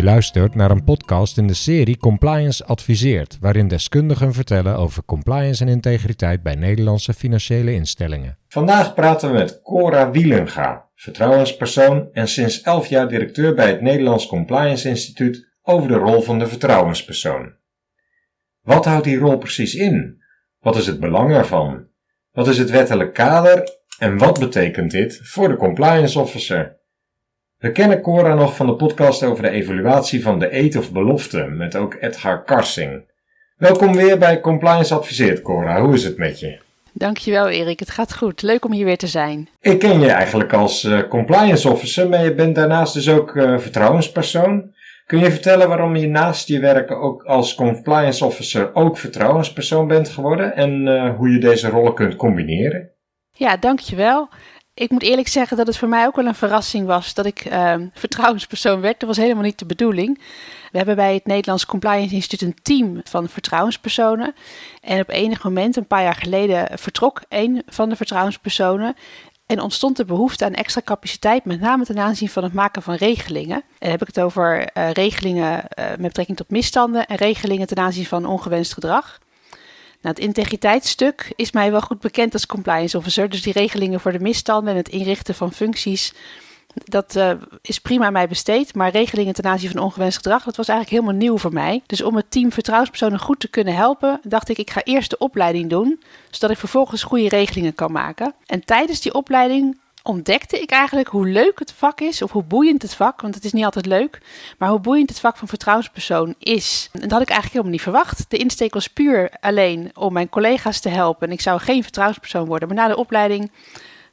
Je 0.00 0.06
luistert 0.06 0.54
naar 0.54 0.70
een 0.70 0.84
podcast 0.84 1.38
in 1.38 1.46
de 1.46 1.54
serie 1.54 1.96
Compliance 1.96 2.64
Adviseert, 2.64 3.38
waarin 3.40 3.68
deskundigen 3.68 4.32
vertellen 4.32 4.76
over 4.76 5.04
compliance 5.04 5.64
en 5.64 5.68
integriteit 5.68 6.42
bij 6.42 6.54
Nederlandse 6.54 7.14
financiële 7.14 7.72
instellingen. 7.72 8.38
Vandaag 8.48 8.94
praten 8.94 9.30
we 9.30 9.34
met 9.34 9.62
Cora 9.62 10.10
Wielenga, 10.10 10.88
vertrouwenspersoon 10.94 12.08
en 12.12 12.28
sinds 12.28 12.60
11 12.60 12.86
jaar 12.86 13.08
directeur 13.08 13.54
bij 13.54 13.68
het 13.68 13.80
Nederlands 13.80 14.26
Compliance 14.26 14.88
Instituut 14.88 15.48
over 15.62 15.88
de 15.88 15.96
rol 15.96 16.20
van 16.20 16.38
de 16.38 16.46
vertrouwenspersoon. 16.46 17.54
Wat 18.60 18.84
houdt 18.84 19.04
die 19.04 19.18
rol 19.18 19.38
precies 19.38 19.74
in? 19.74 20.22
Wat 20.60 20.76
is 20.76 20.86
het 20.86 21.00
belang 21.00 21.32
ervan? 21.32 21.86
Wat 22.32 22.48
is 22.48 22.58
het 22.58 22.70
wettelijk 22.70 23.14
kader 23.14 23.68
en 23.98 24.18
wat 24.18 24.38
betekent 24.38 24.90
dit 24.90 25.20
voor 25.22 25.48
de 25.48 25.56
compliance 25.56 26.20
officer? 26.20 26.79
We 27.60 27.72
kennen 27.72 28.00
Cora 28.00 28.34
nog 28.34 28.56
van 28.56 28.66
de 28.66 28.74
podcast 28.74 29.22
over 29.22 29.42
de 29.42 29.50
evaluatie 29.50 30.22
van 30.22 30.38
de 30.38 30.56
eet 30.56 30.76
of 30.76 30.92
belofte 30.92 31.44
met 31.44 31.76
ook 31.76 31.96
Edgar 32.00 32.44
Karsing. 32.44 33.02
Welkom 33.56 33.94
weer 33.94 34.18
bij 34.18 34.40
Compliance 34.40 34.94
Adviseert, 34.94 35.42
Cora. 35.42 35.80
Hoe 35.80 35.94
is 35.94 36.04
het 36.04 36.16
met 36.16 36.40
je? 36.40 36.58
Dankjewel 36.92 37.48
Erik, 37.48 37.80
het 37.80 37.90
gaat 37.90 38.16
goed. 38.16 38.42
Leuk 38.42 38.64
om 38.64 38.72
hier 38.72 38.84
weer 38.84 38.96
te 38.96 39.06
zijn. 39.06 39.48
Ik 39.60 39.78
ken 39.78 40.00
je 40.00 40.10
eigenlijk 40.10 40.52
als 40.52 40.84
uh, 40.84 41.08
compliance 41.08 41.70
officer, 41.70 42.08
maar 42.08 42.24
je 42.24 42.34
bent 42.34 42.54
daarnaast 42.54 42.94
dus 42.94 43.08
ook 43.08 43.34
uh, 43.34 43.58
vertrouwenspersoon. 43.58 44.74
Kun 45.06 45.18
je 45.18 45.30
vertellen 45.30 45.68
waarom 45.68 45.96
je 45.96 46.08
naast 46.08 46.48
je 46.48 46.60
werken 46.60 47.00
ook 47.00 47.22
als 47.22 47.54
compliance 47.54 48.24
officer 48.24 48.74
ook 48.74 48.98
vertrouwenspersoon 48.98 49.86
bent 49.86 50.08
geworden 50.08 50.56
en 50.56 50.86
uh, 50.86 51.16
hoe 51.16 51.30
je 51.30 51.38
deze 51.38 51.68
rollen 51.68 51.94
kunt 51.94 52.16
combineren? 52.16 52.90
Ja, 53.32 53.56
dankjewel. 53.56 54.28
Ik 54.80 54.90
moet 54.90 55.02
eerlijk 55.02 55.28
zeggen 55.28 55.56
dat 55.56 55.66
het 55.66 55.76
voor 55.76 55.88
mij 55.88 56.06
ook 56.06 56.16
wel 56.16 56.26
een 56.26 56.34
verrassing 56.34 56.86
was 56.86 57.14
dat 57.14 57.26
ik 57.26 57.44
uh, 57.44 57.74
vertrouwenspersoon 57.92 58.80
werd. 58.80 59.00
Dat 59.00 59.08
was 59.08 59.16
helemaal 59.16 59.42
niet 59.42 59.58
de 59.58 59.66
bedoeling. 59.66 60.18
We 60.70 60.76
hebben 60.76 60.96
bij 60.96 61.14
het 61.14 61.26
Nederlands 61.26 61.66
Compliance 61.66 62.14
Instituut 62.14 62.48
een 62.48 62.62
team 62.62 63.00
van 63.04 63.28
vertrouwenspersonen. 63.28 64.34
En 64.80 65.00
op 65.00 65.08
enig 65.08 65.44
moment, 65.44 65.76
een 65.76 65.86
paar 65.86 66.02
jaar 66.02 66.14
geleden, 66.14 66.78
vertrok 66.78 67.22
een 67.28 67.62
van 67.66 67.88
de 67.88 67.96
vertrouwenspersonen. 67.96 68.94
En 69.46 69.60
ontstond 69.60 69.96
de 69.96 70.04
behoefte 70.04 70.44
aan 70.44 70.54
extra 70.54 70.80
capaciteit, 70.84 71.44
met 71.44 71.60
name 71.60 71.84
ten 71.84 71.98
aanzien 71.98 72.28
van 72.28 72.42
het 72.42 72.52
maken 72.52 72.82
van 72.82 72.94
regelingen. 72.94 73.56
En 73.56 73.64
dan 73.78 73.90
heb 73.90 74.00
ik 74.00 74.06
het 74.06 74.20
over 74.20 74.58
uh, 74.76 74.90
regelingen 74.90 75.64
uh, 75.78 75.88
met 75.88 76.00
betrekking 76.00 76.36
tot 76.36 76.50
misstanden 76.50 77.06
en 77.06 77.16
regelingen 77.16 77.66
ten 77.66 77.78
aanzien 77.78 78.06
van 78.06 78.26
ongewenst 78.26 78.72
gedrag. 78.72 79.18
Nou, 80.02 80.14
het 80.14 80.24
integriteitsstuk 80.24 81.32
is 81.36 81.52
mij 81.52 81.70
wel 81.70 81.80
goed 81.80 82.00
bekend 82.00 82.32
als 82.32 82.46
compliance 82.46 82.96
officer. 82.96 83.28
Dus 83.28 83.42
die 83.42 83.52
regelingen 83.52 84.00
voor 84.00 84.12
de 84.12 84.20
misstanden 84.20 84.72
en 84.72 84.78
het 84.78 84.88
inrichten 84.88 85.34
van 85.34 85.52
functies, 85.52 86.12
dat 86.74 87.16
uh, 87.16 87.30
is 87.62 87.78
prima 87.78 88.06
aan 88.06 88.12
mij 88.12 88.28
besteed. 88.28 88.74
Maar 88.74 88.90
regelingen 88.90 89.34
ten 89.34 89.44
aanzien 89.44 89.70
van 89.70 89.82
ongewenst 89.82 90.16
gedrag, 90.16 90.44
dat 90.44 90.56
was 90.56 90.68
eigenlijk 90.68 91.00
helemaal 91.00 91.22
nieuw 91.22 91.38
voor 91.38 91.52
mij. 91.52 91.82
Dus 91.86 92.02
om 92.02 92.16
het 92.16 92.30
team 92.30 92.52
vertrouwenspersonen 92.52 93.18
goed 93.18 93.40
te 93.40 93.48
kunnen 93.48 93.74
helpen, 93.74 94.20
dacht 94.22 94.48
ik, 94.48 94.58
ik 94.58 94.70
ga 94.70 94.82
eerst 94.82 95.10
de 95.10 95.18
opleiding 95.18 95.70
doen, 95.70 96.02
zodat 96.30 96.50
ik 96.50 96.58
vervolgens 96.58 97.02
goede 97.02 97.28
regelingen 97.28 97.74
kan 97.74 97.92
maken. 97.92 98.34
En 98.46 98.64
tijdens 98.64 99.00
die 99.00 99.14
opleiding 99.14 99.79
ontdekte 100.02 100.60
ik 100.60 100.70
eigenlijk 100.70 101.08
hoe 101.08 101.28
leuk 101.28 101.58
het 101.58 101.72
vak 101.72 102.00
is, 102.00 102.22
of 102.22 102.32
hoe 102.32 102.42
boeiend 102.42 102.82
het 102.82 102.94
vak, 102.94 103.20
want 103.20 103.34
het 103.34 103.44
is 103.44 103.52
niet 103.52 103.64
altijd 103.64 103.86
leuk, 103.86 104.18
maar 104.58 104.68
hoe 104.68 104.80
boeiend 104.80 105.08
het 105.08 105.20
vak 105.20 105.36
van 105.36 105.48
vertrouwenspersoon 105.48 106.34
is. 106.38 106.88
En 106.92 107.00
dat 107.00 107.10
had 107.10 107.20
ik 107.20 107.28
eigenlijk 107.28 107.52
helemaal 107.52 107.72
niet 107.72 107.82
verwacht. 107.82 108.24
De 108.28 108.36
insteek 108.36 108.74
was 108.74 108.88
puur 108.88 109.30
alleen 109.40 109.90
om 109.94 110.12
mijn 110.12 110.28
collega's 110.28 110.80
te 110.80 110.88
helpen. 110.88 111.26
En 111.26 111.32
ik 111.32 111.40
zou 111.40 111.60
geen 111.60 111.82
vertrouwenspersoon 111.82 112.46
worden. 112.46 112.68
Maar 112.68 112.76
na 112.76 112.88
de 112.88 112.96
opleiding 112.96 113.50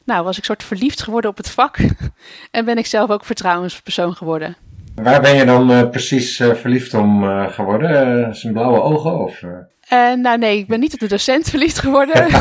nou, 0.03 0.23
was 0.23 0.37
ik 0.37 0.43
soort 0.43 0.63
verliefd 0.63 1.01
geworden 1.01 1.29
op 1.29 1.37
het 1.37 1.49
vak 1.49 1.77
en 2.51 2.65
ben 2.65 2.77
ik 2.77 2.85
zelf 2.85 3.09
ook 3.09 3.25
vertrouwenspersoon 3.25 4.15
geworden. 4.15 4.55
Waar 4.95 5.21
ben 5.21 5.35
je 5.35 5.45
dan 5.45 5.71
uh, 5.71 5.89
precies 5.89 6.39
uh, 6.39 6.53
verliefd 6.53 6.93
om 6.93 7.23
uh, 7.23 7.49
geworden? 7.49 8.35
zijn 8.35 8.53
blauwe 8.53 8.81
ogen 8.81 9.19
of... 9.19 9.43
Uh, 9.93 10.13
nou 10.13 10.37
nee, 10.37 10.57
ik 10.57 10.67
ben 10.67 10.79
niet 10.79 10.93
op 10.93 10.99
de 10.99 11.07
docent 11.07 11.49
verliefd 11.49 11.79
geworden. 11.79 12.31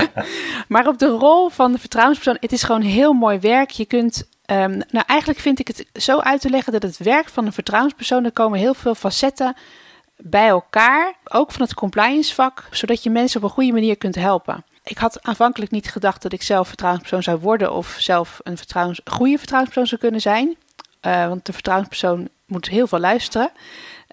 maar 0.68 0.86
op 0.86 0.98
de 0.98 1.08
rol 1.08 1.48
van 1.48 1.72
de 1.72 1.78
vertrouwenspersoon. 1.78 2.36
Het 2.40 2.52
is 2.52 2.62
gewoon 2.62 2.82
heel 2.82 3.12
mooi 3.12 3.38
werk. 3.38 3.70
Je 3.70 3.84
kunt. 3.84 4.28
Um, 4.46 4.82
nou, 4.90 5.04
eigenlijk 5.06 5.40
vind 5.40 5.58
ik 5.58 5.68
het 5.68 5.86
zo 5.92 6.18
uit 6.18 6.40
te 6.40 6.50
leggen 6.50 6.72
dat 6.72 6.82
het 6.82 6.98
werk 6.98 7.28
van 7.28 7.46
een 7.46 7.52
vertrouwenspersoon. 7.52 8.24
Er 8.24 8.32
komen 8.32 8.58
heel 8.58 8.74
veel 8.74 8.94
facetten 8.94 9.56
bij 10.16 10.48
elkaar. 10.48 11.14
Ook 11.24 11.52
van 11.52 11.62
het 11.62 11.74
compliance 11.74 12.34
vak. 12.34 12.64
Zodat 12.70 13.02
je 13.02 13.10
mensen 13.10 13.36
op 13.36 13.44
een 13.44 13.54
goede 13.54 13.72
manier 13.72 13.96
kunt 13.96 14.14
helpen. 14.14 14.64
Ik 14.84 14.98
had 14.98 15.22
aanvankelijk 15.22 15.70
niet 15.70 15.90
gedacht 15.90 16.22
dat 16.22 16.32
ik 16.32 16.42
zelf 16.42 16.68
vertrouwenspersoon 16.68 17.22
zou 17.22 17.38
worden. 17.38 17.72
Of 17.72 17.96
zelf 17.98 18.40
een 18.42 18.56
vertrouwens, 18.56 19.00
goede 19.04 19.38
vertrouwenspersoon 19.38 19.88
zou 19.88 20.00
kunnen 20.00 20.20
zijn. 20.20 20.56
Uh, 21.06 21.28
want 21.28 21.46
de 21.46 21.52
vertrouwenspersoon 21.52 22.28
moet 22.46 22.68
heel 22.68 22.86
veel 22.86 22.98
luisteren. 22.98 23.50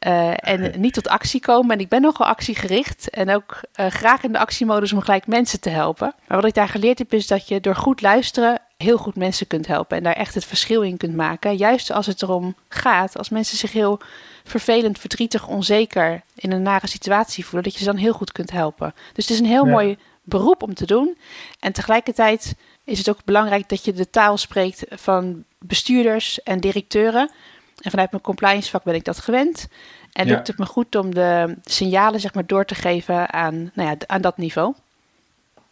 Uh, 0.08 0.32
en 0.36 0.80
niet 0.80 0.94
tot 0.94 1.08
actie 1.08 1.42
komen. 1.42 1.72
En 1.72 1.80
ik 1.80 1.90
ben 1.90 2.02
nogal 2.02 2.28
actiegericht. 2.28 3.10
En 3.10 3.36
ook 3.36 3.62
uh, 3.80 3.88
graag 3.88 4.24
in 4.24 4.32
de 4.32 4.40
actiemodus 4.40 4.94
om 4.94 5.02
gelijk 5.02 5.28
mensen 5.28 5.60
te 5.60 5.70
helpen. 5.70 6.14
Maar 6.28 6.38
wat 6.38 6.48
ik 6.48 6.54
daar 6.54 6.70
geleerd 6.70 6.98
heb, 6.98 7.14
is 7.14 7.28
dat 7.28 7.48
je 7.48 7.62
door 7.62 7.76
goed 7.76 8.02
luisteren 8.02 8.62
heel 8.78 8.98
goed 8.98 9.16
mensen 9.16 9.48
kunt 9.48 9.68
helpen. 9.68 9.98
En 9.98 10.04
daar 10.04 10.14
echt 10.14 10.34
het 10.34 10.46
verschil 10.46 10.82
in 10.82 10.98
kunt 10.98 11.16
maken. 11.16 11.58
Juist 11.58 11.92
als 11.92 12.06
het 12.06 12.22
erom 12.22 12.56
gaat, 12.70 13.18
als 13.18 13.30
mensen 13.30 13.58
zich 13.58 13.72
heel 13.72 14.00
vervelend, 14.44 15.00
verdrietig, 15.00 15.48
onzeker 15.48 16.22
in 16.36 16.52
een 16.52 16.62
nare 16.62 16.88
situatie 16.88 17.46
voelen, 17.46 17.64
dat 17.64 17.74
je 17.74 17.80
ze 17.80 17.86
dan 17.86 17.96
heel 17.96 18.14
goed 18.14 18.32
kunt 18.32 18.52
helpen. 18.52 18.94
Dus 19.14 19.28
het 19.28 19.34
is 19.34 19.40
een 19.40 19.46
heel 19.46 19.66
ja. 19.66 19.72
mooi 19.72 19.98
beroep 20.24 20.64
om 20.64 20.74
te 20.74 20.86
doen. 20.86 21.18
En 21.60 21.74
tegelijkertijd 21.74 22.56
is 22.84 22.98
het 22.98 23.10
ook 23.10 23.24
belangrijk 23.26 23.70
dat 23.70 23.86
je 23.86 23.94
de 23.94 24.10
taal 24.10 24.38
spreekt 24.38 24.84
van 24.90 25.44
bestuurders 25.60 26.44
en 26.44 26.60
directeuren. 26.60 27.32
En 27.82 27.92
vanuit 27.92 28.12
mijn 28.12 28.24
compliance 28.24 28.70
vak 28.70 28.84
ben 28.84 28.96
ik 28.96 29.04
dat 29.04 29.20
gewend. 29.20 29.68
En 30.12 30.28
ja. 30.28 30.34
lukt 30.34 30.48
het 30.48 30.58
me 30.58 30.66
goed 30.66 30.96
om 30.96 31.14
de 31.14 31.56
signalen 31.64 32.20
zeg 32.20 32.34
maar, 32.34 32.46
door 32.46 32.66
te 32.66 32.76
geven 32.76 33.34
aan, 33.34 33.72
nou 33.74 33.90
ja, 33.90 33.96
aan 34.08 34.22
dat 34.22 34.38
niveau. 34.38 34.74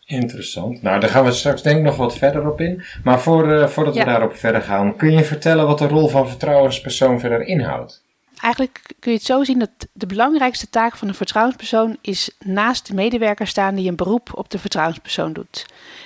Interessant. 0.05 0.81
Nou, 0.81 0.99
daar 0.99 1.09
gaan 1.09 1.25
we 1.25 1.31
straks 1.31 1.61
denk 1.61 1.77
ik 1.77 1.83
nog 1.83 1.95
wat 1.95 2.17
verder 2.17 2.49
op 2.49 2.61
in. 2.61 2.83
Maar 3.03 3.21
voor, 3.21 3.47
uh, 3.47 3.67
voordat 3.67 3.93
ja. 3.93 4.03
we 4.03 4.09
daarop 4.09 4.35
verder 4.35 4.61
gaan, 4.61 4.95
kun 4.95 5.11
je 5.11 5.23
vertellen 5.23 5.67
wat 5.67 5.77
de 5.77 5.87
rol 5.87 6.07
van 6.07 6.29
vertrouwenspersoon 6.29 7.19
verder 7.19 7.41
inhoudt? 7.41 8.05
Eigenlijk 8.41 8.81
kun 8.99 9.11
je 9.11 9.17
het 9.17 9.27
zo 9.27 9.43
zien 9.43 9.59
dat 9.59 9.69
de 9.93 10.05
belangrijkste 10.05 10.69
taak 10.69 10.95
van 10.95 11.07
een 11.07 11.13
vertrouwenspersoon 11.13 11.97
is 12.01 12.31
naast 12.39 12.87
de 12.87 12.93
medewerker 12.93 13.47
staan 13.47 13.75
die 13.75 13.89
een 13.89 13.95
beroep 13.95 14.29
op 14.33 14.49
de 14.49 14.59
vertrouwenspersoon 14.59 15.33
doet. 15.33 15.65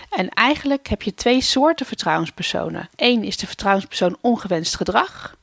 En 0.09 0.29
eigenlijk 0.29 0.87
heb 0.87 1.01
je 1.01 1.13
twee 1.13 1.41
soorten 1.41 1.85
vertrouwenspersonen. 1.85 2.89
Eén 2.95 3.23
is 3.23 3.37
de 3.37 3.47
vertrouwenspersoon 3.47 4.17
ongewenst 4.21 4.75
gedrag. 4.75 5.35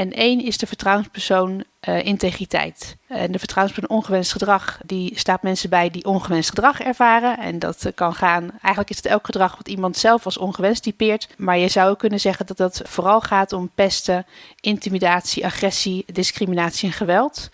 En 0.00 0.12
één 0.12 0.40
is 0.44 0.58
de 0.58 0.66
vertrouwenspersoon 0.66 1.64
uh, 1.88 2.04
integriteit. 2.04 2.96
En 3.08 3.32
de 3.32 3.38
vertrouwenspersoon 3.38 3.96
ongewenst 3.96 4.32
gedrag, 4.32 4.80
die 4.86 5.18
staat 5.18 5.42
mensen 5.42 5.70
bij 5.70 5.90
die 5.90 6.04
ongewenst 6.04 6.48
gedrag 6.48 6.80
ervaren. 6.80 7.38
En 7.38 7.58
dat 7.58 7.84
uh, 7.86 7.92
kan 7.94 8.14
gaan, 8.14 8.50
eigenlijk 8.50 8.90
is 8.90 8.96
het 8.96 9.06
elk 9.06 9.26
gedrag 9.26 9.56
wat 9.56 9.68
iemand 9.68 9.96
zelf 9.96 10.24
als 10.24 10.38
ongewenst 10.38 10.82
typeert. 10.82 11.28
Maar 11.36 11.58
je 11.58 11.68
zou 11.68 11.96
kunnen 11.96 12.20
zeggen 12.20 12.46
dat 12.46 12.56
dat 12.56 12.82
vooral 12.84 13.20
gaat 13.20 13.52
om 13.52 13.70
pesten, 13.74 14.26
intimidatie, 14.60 15.44
agressie, 15.44 16.04
discriminatie 16.12 16.88
en 16.88 16.94
geweld. 16.94 17.50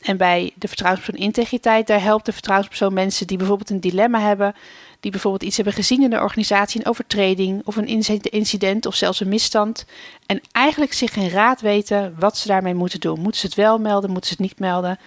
En 0.00 0.16
bij 0.16 0.52
de 0.54 0.68
vertrouwenspersoon 0.68 1.24
integriteit, 1.24 1.86
daar 1.86 2.02
helpt 2.02 2.26
de 2.26 2.32
vertrouwenspersoon 2.32 2.92
mensen 2.92 3.26
die 3.26 3.36
bijvoorbeeld 3.36 3.70
een 3.70 3.80
dilemma 3.80 4.20
hebben 4.20 4.54
die 5.00 5.10
bijvoorbeeld 5.10 5.42
iets 5.42 5.56
hebben 5.56 5.74
gezien 5.74 6.02
in 6.02 6.10
de 6.10 6.20
organisatie, 6.20 6.80
een 6.80 6.86
overtreding 6.86 7.62
of 7.64 7.76
een 7.76 8.20
incident 8.22 8.86
of 8.86 8.94
zelfs 8.94 9.20
een 9.20 9.28
misstand. 9.28 9.84
En 10.26 10.40
eigenlijk 10.52 10.92
zich 10.92 11.12
geen 11.12 11.30
raad 11.30 11.60
weten 11.60 12.14
wat 12.18 12.36
ze 12.36 12.48
daarmee 12.48 12.74
moeten 12.74 13.00
doen. 13.00 13.20
Moeten 13.20 13.40
ze 13.40 13.46
het 13.46 13.56
wel 13.56 13.78
melden, 13.78 14.10
moeten 14.10 14.30
ze 14.30 14.36
het 14.36 14.50
niet 14.50 14.58
melden? 14.58 14.98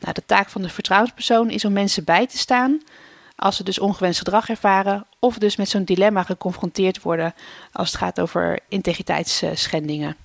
Nou, 0.00 0.14
de 0.14 0.22
taak 0.26 0.48
van 0.48 0.62
de 0.62 0.68
vertrouwenspersoon 0.68 1.50
is 1.50 1.64
om 1.64 1.72
mensen 1.72 2.04
bij 2.04 2.26
te 2.26 2.38
staan 2.38 2.80
als 3.36 3.56
ze 3.56 3.64
dus 3.64 3.78
ongewenst 3.78 4.18
gedrag 4.18 4.48
ervaren 4.48 5.06
of 5.18 5.38
dus 5.38 5.56
met 5.56 5.68
zo'n 5.68 5.84
dilemma 5.84 6.22
geconfronteerd 6.22 7.02
worden 7.02 7.34
als 7.72 7.88
het 7.88 7.98
gaat 7.98 8.20
over 8.20 8.58
integriteitsschendingen. 8.68 10.16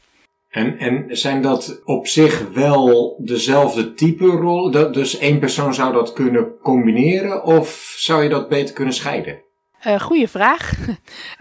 En, 0.50 0.78
en 0.78 1.06
zijn 1.18 1.42
dat 1.42 1.82
op 1.86 2.08
zich 2.08 2.50
wel 2.54 3.16
dezelfde 3.24 3.94
type 3.94 4.26
rol? 4.26 4.72
Dat, 4.72 4.94
dus 4.94 5.18
één 5.18 5.40
persoon 5.40 5.74
zou 5.74 5.94
dat 5.94 6.14
kunnen 6.14 6.58
combineren 6.62 7.44
of 7.44 7.96
zou 7.98 8.24
je 8.24 8.30
dat 8.30 8.50
beter 8.50 8.74
kunnen 8.74 8.94
scheiden? 8.94 9.46
Uh, 9.88 10.00
goeie 10.00 10.28
vraag. 10.28 10.74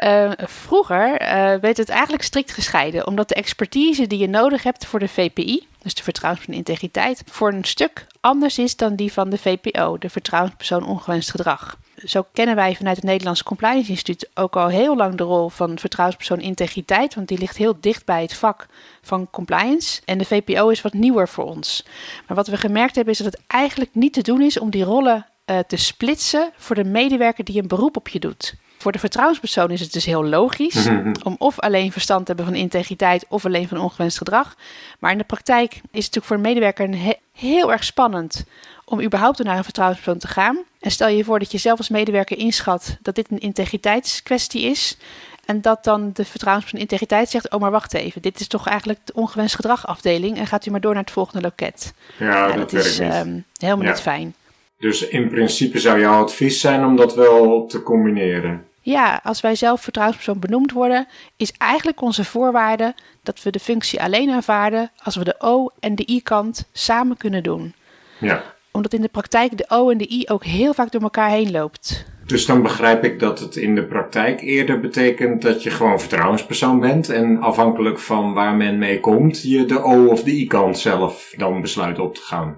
Uh, 0.05 0.31
vroeger 0.67 1.23
uh, 1.23 1.29
werd 1.61 1.77
het 1.77 1.89
eigenlijk 1.89 2.23
strikt 2.23 2.53
gescheiden, 2.53 3.07
omdat 3.07 3.29
de 3.29 3.35
expertise 3.35 4.07
die 4.07 4.19
je 4.19 4.29
nodig 4.29 4.63
hebt 4.63 4.87
voor 4.87 4.99
de 4.99 5.09
VPI, 5.09 5.67
dus 5.83 5.95
de 5.95 6.03
vertrouwenspersoon 6.03 6.59
integriteit, 6.59 7.23
voor 7.27 7.53
een 7.53 7.65
stuk 7.65 8.07
anders 8.21 8.59
is 8.59 8.77
dan 8.77 8.97
die 8.97 9.13
van 9.13 9.31
de 9.31 9.39
VPO, 9.39 9.99
de 9.99 10.11
vertrouwenspersoon 10.11 10.87
ongewenst 10.87 11.31
gedrag 11.31 11.79
zo 12.05 12.27
kennen 12.33 12.55
wij 12.55 12.75
vanuit 12.77 12.97
het 12.97 13.05
Nederlands 13.05 13.43
Compliance 13.43 13.91
Instituut 13.91 14.29
ook 14.35 14.57
al 14.57 14.69
heel 14.69 14.97
lang 14.97 15.15
de 15.15 15.23
rol 15.23 15.49
van 15.49 15.79
vertrouwenspersoon 15.79 16.41
integriteit, 16.41 17.15
want 17.15 17.29
die 17.29 17.39
ligt 17.39 17.57
heel 17.57 17.77
dicht 17.81 18.05
bij 18.05 18.23
het 18.23 18.35
vak 18.35 18.67
van 19.03 19.31
compliance. 19.31 20.01
En 20.05 20.19
de 20.19 20.25
VPO 20.25 20.69
is 20.69 20.83
wat 20.83 20.93
nieuwer 20.93 21.29
voor 21.29 21.45
ons. 21.45 21.85
Maar 22.27 22.37
wat 22.37 22.47
we 22.47 22.57
gemerkt 22.57 22.95
hebben 22.95 23.13
is 23.13 23.19
dat 23.21 23.33
het 23.33 23.43
eigenlijk 23.47 23.91
niet 23.95 24.13
te 24.13 24.23
doen 24.23 24.43
is 24.43 24.59
om 24.59 24.71
die 24.71 24.85
rollen 24.85 25.27
uh, 25.47 25.59
te 25.59 25.77
splitsen 25.77 26.51
voor 26.57 26.75
de 26.75 26.85
medewerker 26.85 27.45
die 27.45 27.61
een 27.61 27.69
beroep 27.69 27.97
op 27.97 28.09
je 28.09 28.19
doet. 28.19 28.55
Voor 28.79 28.93
de 28.93 28.99
vertrouwenspersoon 28.99 29.71
is 29.71 29.81
het 29.81 29.93
dus 29.93 30.05
heel 30.05 30.25
logisch 30.25 30.87
om 31.23 31.37
of 31.39 31.61
alleen 31.61 31.93
verstand 31.93 32.27
te 32.27 32.33
hebben 32.33 32.53
van 32.53 32.63
integriteit 32.63 33.25
of 33.29 33.45
alleen 33.45 33.69
van 33.69 33.79
ongewenst 33.79 34.19
gedrag. 34.19 34.57
Maar 34.99 35.13
in 35.13 35.19
de 35.19 35.25
praktijk 35.25 35.73
is 35.73 35.81
het 35.81 35.93
natuurlijk 35.93 36.27
voor 36.27 36.37
een 36.37 36.43
medewerker 36.43 37.17
heel 37.33 37.73
erg 37.73 37.85
spannend 37.85 38.45
om 38.89 39.01
überhaupt 39.01 39.43
naar 39.43 39.57
een 39.57 39.65
vertrouwenspersoon 39.65 40.21
te 40.21 40.29
gaan. 40.29 40.59
En 40.81 40.91
stel 40.91 41.09
je 41.09 41.25
voor 41.25 41.39
dat 41.39 41.53
je 41.53 41.59
zelf 41.59 41.79
als 41.79 41.89
medewerker 41.89 42.39
inschat 42.39 42.97
dat 43.03 43.15
dit 43.15 43.31
een 43.31 43.39
integriteitskwestie 43.39 44.63
is. 44.63 44.97
En 45.45 45.61
dat 45.61 45.85
dan 45.85 46.11
de 46.13 46.25
vertrouwenspersoon 46.25 46.81
integriteit 46.81 47.29
zegt: 47.29 47.51
Oh, 47.51 47.61
maar 47.61 47.71
wacht 47.71 47.95
even, 47.95 48.23
dit 48.23 48.41
is 48.41 48.47
toch 48.47 48.69
eigenlijk 48.69 48.99
de 49.05 49.15
ongewenst 49.15 49.55
gedragafdeling. 49.55 50.37
En 50.39 50.47
gaat 50.47 50.67
u 50.67 50.71
maar 50.71 50.81
door 50.81 50.95
naar 50.95 51.03
het 51.03 51.13
volgende 51.13 51.41
loket. 51.43 51.95
Ja, 52.19 52.53
dat, 52.53 52.73
is 52.73 52.99
um, 52.99 53.45
helemaal 53.57 53.87
niet 53.87 54.01
fijn. 54.01 54.35
Dus 54.79 55.09
in 55.09 55.29
principe 55.29 55.79
zou 55.79 56.01
jouw 56.01 56.23
advies 56.23 56.61
zijn 56.61 56.85
om 56.85 56.97
dat 56.97 57.15
wel 57.15 57.67
te 57.67 57.83
combineren. 57.83 58.65
Ja, 58.81 59.21
als 59.23 59.41
wij 59.41 59.55
zelf 59.55 59.81
vertrouwenspersoon 59.81 60.41
benoemd 60.41 60.73
worden, 60.73 61.09
is 61.37 61.53
eigenlijk 61.59 62.01
onze 62.01 62.25
voorwaarde 62.25 62.95
dat 63.23 63.43
we 63.43 63.51
de 63.51 63.59
functie 63.59 64.03
alleen 64.03 64.31
aanvaarden 64.31 64.91
als 65.03 65.17
we 65.17 65.25
de 65.25 65.35
O- 65.39 65.71
en 65.81 65.95
de 65.95 66.11
I-kant 66.11 66.69
samen 66.73 67.17
kunnen 67.17 67.43
doen. 67.43 67.75
Ja. 68.19 68.43
Omdat 68.77 68.93
in 68.93 69.03
de 69.03 69.09
praktijk 69.09 69.59
de 69.59 69.65
O 69.69 69.91
en 69.91 69.99
de 69.99 70.11
I 70.13 70.25
ook 70.29 70.45
heel 70.45 70.75
vaak 70.75 70.91
door 70.93 71.03
elkaar 71.03 71.31
heen 71.31 71.51
loopt. 71.51 72.05
Dus 72.27 72.47
dan 72.47 72.63
begrijp 72.63 73.05
ik 73.05 73.21
dat 73.21 73.39
het 73.39 73.57
in 73.57 73.75
de 73.75 73.85
praktijk 73.85 74.41
eerder 74.41 74.81
betekent 74.81 75.43
dat 75.43 75.63
je 75.63 75.71
gewoon 75.71 76.01
vertrouwenspersoon 76.01 76.81
bent 76.81 77.09
en 77.09 77.41
afhankelijk 77.41 77.99
van 77.99 78.33
waar 78.33 78.55
men 78.55 78.79
mee 78.79 79.01
komt, 79.01 79.43
je 79.43 79.65
de 79.65 79.83
O- 79.83 80.07
of 80.07 80.23
de 80.23 80.31
I-kant 80.31 80.79
zelf 80.79 81.33
dan 81.37 81.61
besluit 81.61 81.99
op 81.99 82.15
te 82.15 82.21
gaan. 82.21 82.57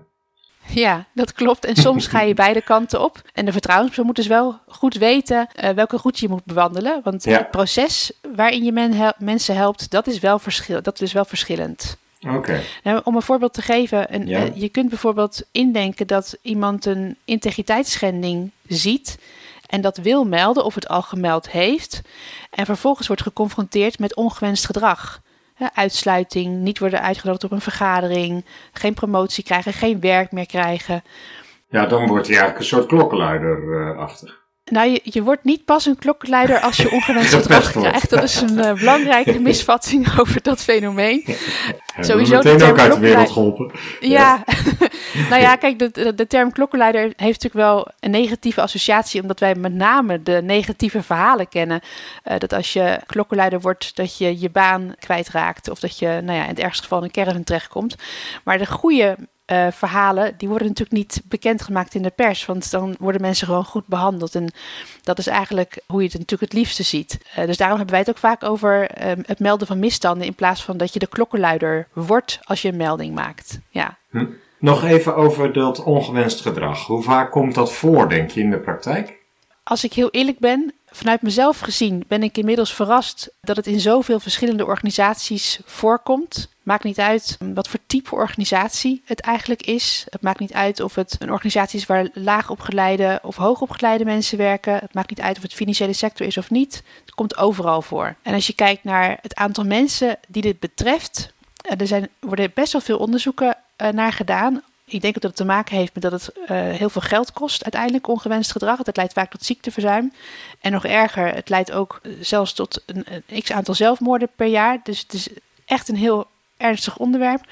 Ja, 0.71 1.07
dat 1.15 1.33
klopt. 1.33 1.65
En 1.65 1.77
soms 1.77 2.07
ga 2.07 2.21
je 2.21 2.35
beide 2.35 2.63
kanten 2.63 3.03
op. 3.05 3.23
En 3.35 3.45
de 3.45 3.53
vertrouwenspersoon 3.53 4.07
moet 4.07 4.17
dus 4.17 4.27
wel 4.27 4.59
goed 4.67 4.95
weten 4.95 5.49
uh, 5.65 5.71
welke 5.71 5.97
route 5.97 6.19
je 6.25 6.29
moet 6.29 6.45
bewandelen. 6.45 7.01
Want 7.05 7.25
Ja. 7.25 7.39
het 7.39 7.51
proces 7.51 8.13
waarin 8.35 8.65
je 8.65 8.73
men 8.73 8.93
hel- 8.93 9.13
mensen 9.19 9.57
helpt, 9.57 9.91
dat 9.91 10.07
is 10.07 10.19
wel, 10.19 10.39
verschil 10.39 10.83
dat 10.83 11.01
is 11.01 11.13
wel 11.13 11.25
verschillend. 11.25 11.97
Oké. 12.27 12.61
Nou, 12.83 13.01
om 13.05 13.17
een 13.17 13.23
voorbeeld 13.23 13.53
te 13.55 13.63
geven, 13.63 14.15
een, 14.15 14.27
Ja. 14.27 14.39
eh, 14.45 14.51
je 14.55 14.69
kunt 14.69 14.89
bijvoorbeeld 14.89 15.43
indenken 15.53 16.07
dat 16.07 16.39
iemand 16.43 16.85
een 16.85 17.17
integriteitsschending 17.25 18.51
ziet 18.67 19.19
en 19.67 19.81
dat 19.81 19.97
wil 19.97 20.25
melden 20.25 20.65
of 20.65 20.75
het 20.75 20.89
al 20.89 21.03
gemeld 21.03 21.51
heeft 21.51 22.03
en 22.51 22.67
vervolgens 22.67 23.07
wordt 23.07 23.23
geconfronteerd 23.23 23.99
met 23.99 24.15
ongewenst 24.15 24.67
gedrag. 24.67 25.21
Ja, 25.57 25.71
uitsluiting, 25.75 26.61
niet 26.61 26.79
worden 26.79 27.03
uitgenodigd 27.03 27.45
op 27.45 27.51
een 27.53 27.61
vergadering, 27.61 28.45
geen 28.73 28.95
promotie 28.95 29.45
krijgen, 29.45 29.73
geen 29.73 30.01
werk 30.01 30.33
meer 30.33 30.47
krijgen. 30.47 31.03
Ja, 31.71 31.87
dan 31.87 32.07
wordt 32.07 32.27
hij 32.27 32.37
eigenlijk 32.37 32.59
een 32.59 32.77
soort 32.77 32.87
klokkenluider-achtig. 32.87 34.47
Nou, 34.71 34.91
je, 34.91 35.01
je 35.03 35.23
wordt 35.23 35.45
niet 35.45 35.65
pas 35.65 35.87
een 35.87 35.99
klokkenluider 35.99 36.61
als 36.61 36.77
je 36.77 36.91
ongewenst 36.99 37.35
gedrag 37.35 37.71
krijgt. 37.71 38.11
Dat 38.11 38.23
is 38.23 38.41
een 38.41 38.59
eh, 38.59 38.73
belangrijke 38.73 39.41
misvatting 39.49 40.19
over 40.19 40.43
dat 40.43 40.61
fenomeen. 40.63 41.23
Hebben 41.25 42.05
Sowieso 42.05 42.37
we 42.37 42.43
de 42.43 42.49
meteen 42.49 42.59
term 42.59 42.71
ook 42.71 42.79
uit 42.79 42.93
de 42.93 42.99
wereld 42.99 43.31
geholpen. 43.31 43.71
Ja, 44.01 44.45
nou 45.31 45.43
ja, 45.43 45.57
kijk, 45.57 45.79
de, 45.79 45.91
de, 45.91 46.15
de 46.15 46.27
term 46.27 46.53
klokkenluider 46.53 47.03
heeft 47.03 47.43
natuurlijk 47.43 47.55
wel 47.55 47.89
een 48.01 48.11
negatieve 48.11 48.61
associatie, 48.61 49.23
omdat 49.23 49.41
wij 49.41 49.55
met 49.55 49.75
name 49.75 50.23
de 50.23 50.41
negatieve 50.45 51.03
verhalen 51.03 51.49
kennen. 51.49 51.81
Eh, 52.23 52.39
dat 52.39 52.53
als 52.53 52.73
je 52.73 53.01
klokkenluider 53.07 53.61
wordt, 53.61 53.97
dat 53.97 54.19
je 54.19 54.41
je 54.41 54.51
baan 54.51 54.95
kwijtraakt 54.99 55.71
of 55.71 55.81
dat 55.81 55.99
je, 55.99 56.07
nou 56.07 56.39
ja, 56.39 56.43
in 56.43 56.49
het 56.49 56.59
ergste 56.59 56.83
geval 56.83 56.99
in 56.99 57.05
een 57.05 57.11
caravan 57.11 57.45
terechtkomt. 57.45 57.97
Maar 58.45 58.59
de 58.59 58.67
goede 58.67 59.17
eh, 59.49 59.67
verhalen, 59.71 60.35
die 60.37 60.49
worden 60.49 60.69
natuurlijk 60.69 60.97
niet 60.97 61.23
bekendgemaakt 61.25 61.95
in 61.95 62.03
de 62.03 62.11
pers, 62.11 62.47
want 62.47 62.71
dan 62.71 62.97
worden 62.99 63.21
mensen 63.21 63.47
gewoon 63.47 63.65
goed 63.65 63.87
behandeld. 63.87 64.35
En 64.35 64.53
dat 65.03 65.19
is 65.19 65.27
eigenlijk 65.27 65.81
hoe 65.87 66.01
je 66.01 66.09
het 66.09 66.19
natuurlijk 66.19 66.53
het 66.53 66.61
liefste 66.61 66.83
ziet. 66.83 67.19
Eh, 67.35 67.47
dus 67.47 67.57
daarom 67.57 67.77
hebben 67.77 67.95
wij 67.95 68.05
het 68.05 68.15
ook 68.15 68.23
vaak 68.23 68.45
over 68.45 68.91
eh, 68.91 69.13
het 69.23 69.39
melden 69.39 69.67
van 69.67 69.79
misstanden 69.79 70.27
in 70.27 70.35
plaats 70.35 70.65
van 70.65 70.77
dat 70.77 70.93
je 70.93 70.99
de 70.99 71.07
klokkenluider 71.07 71.89
wordt 71.93 72.41
als 72.43 72.63
je 72.63 72.69
een 72.69 72.77
melding 72.77 73.15
maakt. 73.15 73.61
Ja. 73.71 73.99
Nog 74.59 74.85
even 74.85 75.17
over 75.17 75.53
dat 75.53 75.85
ongewenst 75.85 76.41
gedrag. 76.41 76.87
Hoe 76.87 77.03
vaak 77.03 77.31
komt 77.31 77.55
dat 77.55 77.73
voor, 77.73 78.09
denk 78.09 78.31
je, 78.31 78.41
in 78.41 78.51
de 78.51 78.61
praktijk? 78.61 79.19
Als 79.63 79.85
ik 79.85 79.93
heel 79.93 80.11
eerlijk 80.11 80.39
ben, 80.39 80.75
vanuit 80.91 81.23
mezelf 81.23 81.59
gezien 81.59 82.05
ben 82.09 82.23
ik 82.23 82.39
inmiddels 82.39 82.75
verrast 82.75 83.31
dat 83.41 83.57
het 83.57 83.67
in 83.67 83.81
zoveel 83.81 84.21
verschillende 84.21 84.67
organisaties 84.67 85.61
voorkomt. 85.65 86.49
Maakt 86.63 86.85
niet 86.85 86.99
uit 86.99 87.39
wat 87.55 87.69
voor 87.69 87.81
type 87.87 88.15
organisatie 88.15 89.03
het 89.05 89.21
eigenlijk 89.21 89.63
is. 89.63 90.07
Het 90.09 90.23
maakt 90.23 90.39
niet 90.39 90.53
uit 90.53 90.81
of 90.81 90.95
het 90.95 91.17
een 91.19 91.33
organisatie 91.33 91.79
is 91.79 91.87
waar 91.87 92.09
laagopgeleide 92.13 93.21
of 93.23 93.37
hoogopgeleide 93.37 94.05
mensen 94.05 94.39
werken. 94.39 94.75
Het 94.75 94.95
maakt 94.95 95.11
niet 95.11 95.21
uit 95.21 95.37
of 95.37 95.43
het 95.43 95.55
financiële 95.55 95.93
sector 95.93 96.27
is 96.27 96.37
of 96.37 96.51
niet. 96.51 96.83
Het 97.05 97.15
komt 97.15 97.37
overal 97.37 97.83
voor. 97.83 98.15
En 98.23 98.35
als 98.35 98.47
je 98.47 98.55
kijkt 98.55 98.85
naar 98.85 99.19
het 99.23 99.35
aantal 99.35 99.65
mensen 99.65 100.19
die 100.29 100.43
dit 100.43 100.61
betreft, 100.61 101.33
eh, 101.57 101.81
er 101.81 101.87
zijn, 101.87 102.09
worden 102.21 102.51
best 102.55 102.73
wel 102.73 102.81
veel 102.81 102.99
onderzoeken 102.99 103.57
eh, 103.77 103.89
naar 103.89 104.13
gedaan. 104.13 104.63
Ik 104.91 105.01
denk 105.01 105.15
dat 105.15 105.23
het 105.23 105.37
te 105.37 105.45
maken 105.45 105.77
heeft 105.77 105.95
met 105.95 106.03
dat 106.03 106.13
het 106.13 106.33
eh, 106.33 106.57
heel 106.57 106.91
veel 106.91 107.01
geld 107.01 107.33
kost, 107.33 107.63
uiteindelijk 107.63 108.09
ongewenst 108.09 108.53
gedrag. 108.53 108.83
Dat 108.83 108.97
leidt 108.97 109.13
vaak 109.13 109.31
tot 109.31 109.45
ziekteverzuim. 109.45 110.13
En 110.61 110.73
nog 110.73 110.85
erger, 110.85 111.35
het 111.35 111.49
leidt 111.49 111.73
ook 111.73 112.01
eh, 112.03 112.13
zelfs 112.21 112.53
tot 112.53 112.83
een, 112.87 113.07
een 113.27 113.43
x 113.43 113.53
aantal 113.53 113.75
zelfmoorden 113.75 114.29
per 114.37 114.47
jaar. 114.47 114.81
Dus 114.83 115.01
het 115.01 115.13
is 115.13 115.29
echt 115.65 115.89
een 115.89 115.97
heel 115.97 116.27
ernstig 116.57 116.97
onderwerp. 116.97 117.45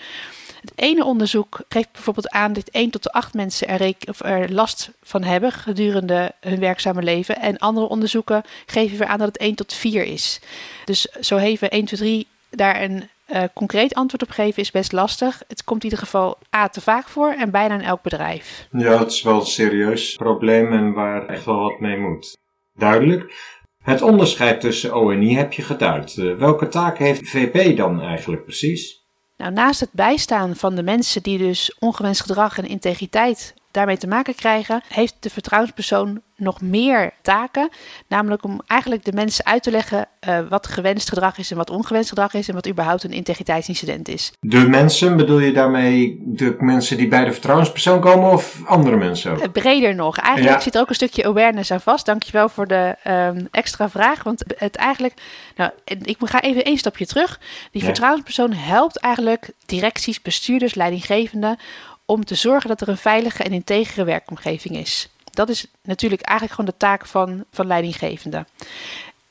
Het 0.60 0.72
ene 0.74 1.04
onderzoek 1.04 1.60
geeft 1.68 1.92
bijvoorbeeld 1.92 2.30
aan 2.30 2.52
dat 2.52 2.68
1 2.68 2.90
tot 2.90 3.02
de 3.02 3.12
8 3.12 3.34
mensen 3.34 3.68
er, 3.68 3.94
of 4.08 4.24
er 4.24 4.52
last 4.52 4.90
van 5.02 5.22
hebben 5.22 5.52
gedurende 5.52 6.32
hun 6.40 6.58
werkzame 6.58 7.02
leven. 7.02 7.40
En 7.40 7.58
andere 7.58 7.88
onderzoeken 7.88 8.42
geven 8.66 8.98
weer 8.98 9.06
aan 9.06 9.18
dat 9.18 9.28
het 9.28 9.36
1 9.36 9.54
tot 9.54 9.72
4 9.72 10.04
is. 10.04 10.40
Dus 10.84 11.02
zo 11.20 11.36
even 11.36 11.70
1, 11.70 11.84
2, 11.84 12.00
3 12.00 12.26
daar 12.50 12.82
een 12.82 13.08
eh, 13.26 13.42
concreet 13.54 13.94
antwoord 13.94 14.22
op 14.22 14.30
geven 14.30 14.62
is 14.62 14.70
best 14.70 14.92
lastig. 14.92 15.42
Het 15.48 15.64
komt 15.64 15.84
in 15.84 15.90
ieder 15.90 16.04
geval 16.04 16.38
A 16.56 16.68
te 16.68 16.80
vaak 16.80 17.08
voor 17.08 17.28
en 17.28 17.50
bijna 17.50 17.74
in 17.74 17.80
elk 17.80 18.02
bedrijf. 18.02 18.68
Ja, 18.70 18.98
het 18.98 19.12
is 19.12 19.22
wel 19.22 19.40
een 19.40 19.46
serieus 19.46 20.14
probleem 20.14 20.72
en 20.72 20.92
waar 20.92 21.26
echt 21.26 21.44
wel 21.44 21.60
wat 21.60 21.80
mee 21.80 21.98
moet. 21.98 22.36
Duidelijk. 22.74 23.34
Het 23.82 24.02
onderscheid 24.02 24.60
tussen 24.60 24.92
O 24.92 25.10
en 25.10 25.22
I 25.22 25.36
heb 25.36 25.52
je 25.52 25.62
geduid. 25.62 26.16
Eh, 26.16 26.34
welke 26.34 26.68
taak 26.68 26.98
heeft 26.98 27.28
VP 27.28 27.76
dan 27.76 28.02
eigenlijk 28.02 28.44
precies? 28.44 29.04
Nou, 29.36 29.52
naast 29.52 29.80
het 29.80 29.92
bijstaan 29.92 30.56
van 30.56 30.74
de 30.74 30.82
mensen 30.82 31.22
die 31.22 31.38
dus 31.38 31.76
ongewenst 31.78 32.20
gedrag 32.20 32.58
en 32.58 32.68
integriteit 32.68 33.54
daarmee 33.76 33.96
te 33.96 34.06
maken 34.06 34.34
krijgen, 34.34 34.82
heeft 34.88 35.14
de 35.20 35.30
vertrouwenspersoon 35.30 36.20
nog 36.36 36.60
meer 36.60 37.12
taken. 37.22 37.68
Namelijk 38.08 38.44
om 38.44 38.60
eigenlijk 38.66 39.04
de 39.04 39.12
mensen 39.12 39.44
uit 39.44 39.62
te 39.62 39.70
leggen 39.70 40.08
eh, 40.20 40.38
wat 40.48 40.66
gewenst 40.66 41.08
gedrag 41.08 41.38
is 41.38 41.50
en 41.50 41.56
wat 41.56 41.70
ongewenst 41.70 42.08
gedrag 42.08 42.34
is 42.34 42.48
en 42.48 42.54
wat 42.54 42.68
überhaupt 42.68 43.02
een 43.04 43.12
integriteitsincident 43.12 44.08
is. 44.08 44.32
De 44.40 44.68
mensen, 44.68 45.16
bedoel 45.16 45.38
je 45.38 45.52
daarmee 45.52 46.20
de 46.24 46.56
mensen 46.58 46.96
die 46.96 47.08
bij 47.08 47.24
de 47.24 47.32
vertrouwenspersoon 47.32 48.00
komen 48.00 48.30
of 48.30 48.62
andere 48.66 48.96
mensen 48.96 49.32
ook? 49.32 49.38
Eh, 49.38 49.50
Breder 49.52 49.94
nog. 49.94 50.18
Eigenlijk 50.18 50.56
Ja. 50.56 50.62
zit 50.62 50.74
er 50.74 50.80
ook 50.80 50.88
een 50.88 50.94
stukje 50.94 51.24
awareness 51.24 51.70
aan 51.70 51.80
vast. 51.80 52.06
Dankjewel 52.06 52.48
voor 52.48 52.66
de 52.66 52.94
ehm, 53.02 53.44
extra 53.50 53.88
vraag. 53.90 54.22
Want 54.22 54.44
het 54.56 54.76
eigenlijk. 54.76 55.14
Nou, 55.56 55.70
ik 55.84 56.16
ga 56.20 56.40
even 56.42 56.64
één 56.64 56.78
stapje 56.78 57.06
terug. 57.06 57.40
Die 57.70 57.80
Ja. 57.80 57.86
vertrouwenspersoon 57.86 58.52
helpt 58.52 58.98
eigenlijk 59.00 59.50
directies, 59.66 60.22
bestuurders, 60.22 60.74
leidinggevenden. 60.74 61.58
Om 62.06 62.24
te 62.24 62.34
zorgen 62.34 62.68
dat 62.68 62.80
er 62.80 62.88
een 62.88 62.96
veilige 62.96 63.42
en 63.42 63.52
integere 63.52 64.04
werkomgeving 64.04 64.76
is. 64.76 65.08
Dat 65.24 65.48
is 65.48 65.66
natuurlijk 65.82 66.22
eigenlijk 66.22 66.58
gewoon 66.60 66.70
de 66.70 66.86
taak 66.86 67.06
van, 67.06 67.44
van 67.50 67.66
leidinggevenden. 67.66 68.46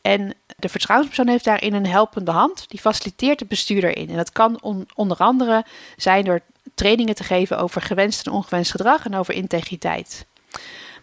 En 0.02 0.34
de 0.58 0.70
vertrouwenspersoon 0.70 1.28
heeft 1.32 1.46
daarin 1.46 1.74
een 1.74 1.88
helpende 1.88 2.32
hand. 2.32 2.66
Die 2.70 2.80
faciliteert 2.80 3.40
de 3.40 3.46
bestuurder 3.46 3.98
in. 3.98 4.10
En 4.10 4.16
dat 4.16 4.32
kan 4.32 4.62
on- 4.62 4.88
onder 4.96 5.18
andere 5.18 5.66
zijn 5.96 6.24
door 6.24 6.40
trainingen 6.76 7.16
te 7.16 7.24
geven 7.24 7.58
over 7.60 7.82
gewenst 7.82 8.26
en 8.26 8.32
ongewenst 8.32 8.72
gedrag 8.72 9.06
en 9.06 9.16
over 9.16 9.34
integriteit. 9.34 10.26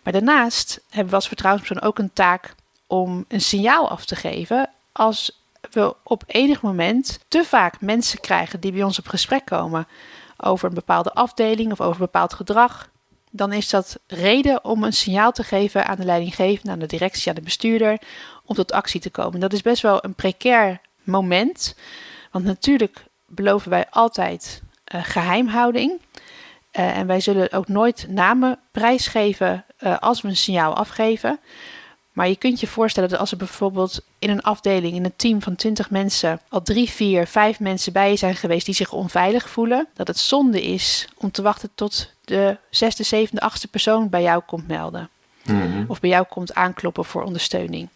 Maar 0.03 0.13
daarnaast 0.13 0.81
hebben 0.89 1.09
we 1.11 1.15
als 1.15 1.29
vertrouwenspersoon 1.29 1.89
ook 1.89 1.99
een 1.99 2.13
taak 2.13 2.55
om 2.87 3.25
een 3.29 3.41
signaal 3.41 3.89
af 3.89 4.05
te 4.05 4.17
geven 4.17 4.71
als 4.93 5.41
we 5.71 5.95
op 6.03 6.23
enig 6.27 6.63
moment 6.63 7.19
te 7.29 7.45
vaak 7.45 7.81
mensen 7.81 8.21
krijgen 8.21 8.61
die 8.61 8.73
bij 8.73 8.83
ons 8.83 8.99
op 8.99 9.07
gesprek 9.07 9.45
komen 9.45 9.87
over 10.43 10.69
een 10.69 10.75
bepaalde 10.75 11.13
afdeling 11.13 11.73
of 11.73 11.81
over 11.81 12.01
een 12.01 12.07
bepaald 12.11 12.33
gedrag. 12.35 12.91
Dan 13.31 13.53
is 13.53 13.71
dat 13.71 13.99
reden 14.07 14.65
om 14.65 14.85
een 14.85 14.93
signaal 14.93 15.33
te 15.33 15.43
geven 15.43 15.87
aan 15.87 15.97
de 15.97 16.05
leidinggevende, 16.05 16.71
aan 16.71 16.79
de 16.79 16.87
directie, 16.87 17.29
aan 17.29 17.35
de 17.35 17.43
bestuurder, 17.43 17.99
om 18.45 18.55
tot 18.55 18.73
actie 18.73 19.01
te 19.01 19.11
komen. 19.11 19.41
Dat 19.41 19.53
is 19.53 19.63
best 19.63 19.83
wel 19.83 20.05
een 20.05 20.15
precair 20.15 20.81
moment, 21.03 21.75
want 22.31 22.45
natuurlijk 22.45 23.05
beloven 23.27 23.71
wij 23.71 23.87
altijd 23.91 24.63
eh, 24.85 25.05
geheimhouding. 25.05 26.01
Eh, 26.71 26.97
en 26.97 27.07
wij 27.07 27.21
zullen 27.21 27.53
ook 27.53 27.69
nooit 27.69 28.07
namen 28.09 28.59
prijsgeven 28.71 29.65
eh, 29.77 29.99
als 29.99 30.21
we 30.21 30.29
een 30.29 30.37
signaal 30.37 30.75
afgeven. 30.75 31.41
Maar 32.13 32.29
je 32.29 32.37
kunt 32.37 32.61
je 32.61 32.67
voorstellen 32.67 33.09
dat 33.09 33.19
als 33.19 33.31
er 33.31 33.37
bijvoorbeeld 33.37 34.01
in 34.19 34.31
een 34.31 34.43
afdeling, 34.43 34.95
in 34.95 35.05
een 35.05 35.17
team 35.17 35.43
van 35.43 35.57
20 35.57 35.91
mensen, 35.91 36.41
al 36.49 36.63
drie, 36.63 36.91
vier, 36.91 37.27
vijf 37.27 37.61
mensen 37.61 37.93
bij 37.93 38.11
je 38.11 38.17
zijn 38.17 38.37
geweest 38.37 38.67
die 38.67 38.75
zich 38.75 38.93
onveilig 38.93 39.49
voelen, 39.49 39.89
dat 39.95 40.07
het 40.07 40.19
zonde 40.19 40.63
is 40.63 41.09
om 41.17 41.31
te 41.31 41.43
wachten 41.43 41.71
tot 41.75 42.13
de 42.25 42.57
zesde, 42.71 43.03
zevende, 43.03 43.41
achtste 43.41 43.69
persoon 43.69 44.09
bij 44.09 44.23
jou 44.23 44.43
komt 44.47 44.69
melden. 44.69 45.09
Mhm. 45.45 45.85
Of 45.87 46.01
bij 46.01 46.11
jou 46.11 46.27
komt 46.29 46.55
aankloppen 46.55 47.05
voor 47.05 47.23
ondersteuning. 47.23 47.89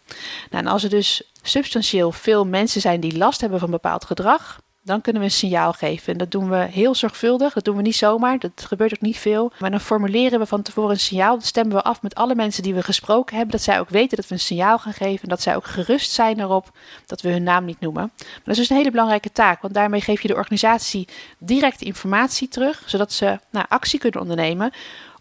Nou, 0.49 0.63
en 0.63 0.71
als 0.71 0.83
er 0.83 0.89
dus 0.89 1.21
substantieel 1.41 2.11
veel 2.11 2.45
mensen 2.45 2.81
zijn 2.81 2.99
die 2.99 3.17
last 3.17 3.41
hebben 3.41 3.59
van 3.59 3.71
bepaald 3.71 4.05
gedrag, 4.05 4.59
dan 4.87 5.01
kunnen 5.01 5.21
we 5.21 5.27
een 5.27 5.33
signaal 5.33 5.73
geven. 5.73 6.13
En 6.13 6.19
dat 6.19 6.31
doen 6.31 6.49
we 6.49 6.67
heel 6.71 6.95
zorgvuldig. 6.95 7.53
Dat 7.53 7.63
doen 7.63 7.75
we 7.75 7.81
niet 7.81 7.95
zomaar. 7.95 8.39
Dat 8.39 8.65
gebeurt 8.67 8.93
ook 8.93 9.01
niet 9.01 9.17
veel. 9.17 9.51
Maar 9.59 9.71
dan 9.71 9.79
formuleren 9.79 10.39
we 10.39 10.45
van 10.45 10.61
tevoren 10.61 10.91
een 10.91 10.99
signaal. 10.99 11.35
Dat 11.35 11.45
stemmen 11.45 11.75
we 11.75 11.83
af 11.83 12.01
met 12.01 12.15
alle 12.15 12.35
mensen 12.35 12.63
die 12.63 12.73
we 12.73 12.83
gesproken 12.83 13.35
hebben. 13.35 13.51
Dat 13.55 13.63
zij 13.63 13.79
ook 13.79 13.89
weten 13.89 14.17
dat 14.17 14.27
we 14.27 14.33
een 14.33 14.39
signaal 14.39 14.79
gaan 14.79 14.93
geven. 14.93 15.23
En 15.23 15.29
dat 15.29 15.41
zij 15.41 15.55
ook 15.55 15.65
gerust 15.65 16.11
zijn 16.11 16.39
erop 16.39 16.71
dat 17.05 17.21
we 17.21 17.29
hun 17.29 17.43
naam 17.43 17.65
niet 17.65 17.79
noemen. 17.79 18.11
Maar 18.17 18.41
dat 18.43 18.53
is 18.53 18.57
dus 18.57 18.69
een 18.69 18.75
hele 18.75 18.91
belangrijke 18.91 19.31
taak. 19.31 19.61
Want 19.61 19.73
daarmee 19.73 20.01
geef 20.01 20.21
je 20.21 20.27
de 20.27 20.35
organisatie 20.35 21.07
direct 21.37 21.81
informatie 21.81 22.47
terug. 22.47 22.83
Zodat 22.85 23.13
ze 23.13 23.39
nou, 23.51 23.65
actie 23.69 23.99
kunnen 23.99 24.21
ondernemen 24.21 24.71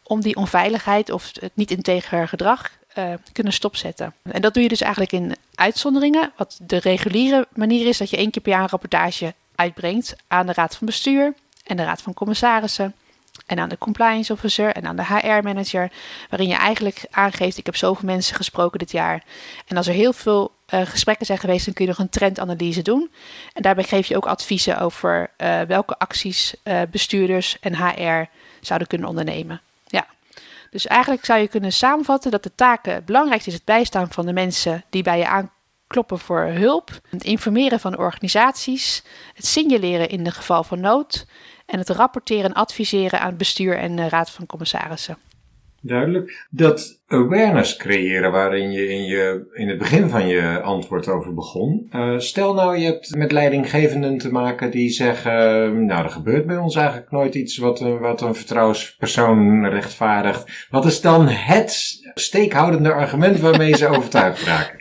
om 0.03 0.21
die 0.21 0.37
onveiligheid 0.37 1.11
of 1.11 1.31
het 1.41 1.53
niet 1.55 1.71
integer 1.71 2.29
gedrag 2.29 2.71
uh, 2.99 3.13
kunnen 3.33 3.53
stopzetten. 3.53 4.15
En 4.23 4.41
dat 4.41 4.55
doe 4.55 4.63
je 4.63 4.69
dus 4.69 4.81
eigenlijk 4.81 5.13
in 5.13 5.37
uitzonderingen. 5.55 6.33
Wat 6.37 6.59
de 6.63 6.77
reguliere 6.77 7.47
manier 7.55 7.87
is 7.87 7.99
dat 7.99 8.11
je 8.11 8.17
één 8.17 8.31
keer 8.31 8.43
per 8.43 8.53
jaar 8.53 8.63
een 8.63 8.69
rapportage 8.69 9.35
uitbrengt 9.57 10.17
aan 10.27 10.47
de 10.47 10.53
Raad 10.53 10.77
van 10.77 10.87
Bestuur 10.87 11.35
en 11.65 11.77
de 11.77 11.85
Raad 11.85 12.03
van 12.03 12.15
Commissarissen 12.15 12.95
en 13.47 13.59
aan 13.59 13.69
de 13.69 13.79
compliance 13.79 14.33
officer 14.33 14.73
en 14.73 14.87
aan 14.87 14.97
de 14.97 15.05
HR-manager, 15.05 15.93
waarin 16.31 16.49
je 16.49 16.55
eigenlijk 16.55 17.05
aangeeft: 17.11 17.59
ik 17.59 17.67
heb 17.67 17.77
zoveel 17.77 18.07
mensen 18.07 18.37
gesproken 18.37 18.79
dit 18.79 18.91
jaar. 18.91 19.23
En 19.67 19.77
als 19.77 19.87
er 19.87 19.95
heel 19.95 20.13
veel 20.13 20.53
uh, 20.75 20.81
gesprekken 20.81 21.27
zijn 21.27 21.39
geweest, 21.39 21.65
dan 21.65 21.75
kun 21.75 21.85
je 21.85 21.91
nog 21.91 22.01
een 22.01 22.09
trendanalyse 22.09 22.83
doen. 22.83 23.11
En 23.53 23.63
daarbij 23.63 23.85
geef 23.85 24.07
je 24.07 24.17
ook 24.17 24.27
adviezen 24.27 24.79
over 24.79 25.31
uh, 25.39 25.61
welke 25.61 25.99
acties 25.99 26.55
uh, 26.65 26.81
bestuurders 26.91 27.59
en 27.61 27.77
HR 27.77 28.29
zouden 28.61 28.89
kunnen 28.89 29.09
ondernemen. 29.09 29.61
Ja. 29.87 30.07
Dus 30.71 30.87
eigenlijk 30.87 31.25
zou 31.25 31.41
je 31.41 31.49
kunnen 31.49 31.73
samenvatten 31.73 32.31
dat 32.31 32.43
de 32.43 32.55
taken 32.55 32.95
het 32.95 33.05
belangrijkste 33.05 33.51
is 33.51 33.57
het 33.57 33.65
bijstaan 33.65 34.11
van 34.11 34.27
de 34.27 34.33
mensen 34.33 34.85
die 34.91 35.03
bij 35.03 35.19
je 35.19 35.27
aankomen 35.27 35.55
kloppen 35.87 36.19
voor 36.19 36.41
hulp, 36.41 36.91
het 37.11 37.25
informeren 37.25 37.81
van 37.81 37.99
organisaties, 37.99 39.05
het 39.35 39.47
signaleren 39.47 40.09
in 40.09 40.25
de 40.25 40.31
geval 40.31 40.65
van 40.65 40.81
nood 40.81 41.27
en 41.67 41.79
het 41.79 41.89
rapporteren 41.89 42.45
en 42.45 42.53
adviseren 42.53 43.21
aan 43.21 43.29
het 43.29 43.39
bestuur 43.39 43.77
en 43.77 43.97
de 43.97 44.09
raad 44.09 44.31
van 44.31 44.47
commissarissen. 44.47 45.19
Duidelijk. 45.81 46.47
Dat 46.51 47.03
awareness 47.07 47.77
creëren 47.77 48.33
waarin 48.33 48.73
je 48.73 48.89
in, 48.89 49.05
je 49.05 49.51
in 49.53 49.69
het 49.69 49.79
begin 49.79 50.09
van 50.09 50.27
je 50.27 50.61
antwoord 50.61 51.09
over 51.09 51.35
begon. 51.35 51.91
Uh, 51.93 52.19
stel 52.19 52.55
nou 52.55 52.77
je 52.77 52.85
hebt 52.85 53.15
met 53.15 53.33
leidinggevenden 53.33 54.19
te 54.19 54.33
maken 54.33 54.71
die 54.71 54.91
zeggen, 54.91 55.87
nou 55.87 56.05
er 56.05 56.11
gebeurt 56.11 56.47
bij 56.47 56.57
ons 56.57 56.77
eigenlijk 56.77 57.11
nooit 57.11 57.35
iets 57.35 57.57
wat, 57.57 57.81
wat 57.81 58.21
een 58.21 58.35
vertrouwenspersoon 58.35 59.69
rechtvaardigt. 59.69 60.67
Wat 60.71 60.85
is 60.85 61.01
dan 61.01 61.29
het 61.29 62.01
steekhoudende 62.15 62.93
argument 62.93 63.41
waarmee 63.41 63.77
ze 63.77 63.89
overtuigd 63.89 64.43
raken? 64.43 64.81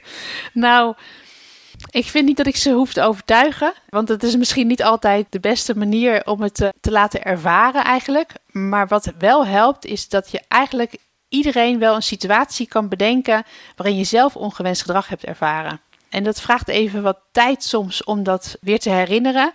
Nou, 0.66 0.96
ik 1.90 2.06
vind 2.06 2.26
niet 2.26 2.38
dat 2.38 2.48
ik 2.48 2.56
ze 2.56 2.72
hoef 2.72 2.94
te 2.94 3.02
overtuigen. 3.02 3.74
Want 3.90 4.08
het 4.08 4.24
is 4.24 4.36
misschien 4.36 4.68
niet 4.68 4.84
altijd 4.84 5.28
de 5.30 5.40
beste 5.40 5.78
manier 5.78 6.26
om 6.26 6.42
het 6.42 6.54
te, 6.54 6.74
te, 6.82 6.92
laten 6.92 7.24
ervaren 7.24 7.84
eigenlijk. 7.84 8.32
Maar 8.52 8.88
wat 8.88 9.14
wel 9.18 9.46
helpt 9.46 9.86
is 9.86 10.10
dat 10.10 10.32
je 10.32 10.42
eigenlijk 10.48 10.98
iedereen 11.30 11.80
wel 11.80 11.96
een 11.96 12.04
situatie 12.04 12.68
kan 12.68 12.90
bedenken 12.90 13.44
waarin 13.76 13.98
je 13.98 14.04
zelf 14.04 14.36
ongewenst 14.36 14.82
gedrag 14.82 15.08
hebt 15.08 15.24
ervaren. 15.24 15.82
En 16.10 16.24
dat 16.24 16.42
vraagt 16.42 16.68
even 16.68 17.02
wat 17.02 17.20
tijd 17.32 17.64
soms 17.64 18.04
om 18.04 18.24
dat 18.24 18.58
weer 18.62 18.80
te 18.80 18.90
herinneren. 18.90 19.54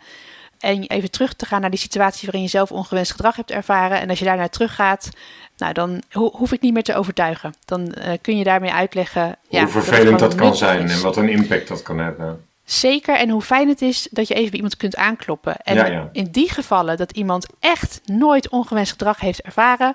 En 0.61 0.83
even 0.83 1.11
terug 1.11 1.35
te 1.35 1.47
gaan 1.47 1.61
naar 1.61 1.71
die 1.71 1.79
situatie 1.79 2.25
waarin 2.25 2.43
je 2.43 2.49
zelf 2.49 2.73
ongewenst 2.73 3.11
gedrag 3.11 3.37
hebt 3.37 3.51
ervaren. 3.51 4.01
En 4.01 4.09
als 4.09 4.19
je 4.19 4.25
daarnaar 4.25 4.51
teruggaat, 4.51 5.09
nou, 5.57 5.73
dan 5.73 6.03
hoef 6.13 6.53
ik 6.53 6.61
niet 6.61 6.73
meer 6.73 6.83
te 6.83 6.95
overtuigen. 6.95 7.55
Dan 7.65 7.81
uh, 7.81 8.13
kun 8.21 8.39
je 8.39 8.45
daarmee 8.45 8.73
uitleggen. 8.73 9.23
Hoe 9.23 9.61
ja, 9.61 9.69
vervelend 9.69 10.19
dat, 10.19 10.31
dat 10.31 10.41
kan 10.41 10.57
zijn 10.57 10.89
en 10.89 11.03
wat 11.03 11.17
een 11.17 11.29
impact 11.29 11.69
dat 11.69 11.83
kan 11.83 11.99
hebben. 11.99 12.45
Zeker, 12.65 13.17
en 13.17 13.29
hoe 13.29 13.43
fijn 13.43 13.69
het 13.69 13.83
is 13.83 14.09
dat 14.11 14.29
je 14.29 14.35
even 14.35 14.49
bij 14.49 14.57
iemand 14.57 14.77
kunt 14.77 14.97
aankloppen. 14.97 15.57
En 15.57 15.75
ja, 15.75 15.87
ja. 15.87 16.09
in 16.13 16.29
die 16.31 16.51
gevallen 16.51 16.97
dat 16.97 17.13
iemand 17.13 17.47
echt 17.61 18.01
nooit 18.05 18.49
ongewenst 18.49 18.93
gedrag 18.93 19.21
heeft 19.21 19.43
ervaren, 19.43 19.95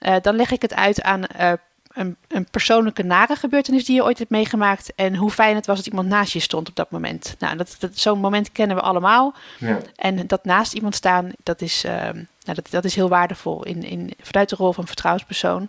uh, 0.00 0.14
dan 0.22 0.36
leg 0.36 0.50
ik 0.50 0.62
het 0.62 0.74
uit 0.74 1.02
aan 1.02 1.22
uh, 1.40 1.52
een, 1.92 2.16
een, 2.28 2.46
persoonlijke 2.50 3.02
nare 3.02 3.36
gebeurtenis 3.36 3.84
die 3.84 3.94
je 3.94 4.04
ooit 4.04 4.18
hebt 4.18 4.30
meegemaakt. 4.30 4.94
En 4.94 5.16
hoe 5.16 5.30
fijn 5.30 5.54
het 5.54 5.66
was 5.66 5.76
dat 5.76 5.86
iemand 5.86 6.08
naast 6.08 6.32
je 6.32 6.40
stond 6.40 6.68
op 6.68 6.76
dat 6.76 6.90
moment. 6.90 7.34
Nou, 7.38 7.56
dat, 7.56 7.76
dat 7.78 7.98
zo'n 7.98 8.18
moment 8.18 8.52
kennen 8.52 8.76
we 8.76 8.82
allemaal. 8.82 9.34
Ja. 9.58 9.78
En 9.96 10.26
dat 10.26 10.44
naast 10.44 10.72
iemand 10.72 10.94
staan, 10.94 11.30
dat 11.42 11.60
is, 11.60 11.84
uh, 11.84 11.92
nou, 11.92 12.24
dat, 12.42 12.66
dat 12.70 12.84
is 12.84 12.94
heel 12.94 13.08
waardevol 13.08 13.64
in, 13.64 13.82
in, 13.82 14.12
vanuit 14.20 14.48
de 14.48 14.56
rol 14.56 14.72
van 14.72 14.86
vertrouwenspersoon. 14.86 15.68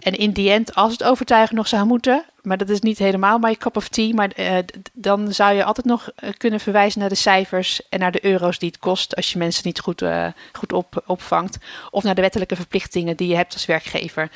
En 0.00 0.12
in 0.12 0.30
die 0.30 0.50
end, 0.50 0.74
als 0.74 0.92
het 0.92 1.04
overtuigen 1.04 1.56
nog 1.56 1.68
zou 1.68 1.86
moeten, 1.86 2.24
maar 2.42 2.56
dat 2.56 2.68
is 2.68 2.80
niet 2.80 2.98
helemaal 2.98 3.38
my 3.38 3.54
cup 3.54 3.76
of 3.76 3.88
tea, 3.88 4.14
maar 4.14 4.30
uh, 4.36 4.58
dan 4.92 5.32
zou 5.32 5.54
je 5.54 5.64
altijd 5.64 5.86
nog 5.86 6.10
eh, 6.14 6.30
kunnen 6.36 6.60
verwijzen 6.60 7.00
naar 7.00 7.08
de 7.08 7.14
cijfers 7.14 7.88
en 7.88 7.98
naar 7.98 8.12
de 8.12 8.24
euro's 8.24 8.58
die 8.58 8.68
het 8.68 8.78
kost 8.78 9.16
als 9.16 9.32
je 9.32 9.38
mensen 9.38 9.62
niet 9.66 9.80
goed, 9.80 10.02
uh, 10.02 10.26
goed 10.52 10.72
op, 10.72 11.02
opvangt. 11.06 11.58
Of 11.90 12.02
naar 12.02 12.14
de 12.14 12.20
wettelijke 12.20 12.56
verplichtingen 12.56 13.16
die 13.16 13.28
je 13.28 13.36
hebt 13.36 13.52
als 13.52 13.66
werkgever. 13.66 14.30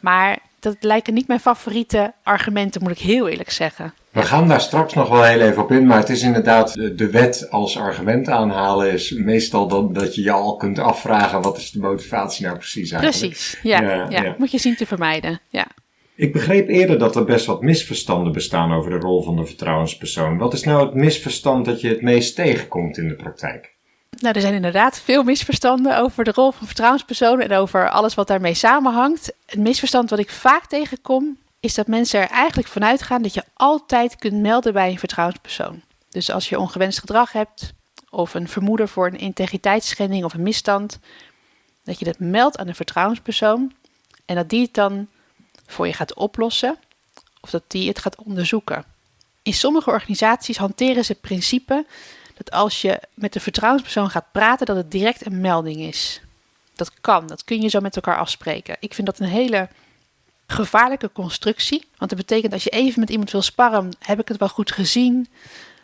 Maar 0.00 0.38
dat 0.60 0.76
lijken 0.80 1.14
niet 1.14 1.28
mijn 1.28 1.40
favoriete 1.40 2.12
argumenten, 2.22 2.82
moet 2.82 2.90
ik 2.90 2.98
heel 2.98 3.28
eerlijk 3.28 3.50
zeggen. 3.50 3.94
We 4.10 4.22
gaan 4.22 4.48
daar 4.48 4.60
straks 4.60 4.94
nog 4.94 5.08
wel 5.08 5.22
heel 5.22 5.40
even 5.40 5.62
op 5.62 5.70
in, 5.70 5.86
maar 5.86 5.98
het 5.98 6.08
is 6.08 6.22
inderdaad 6.22 6.74
de 6.74 7.10
wet 7.10 7.50
als 7.50 7.78
argument 7.78 8.28
aanhalen 8.28 8.92
is 8.92 9.10
meestal 9.10 9.68
dan 9.68 9.92
dat 9.92 10.14
je 10.14 10.22
je 10.22 10.32
al 10.32 10.56
kunt 10.56 10.78
afvragen 10.78 11.42
wat 11.42 11.56
is 11.56 11.70
de 11.70 11.80
motivatie 11.80 12.44
nou 12.46 12.56
precies 12.56 12.90
eigenlijk. 12.90 13.32
Precies, 13.32 13.58
ja, 13.62 13.82
ja, 13.82 14.06
ja. 14.08 14.34
moet 14.38 14.50
je 14.50 14.58
zien 14.58 14.76
te 14.76 14.86
vermijden, 14.86 15.40
ja. 15.48 15.66
Ik 16.14 16.32
begreep 16.32 16.68
eerder 16.68 16.98
dat 16.98 17.16
er 17.16 17.24
best 17.24 17.46
wat 17.46 17.62
misverstanden 17.62 18.32
bestaan 18.32 18.72
over 18.72 18.90
de 18.90 18.98
rol 18.98 19.22
van 19.22 19.36
de 19.36 19.46
vertrouwenspersoon. 19.46 20.38
Wat 20.38 20.52
is 20.52 20.64
nou 20.64 20.84
het 20.86 20.94
misverstand 20.94 21.64
dat 21.64 21.80
je 21.80 21.88
het 21.88 22.02
meest 22.02 22.34
tegenkomt 22.34 22.98
in 22.98 23.08
de 23.08 23.14
praktijk? 23.14 23.74
Nou, 24.18 24.34
er 24.34 24.40
zijn 24.40 24.54
inderdaad 24.54 25.00
veel 25.00 25.22
misverstanden 25.22 25.98
over 25.98 26.24
de 26.24 26.32
rol 26.34 26.50
van 26.50 26.66
vertrouwenspersoon 26.66 27.40
en 27.40 27.52
over 27.52 27.90
alles 27.90 28.14
wat 28.14 28.26
daarmee 28.26 28.54
samenhangt. 28.54 29.32
Het 29.46 29.58
misverstand 29.58 30.10
wat 30.10 30.18
ik 30.18 30.30
vaak 30.30 30.66
tegenkom 30.66 31.38
is 31.60 31.74
dat 31.74 31.86
mensen 31.86 32.20
er 32.20 32.28
eigenlijk 32.28 32.68
vanuit 32.68 33.02
gaan 33.02 33.22
dat 33.22 33.34
je 33.34 33.44
altijd 33.54 34.16
kunt 34.16 34.40
melden 34.40 34.72
bij 34.72 34.90
een 34.90 34.98
vertrouwenspersoon. 34.98 35.82
Dus 36.08 36.30
als 36.30 36.48
je 36.48 36.58
ongewenst 36.58 36.98
gedrag 36.98 37.32
hebt 37.32 37.72
of 38.10 38.34
een 38.34 38.48
vermoeden 38.48 38.88
voor 38.88 39.06
een 39.06 39.18
integriteitsschending 39.18 40.24
of 40.24 40.34
een 40.34 40.42
misstand, 40.42 40.98
dat 41.84 41.98
je 41.98 42.04
dat 42.04 42.18
meldt 42.18 42.58
aan 42.58 42.68
een 42.68 42.74
vertrouwenspersoon 42.74 43.72
en 44.24 44.34
dat 44.34 44.48
die 44.48 44.62
het 44.62 44.74
dan 44.74 45.08
voor 45.66 45.86
je 45.86 45.92
gaat 45.92 46.14
oplossen 46.14 46.76
of 47.40 47.50
dat 47.50 47.62
die 47.66 47.88
het 47.88 47.98
gaat 47.98 48.16
onderzoeken. 48.16 48.84
In 49.42 49.54
sommige 49.54 49.90
organisaties 49.90 50.56
hanteren 50.56 51.04
ze 51.04 51.12
het 51.12 51.20
principe 51.20 51.86
dat 52.34 52.50
als 52.50 52.82
je 52.82 53.00
met 53.14 53.32
de 53.32 53.40
vertrouwenspersoon 53.40 54.10
gaat 54.10 54.32
praten, 54.32 54.66
dat 54.66 54.76
het 54.76 54.90
direct 54.90 55.26
een 55.26 55.40
melding 55.40 55.80
is. 55.80 56.20
Dat 56.74 57.00
kan, 57.00 57.26
dat 57.26 57.44
kun 57.44 57.60
je 57.60 57.68
zo 57.68 57.80
met 57.80 57.96
elkaar 57.96 58.18
afspreken. 58.18 58.76
Ik 58.80 58.94
vind 58.94 59.06
dat 59.06 59.18
een 59.18 59.26
hele 59.26 59.68
gevaarlijke 60.50 61.12
constructie. 61.12 61.84
Want 61.96 62.10
dat 62.10 62.18
betekent 62.18 62.52
als 62.52 62.64
je 62.64 62.70
even 62.70 63.00
met 63.00 63.10
iemand 63.10 63.30
wil 63.30 63.42
sparren, 63.42 63.90
heb 63.98 64.20
ik 64.20 64.28
het 64.28 64.38
wel 64.38 64.48
goed 64.48 64.72
gezien? 64.72 65.28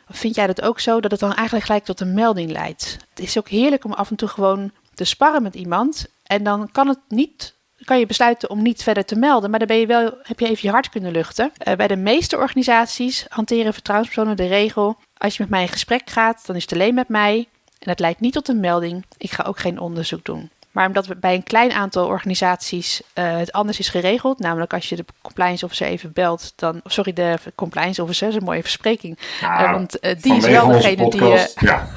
Vind 0.09 0.35
jij 0.35 0.47
dat 0.47 0.63
ook 0.63 0.81
zo, 0.81 1.01
dat 1.01 1.11
het 1.11 1.21
dan 1.21 1.35
eigenlijk 1.35 1.67
gelijk 1.67 1.85
tot 1.85 2.01
een 2.01 2.15
melding 2.15 2.51
leidt? 2.51 2.97
Het 3.11 3.21
is 3.21 3.39
ook 3.39 3.49
heerlijk 3.49 3.85
om 3.85 3.93
af 3.93 4.11
en 4.11 4.17
toe 4.17 4.29
gewoon 4.29 4.71
te 4.95 5.05
sparren 5.05 5.43
met 5.43 5.55
iemand. 5.55 6.07
En 6.23 6.43
dan 6.43 6.71
kan 6.73 6.89
het 6.89 6.99
niet 7.09 7.55
kan 7.85 7.99
je 7.99 8.07
besluiten 8.07 8.51
om 8.51 8.63
niet 8.63 8.83
verder 8.83 9.05
te 9.05 9.17
melden, 9.17 9.51
maar 9.51 9.59
dan 9.59 9.69
ben 9.69 9.77
je 9.77 9.87
wel, 9.87 10.19
heb 10.23 10.41
je 10.41 10.47
even 10.47 10.59
je 10.63 10.71
hart 10.71 10.89
kunnen 10.89 11.13
luchten. 11.13 11.53
Uh, 11.69 11.75
bij 11.75 11.87
de 11.87 11.97
meeste 11.97 12.37
organisaties 12.37 13.27
hanteren 13.29 13.73
vertrouwenspersonen 13.73 14.37
de 14.37 14.47
regel: 14.47 14.97
als 15.17 15.37
je 15.37 15.43
met 15.43 15.51
mij 15.51 15.63
in 15.63 15.69
gesprek 15.69 16.11
gaat, 16.11 16.47
dan 16.47 16.57
is 16.57 16.63
het 16.63 16.73
alleen 16.73 16.95
met 16.95 17.09
mij 17.09 17.49
en 17.79 17.91
het 17.91 18.01
leidt 18.01 18.21
niet 18.21 18.33
tot 18.33 18.49
een 18.49 18.61
melding. 18.61 19.05
Ik 19.17 19.31
ga 19.31 19.43
ook 19.43 19.59
geen 19.59 19.79
onderzoek 19.79 20.25
doen. 20.25 20.51
Maar 20.77 20.87
omdat 20.87 21.07
we 21.07 21.17
bij 21.17 21.35
een 21.35 21.43
klein 21.43 21.73
aantal 21.73 22.07
organisaties 22.07 23.01
uh, 23.15 23.37
het 23.37 23.53
anders 23.53 23.79
is 23.79 23.89
geregeld, 23.89 24.39
namelijk 24.39 24.73
als 24.73 24.89
je 24.89 24.97
de 24.97 25.05
compliance 25.23 25.65
officer 25.65 25.87
even 25.87 26.13
belt, 26.13 26.53
dan. 26.57 26.81
Sorry, 26.85 27.13
de 27.13 27.39
compliance 27.55 28.03
officer, 28.03 28.29
is 28.29 28.35
een 28.35 28.45
mooie 28.45 28.63
verspreking. 28.63 29.19
Ja, 29.41 29.65
uh, 29.65 29.73
want 29.73 30.05
uh, 30.05 30.11
die 30.21 30.37
is 30.37 30.47
wel 30.47 30.67
degene 30.67 31.11
die. 31.11 31.23
ja. 31.67 31.89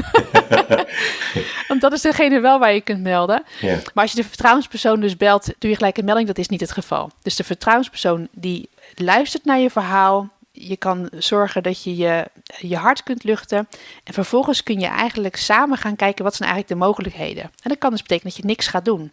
want 1.68 1.82
dat 1.82 1.94
is 1.94 2.02
degene 2.02 2.40
wel 2.40 2.60
waar 2.60 2.74
je 2.74 2.82
kunt 2.82 3.02
melden. 3.02 3.44
Ja. 3.60 3.76
Maar 3.94 4.04
als 4.04 4.12
je 4.12 4.22
de 4.22 4.28
vertrouwenspersoon 4.28 5.00
dus 5.00 5.18
belt, 5.18 5.54
doe 5.58 5.70
je 5.70 5.76
gelijk 5.76 5.98
een 5.98 6.06
melding. 6.06 6.28
Dat 6.28 6.38
is 6.38 6.50
niet 6.50 6.62
het 6.62 6.72
geval. 6.72 7.12
Dus 7.22 7.36
de 7.36 7.44
vertrouwenspersoon 7.44 8.28
die 8.32 8.70
luistert 8.96 9.46
naar 9.46 9.60
je 9.60 9.70
verhaal, 9.70 10.30
je 10.68 10.78
kan 10.78 11.10
zorgen 11.18 11.64
dat 11.64 11.84
je, 11.84 11.96
je 11.96 12.26
je 12.58 12.76
hart 12.76 13.04
kunt 13.04 13.24
luchten. 13.24 13.68
En 14.04 14.14
vervolgens 14.14 14.64
kun 14.64 14.80
je 14.80 14.88
eigenlijk 14.88 15.36
samen 15.36 15.78
gaan 15.78 15.96
kijken 15.96 16.24
wat 16.24 16.36
zijn 16.36 16.50
eigenlijk 16.50 16.80
de 16.80 16.86
mogelijkheden. 16.88 17.44
En 17.44 17.70
dat 17.70 17.78
kan 17.78 17.92
dus 17.92 18.02
betekenen 18.02 18.34
dat 18.34 18.42
je 18.42 18.48
niks 18.48 18.68
gaat 18.68 18.86
doen. 18.86 19.12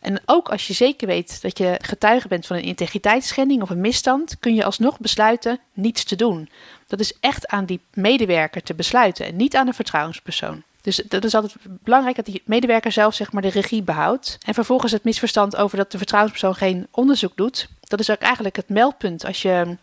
En 0.00 0.22
ook 0.26 0.48
als 0.48 0.66
je 0.66 0.72
zeker 0.72 1.06
weet 1.06 1.42
dat 1.42 1.58
je 1.58 1.78
getuige 1.82 2.28
bent 2.28 2.46
van 2.46 2.56
een 2.56 2.62
integriteitsschending 2.62 3.62
of 3.62 3.70
een 3.70 3.80
misstand, 3.80 4.38
kun 4.40 4.54
je 4.54 4.64
alsnog 4.64 4.98
besluiten 4.98 5.60
niets 5.72 6.04
te 6.04 6.16
doen. 6.16 6.48
Dat 6.86 7.00
is 7.00 7.16
echt 7.20 7.46
aan 7.48 7.64
die 7.64 7.80
medewerker 7.92 8.62
te 8.62 8.74
besluiten 8.74 9.26
en 9.26 9.36
niet 9.36 9.56
aan 9.56 9.66
een 9.66 9.74
vertrouwenspersoon. 9.74 10.62
Dus 10.82 10.96
dat 11.08 11.24
is 11.24 11.34
altijd 11.34 11.54
belangrijk 11.64 12.16
dat 12.16 12.24
die 12.24 12.42
medewerker 12.44 12.92
zelf 12.92 13.14
zeg 13.14 13.32
maar 13.32 13.42
de 13.42 13.48
regie 13.48 13.82
behoudt. 13.82 14.38
En 14.46 14.54
vervolgens 14.54 14.92
het 14.92 15.04
misverstand 15.04 15.56
over 15.56 15.76
dat 15.76 15.92
de 15.92 15.98
vertrouwenspersoon 15.98 16.54
geen 16.54 16.86
onderzoek 16.90 17.36
doet 17.36 17.68
dat 17.88 18.00
is 18.00 18.10
ook 18.10 18.24
eigenlijk 18.24 18.56
het 18.56 18.68
meldpunt. 18.68 19.26
Als 19.26 19.42
je 19.42 19.76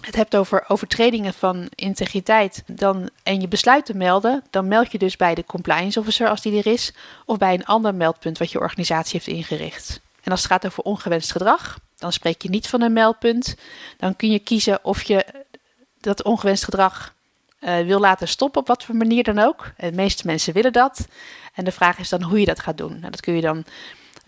het 0.00 0.16
hebt 0.16 0.36
over 0.36 0.64
overtredingen 0.68 1.34
van 1.34 1.68
integriteit 1.74 2.62
dan, 2.66 3.10
en 3.22 3.40
je 3.40 3.48
besluit 3.48 3.86
te 3.86 3.96
melden, 3.96 4.42
dan 4.50 4.68
meld 4.68 4.92
je 4.92 4.98
dus 4.98 5.16
bij 5.16 5.34
de 5.34 5.44
compliance 5.44 5.98
officer 6.00 6.28
als 6.28 6.42
die 6.42 6.58
er 6.58 6.72
is, 6.72 6.92
of 7.24 7.38
bij 7.38 7.54
een 7.54 7.64
ander 7.64 7.94
meldpunt 7.94 8.38
wat 8.38 8.50
je 8.50 8.58
organisatie 8.58 9.20
heeft 9.20 9.38
ingericht. 9.38 10.00
En 10.22 10.30
als 10.30 10.42
het 10.42 10.50
gaat 10.50 10.66
over 10.66 10.82
ongewenst 10.82 11.32
gedrag, 11.32 11.78
dan 11.96 12.12
spreek 12.12 12.42
je 12.42 12.48
niet 12.48 12.68
van 12.68 12.80
een 12.80 12.92
meldpunt. 12.92 13.56
Dan 13.96 14.16
kun 14.16 14.30
je 14.30 14.38
kiezen 14.38 14.84
of 14.84 15.02
je 15.02 15.26
dat 16.00 16.22
ongewenst 16.22 16.64
gedrag 16.64 17.14
uh, 17.60 17.80
wil 17.80 18.00
laten 18.00 18.28
stoppen, 18.28 18.60
op 18.60 18.66
wat 18.66 18.84
voor 18.84 18.96
manier 18.96 19.22
dan 19.22 19.38
ook. 19.38 19.72
De 19.76 19.92
meeste 19.92 20.26
mensen 20.26 20.52
willen 20.52 20.72
dat. 20.72 21.06
En 21.54 21.64
de 21.64 21.72
vraag 21.72 21.98
is 21.98 22.08
dan 22.08 22.22
hoe 22.22 22.40
je 22.40 22.46
dat 22.46 22.60
gaat 22.60 22.78
doen. 22.78 22.98
Nou, 22.98 23.10
dat 23.10 23.20
kun 23.20 23.34
je 23.34 23.40
dan 23.40 23.64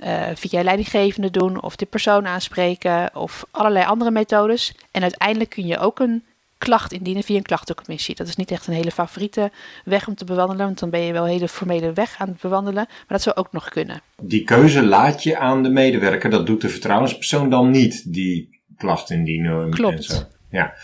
uh, 0.05 0.23
via 0.35 0.63
leidinggevende 0.63 1.31
doen, 1.31 1.63
of 1.63 1.77
de 1.77 1.87
persoon 1.87 2.27
aanspreken, 2.27 3.11
of 3.15 3.47
allerlei 3.51 3.87
andere 3.87 4.11
methodes. 4.11 4.75
En 4.91 5.03
uiteindelijk 5.03 5.51
kun 5.51 5.67
je 5.67 5.79
ook 5.79 6.01
een 6.01 6.25
klacht 6.59 6.93
indienen 6.93 7.23
via 7.23 7.37
een 7.37 7.43
klachtencommissie. 7.43 8.15
Dat 8.15 8.29
is 8.29 8.37
niet 8.37 8.51
echt 8.51 8.67
een 8.67 8.75
hele 8.75 8.91
favoriete 8.91 9.51
weg 9.85 10.09
om 10.09 10.15
te 10.15 10.25
bewandelen, 10.25 10.67
want 10.67 10.79
dan 10.79 10.91
ben 10.91 11.01
je 11.01 11.13
wel 11.13 11.25
een 11.25 11.31
hele 11.31 11.49
formele 11.49 11.93
weg 11.93 12.15
aan 12.19 12.29
het 12.29 12.41
bewandelen. 12.41 12.85
Maar 12.89 13.05
dat 13.07 13.23
zou 13.23 13.37
ook 13.37 13.53
nog 13.53 13.69
kunnen. 13.69 14.01
Die 14.21 14.45
keuze 14.45 14.83
laat 14.83 15.23
je 15.23 15.39
aan 15.39 15.63
de 15.63 15.69
medewerker. 15.69 16.31
Dat 16.31 16.47
doet 16.47 16.61
de 16.61 16.69
vertrouwenspersoon 16.69 17.51
dan 17.51 17.71
niet, 17.71 18.13
die 18.13 18.61
klacht 18.77 19.11
indienen. 19.11 19.71
Klopt. 19.71 19.97
En 19.97 20.03
zo. 20.03 20.23
Ja. 20.51 20.75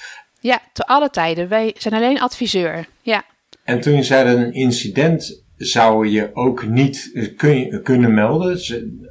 ja, 0.40 0.60
te 0.72 0.86
alle 0.86 1.10
tijden. 1.10 1.48
Wij 1.48 1.74
zijn 1.78 1.94
alleen 1.94 2.20
adviseur. 2.20 2.86
Ja. 3.02 3.24
En 3.64 3.80
toen 3.80 3.94
je 3.94 4.02
zei 4.02 4.24
dat 4.24 4.36
een 4.36 4.52
incident 4.52 5.42
zou 5.58 6.08
je 6.08 6.30
ook 6.32 6.66
niet 6.66 7.30
kun, 7.36 7.80
kunnen 7.82 8.14
melden. 8.14 8.58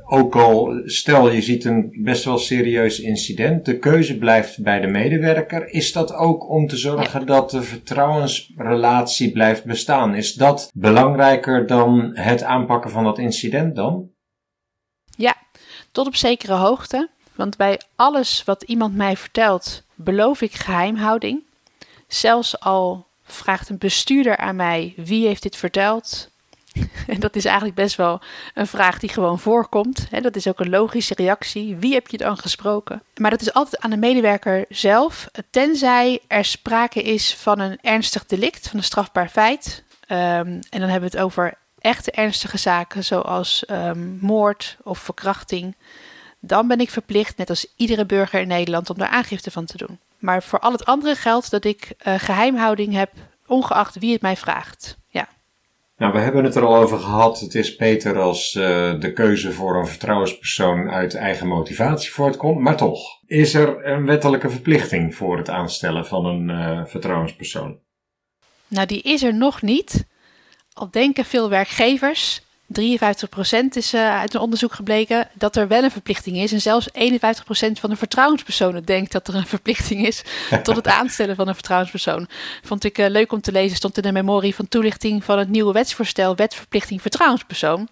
Ook 0.10 0.36
al 0.36 0.82
stel 0.86 1.32
je 1.32 1.42
ziet 1.42 1.66
een 1.66 1.98
best 2.04 2.24
wel 2.24 2.38
serieus 2.38 3.00
incident, 3.00 3.66
de 3.66 3.80
keuze 3.80 4.18
blijft 4.18 4.64
bij 4.64 4.80
de 4.80 4.88
medewerker. 4.88 5.70
Is 5.70 5.92
dat 5.92 6.14
ook 6.14 6.50
om 6.50 6.68
te 6.68 6.78
zorgen 6.78 7.26
dat 7.26 7.50
de 7.50 7.62
vertrouwensrelatie 7.62 9.32
blijft 9.32 9.66
bestaan? 9.66 10.16
Is 10.16 10.34
dat 10.34 10.72
belangrijker 10.74 11.68
dan 11.68 12.12
het 12.14 12.44
aanpakken 12.44 12.92
van 12.92 13.04
dat 13.04 13.18
incident 13.18 13.76
dan? 13.76 14.10
Ja, 15.18 15.36
tot 15.92 16.08
op 16.08 16.16
zekere 16.16 16.54
hoogte. 16.54 17.10
Want 17.36 17.58
bij 17.58 17.82
alles 17.96 18.44
wat 18.44 18.64
iemand 18.64 18.96
mij 18.96 19.18
vertelt, 19.18 19.84
beloof 19.96 20.42
ik 20.42 20.54
geheimhouding. 20.54 21.44
Zelfs 22.08 22.60
al 22.60 23.06
vraagt 23.24 23.70
een 23.70 23.78
bestuurder 23.78 24.38
aan 24.38 24.56
mij 24.56 24.94
wie 24.96 25.28
heeft 25.28 25.44
dit 25.44 25.56
verteld, 25.56 26.32
En 27.08 27.20
dat 27.20 27.36
is 27.36 27.46
eigenlijk 27.46 27.76
best 27.76 27.96
wel 27.96 28.22
een 28.54 28.68
vraag 28.68 29.00
die 29.00 29.10
gewoon 29.10 29.40
voorkomt. 29.40 30.08
Dat 30.22 30.36
is 30.36 30.48
ook 30.48 30.60
een 30.60 30.70
logische 30.70 31.14
reactie. 31.14 31.76
Wie 31.76 31.94
heb 31.94 32.08
je 32.08 32.18
dan 32.18 32.38
gesproken? 32.38 33.04
Maar 33.16 33.32
dat 33.32 33.42
is 33.42 33.54
altijd 33.54 33.82
aan 33.82 33.90
de 33.90 33.98
medewerker 33.98 34.66
zelf, 34.70 35.30
tenzij 35.50 36.20
er 36.28 36.46
sprake 36.46 37.02
is 37.02 37.36
van 37.36 37.60
een 37.60 37.78
ernstig 37.82 38.26
delict, 38.26 38.68
van 38.68 38.78
een 38.78 38.84
strafbaar 38.84 39.30
feit. 39.30 39.84
Ehm, 40.08 40.48
en 40.48 40.80
dan 40.80 40.90
hebben 40.90 41.10
we 41.10 41.18
het 41.18 41.26
over 41.26 41.58
echte 41.80 42.12
ernstige 42.12 42.58
zaken, 42.58 43.04
zoals 43.04 43.64
um, 43.72 44.18
moord 44.22 44.78
of 44.84 45.00
verkrachting. 45.00 45.76
Dan 46.40 46.68
ben 46.68 46.80
ik 46.80 46.90
verplicht, 46.90 47.38
net 47.38 47.50
als 47.50 47.74
iedere 47.76 48.06
burger 48.06 48.40
in 48.42 48.48
Nederland, 48.48 48.90
om 48.90 48.98
daar 48.98 49.08
aangifte 49.08 49.52
van 49.52 49.66
te 49.66 49.78
doen. 49.78 50.00
Maar 50.18 50.44
voor 50.44 50.60
al 50.60 50.72
het 50.72 50.86
andere 50.86 51.16
geldt 51.16 51.52
dat 51.52 51.66
ik 51.66 51.94
uh, 52.08 52.14
geheimhouding 52.18 52.94
heb, 52.94 53.12
ongeacht 53.46 54.00
wie 54.00 54.12
het 54.12 54.22
mij 54.22 54.38
vraagt. 54.38 54.98
Nou, 55.98 56.14
we 56.14 56.20
hebben 56.20 56.44
het 56.44 56.56
er 56.56 56.66
al 56.66 56.76
over 56.76 57.00
gehad. 57.00 57.40
Het 57.40 57.56
is 57.56 57.76
beter 57.76 58.20
als 58.20 58.54
uh, 58.54 58.64
de 59.00 59.14
keuze 59.14 59.52
voor 59.52 59.76
een 59.76 59.88
vertrouwenspersoon 59.88 60.90
uit 60.90 61.16
eigen 61.16 61.48
motivatie 61.48 62.12
voortkomt. 62.12 62.60
Maar 62.60 62.78
toch, 62.78 63.22
is 63.26 63.54
er 63.54 63.86
een 63.86 64.06
wettelijke 64.06 64.50
verplichting 64.50 65.16
voor 65.16 65.38
het 65.38 65.50
aanstellen 65.50 66.06
van 66.06 66.26
een 66.26 66.50
uh, 66.50 66.86
vertrouwenspersoon? 66.86 67.80
Nou, 68.68 68.88
die 68.88 69.02
is 69.02 69.24
er 69.24 69.34
nog 69.34 69.62
niet. 69.62 70.08
Al 70.74 70.92
denken 70.92 71.26
veel 71.26 71.50
werkgevers 71.50 72.42
53% 72.68 72.70
is 73.70 73.94
uh, 73.94 74.20
uit 74.20 74.34
een 74.34 74.40
onderzoek 74.40 74.74
gebleken 74.74 75.28
dat 75.34 75.56
er 75.56 75.68
wel 75.68 75.84
een 75.84 75.92
verplichting 75.92 76.38
is. 76.38 76.52
En 76.52 76.62
zelfs 76.62 76.90
51% 76.90 76.92
van 77.80 77.90
de 77.90 77.96
vertrouwenspersonen 77.96 78.86
denkt 78.86 79.12
dat 79.12 79.28
er 79.28 79.36
een 79.36 79.46
verplichting 79.46 80.08
is 80.08 80.24
tot 80.64 80.76
het 80.76 80.88
aanstellen 80.88 81.36
van 81.36 81.48
een 81.48 81.54
vertrouwenspersoon. 81.54 82.28
Vond 82.64 82.84
ik 82.84 82.98
uh, 82.98 83.08
leuk 83.10 83.32
om 83.32 83.42
te 83.42 83.52
lezen. 83.52 83.78
Stond 83.78 83.98
in 83.98 84.04
de 84.04 84.12
memorie 84.12 84.56
van 84.56 84.68
toelichting 84.68 85.24
van 85.24 85.40
het 85.40 85.50
nieuwe 85.50 85.74
wetsvoorstel 85.74 86.36
Wetverplichting 86.36 87.02
Vertrouwenspersoon. 87.02 87.90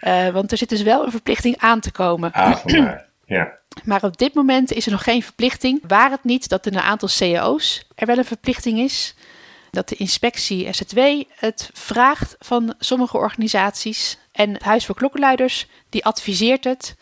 Uh, 0.00 0.28
want 0.36 0.52
er 0.52 0.58
zit 0.58 0.68
dus 0.68 0.82
wel 0.82 1.04
een 1.04 1.10
verplichting 1.10 1.58
aan 1.58 1.80
te 1.80 1.90
komen. 1.90 2.32
Ah, 2.32 2.64
ja. 3.24 3.58
Maar 3.84 4.02
op 4.02 4.16
dit 4.16 4.34
moment 4.34 4.72
is 4.72 4.86
er 4.86 4.92
nog 4.92 5.02
geen 5.04 5.22
verplichting. 5.22 5.82
Waar 5.86 6.10
het 6.10 6.24
niet 6.24 6.48
dat 6.48 6.66
in 6.66 6.74
een 6.74 6.80
aantal 6.80 7.08
cao's 7.18 7.86
er 7.94 8.06
wel 8.06 8.18
een 8.18 8.24
verplichting 8.24 8.78
is 8.78 9.14
dat 9.76 9.88
de 9.88 9.96
inspectie 9.96 10.72
SZW 10.72 10.98
het 11.34 11.70
vraagt 11.72 12.36
van 12.38 12.74
sommige 12.78 13.16
organisaties. 13.16 14.18
En 14.32 14.52
het 14.52 14.62
Huis 14.62 14.86
voor 14.86 14.94
Klokkenluiders, 14.94 15.66
die 15.88 16.04
adviseert 16.04 16.64
het, 16.64 16.96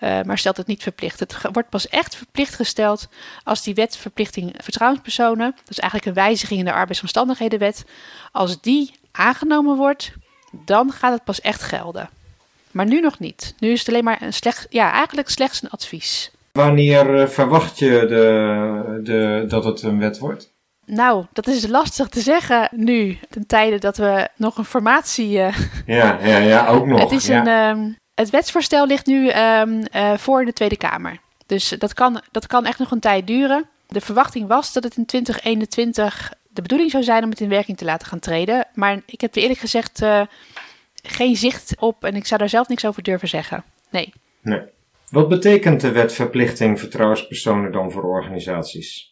uh, 0.00 0.22
maar 0.22 0.38
stelt 0.38 0.56
het 0.56 0.66
niet 0.66 0.82
verplicht. 0.82 1.20
Het 1.20 1.36
wordt 1.52 1.68
pas 1.68 1.88
echt 1.88 2.16
verplicht 2.16 2.54
gesteld 2.54 3.08
als 3.44 3.62
die 3.62 3.74
wet 3.74 3.96
verplichting 3.96 4.54
vertrouwenspersonen, 4.58 5.50
dat 5.50 5.70
is 5.70 5.78
eigenlijk 5.78 6.10
een 6.10 6.22
wijziging 6.24 6.58
in 6.58 6.64
de 6.64 6.72
arbeidsomstandighedenwet, 6.72 7.84
als 8.32 8.60
die 8.60 8.92
aangenomen 9.12 9.76
wordt, 9.76 10.12
dan 10.52 10.92
gaat 10.92 11.12
het 11.12 11.24
pas 11.24 11.40
echt 11.40 11.62
gelden. 11.62 12.10
Maar 12.70 12.86
nu 12.86 13.00
nog 13.00 13.18
niet. 13.18 13.54
Nu 13.58 13.70
is 13.70 13.78
het 13.78 13.88
alleen 13.88 14.04
maar 14.04 14.22
een 14.22 14.32
slecht, 14.32 14.66
ja, 14.70 14.92
eigenlijk 14.92 15.28
slechts 15.28 15.62
een 15.62 15.70
advies. 15.70 16.30
Wanneer 16.52 17.20
eh, 17.20 17.28
verwacht 17.28 17.78
je 17.78 18.04
de, 18.08 19.00
de, 19.02 19.44
dat 19.48 19.64
het 19.64 19.82
een 19.82 19.98
wet 19.98 20.18
wordt? 20.18 20.49
Nou, 20.90 21.24
dat 21.32 21.46
is 21.46 21.66
lastig 21.66 22.08
te 22.08 22.20
zeggen 22.20 22.68
nu, 22.72 23.18
ten 23.28 23.46
tijde 23.46 23.78
dat 23.78 23.96
we 23.96 24.28
nog 24.36 24.56
een 24.56 24.64
formatie. 24.64 25.38
Uh... 25.38 25.58
Ja, 25.86 26.18
ja, 26.22 26.36
ja, 26.36 26.66
ook 26.66 26.86
nog. 26.86 27.00
Het, 27.00 27.10
is 27.10 27.28
een, 27.28 27.46
um, 27.46 27.96
het 28.14 28.30
wetsvoorstel 28.30 28.86
ligt 28.86 29.06
nu 29.06 29.30
um, 29.30 29.82
uh, 29.94 30.16
voor 30.16 30.40
in 30.40 30.46
de 30.46 30.52
Tweede 30.52 30.76
Kamer. 30.76 31.18
Dus 31.46 31.68
dat 31.68 31.94
kan, 31.94 32.20
dat 32.30 32.46
kan 32.46 32.66
echt 32.66 32.78
nog 32.78 32.90
een 32.90 33.00
tijd 33.00 33.26
duren. 33.26 33.68
De 33.88 34.00
verwachting 34.00 34.48
was 34.48 34.72
dat 34.72 34.84
het 34.84 34.96
in 34.96 35.06
2021 35.06 36.32
de 36.48 36.62
bedoeling 36.62 36.90
zou 36.90 37.02
zijn 37.02 37.24
om 37.24 37.30
het 37.30 37.40
in 37.40 37.48
werking 37.48 37.76
te 37.76 37.84
laten 37.84 38.06
gaan 38.06 38.18
treden. 38.18 38.66
Maar 38.74 39.00
ik 39.06 39.20
heb 39.20 39.34
er 39.34 39.42
eerlijk 39.42 39.60
gezegd 39.60 40.02
uh, 40.02 40.22
geen 41.02 41.36
zicht 41.36 41.74
op 41.78 42.04
en 42.04 42.14
ik 42.16 42.26
zou 42.26 42.40
daar 42.40 42.48
zelf 42.48 42.68
niks 42.68 42.86
over 42.86 43.02
durven 43.02 43.28
zeggen. 43.28 43.64
Nee. 43.90 44.12
Nee. 44.42 44.62
Wat 45.10 45.28
betekent 45.28 45.80
de 45.80 45.92
wet 45.92 46.12
verplichting 46.12 46.78
vertrouwenspersonen 46.78 47.72
dan 47.72 47.90
voor 47.90 48.02
organisaties? 48.02 49.10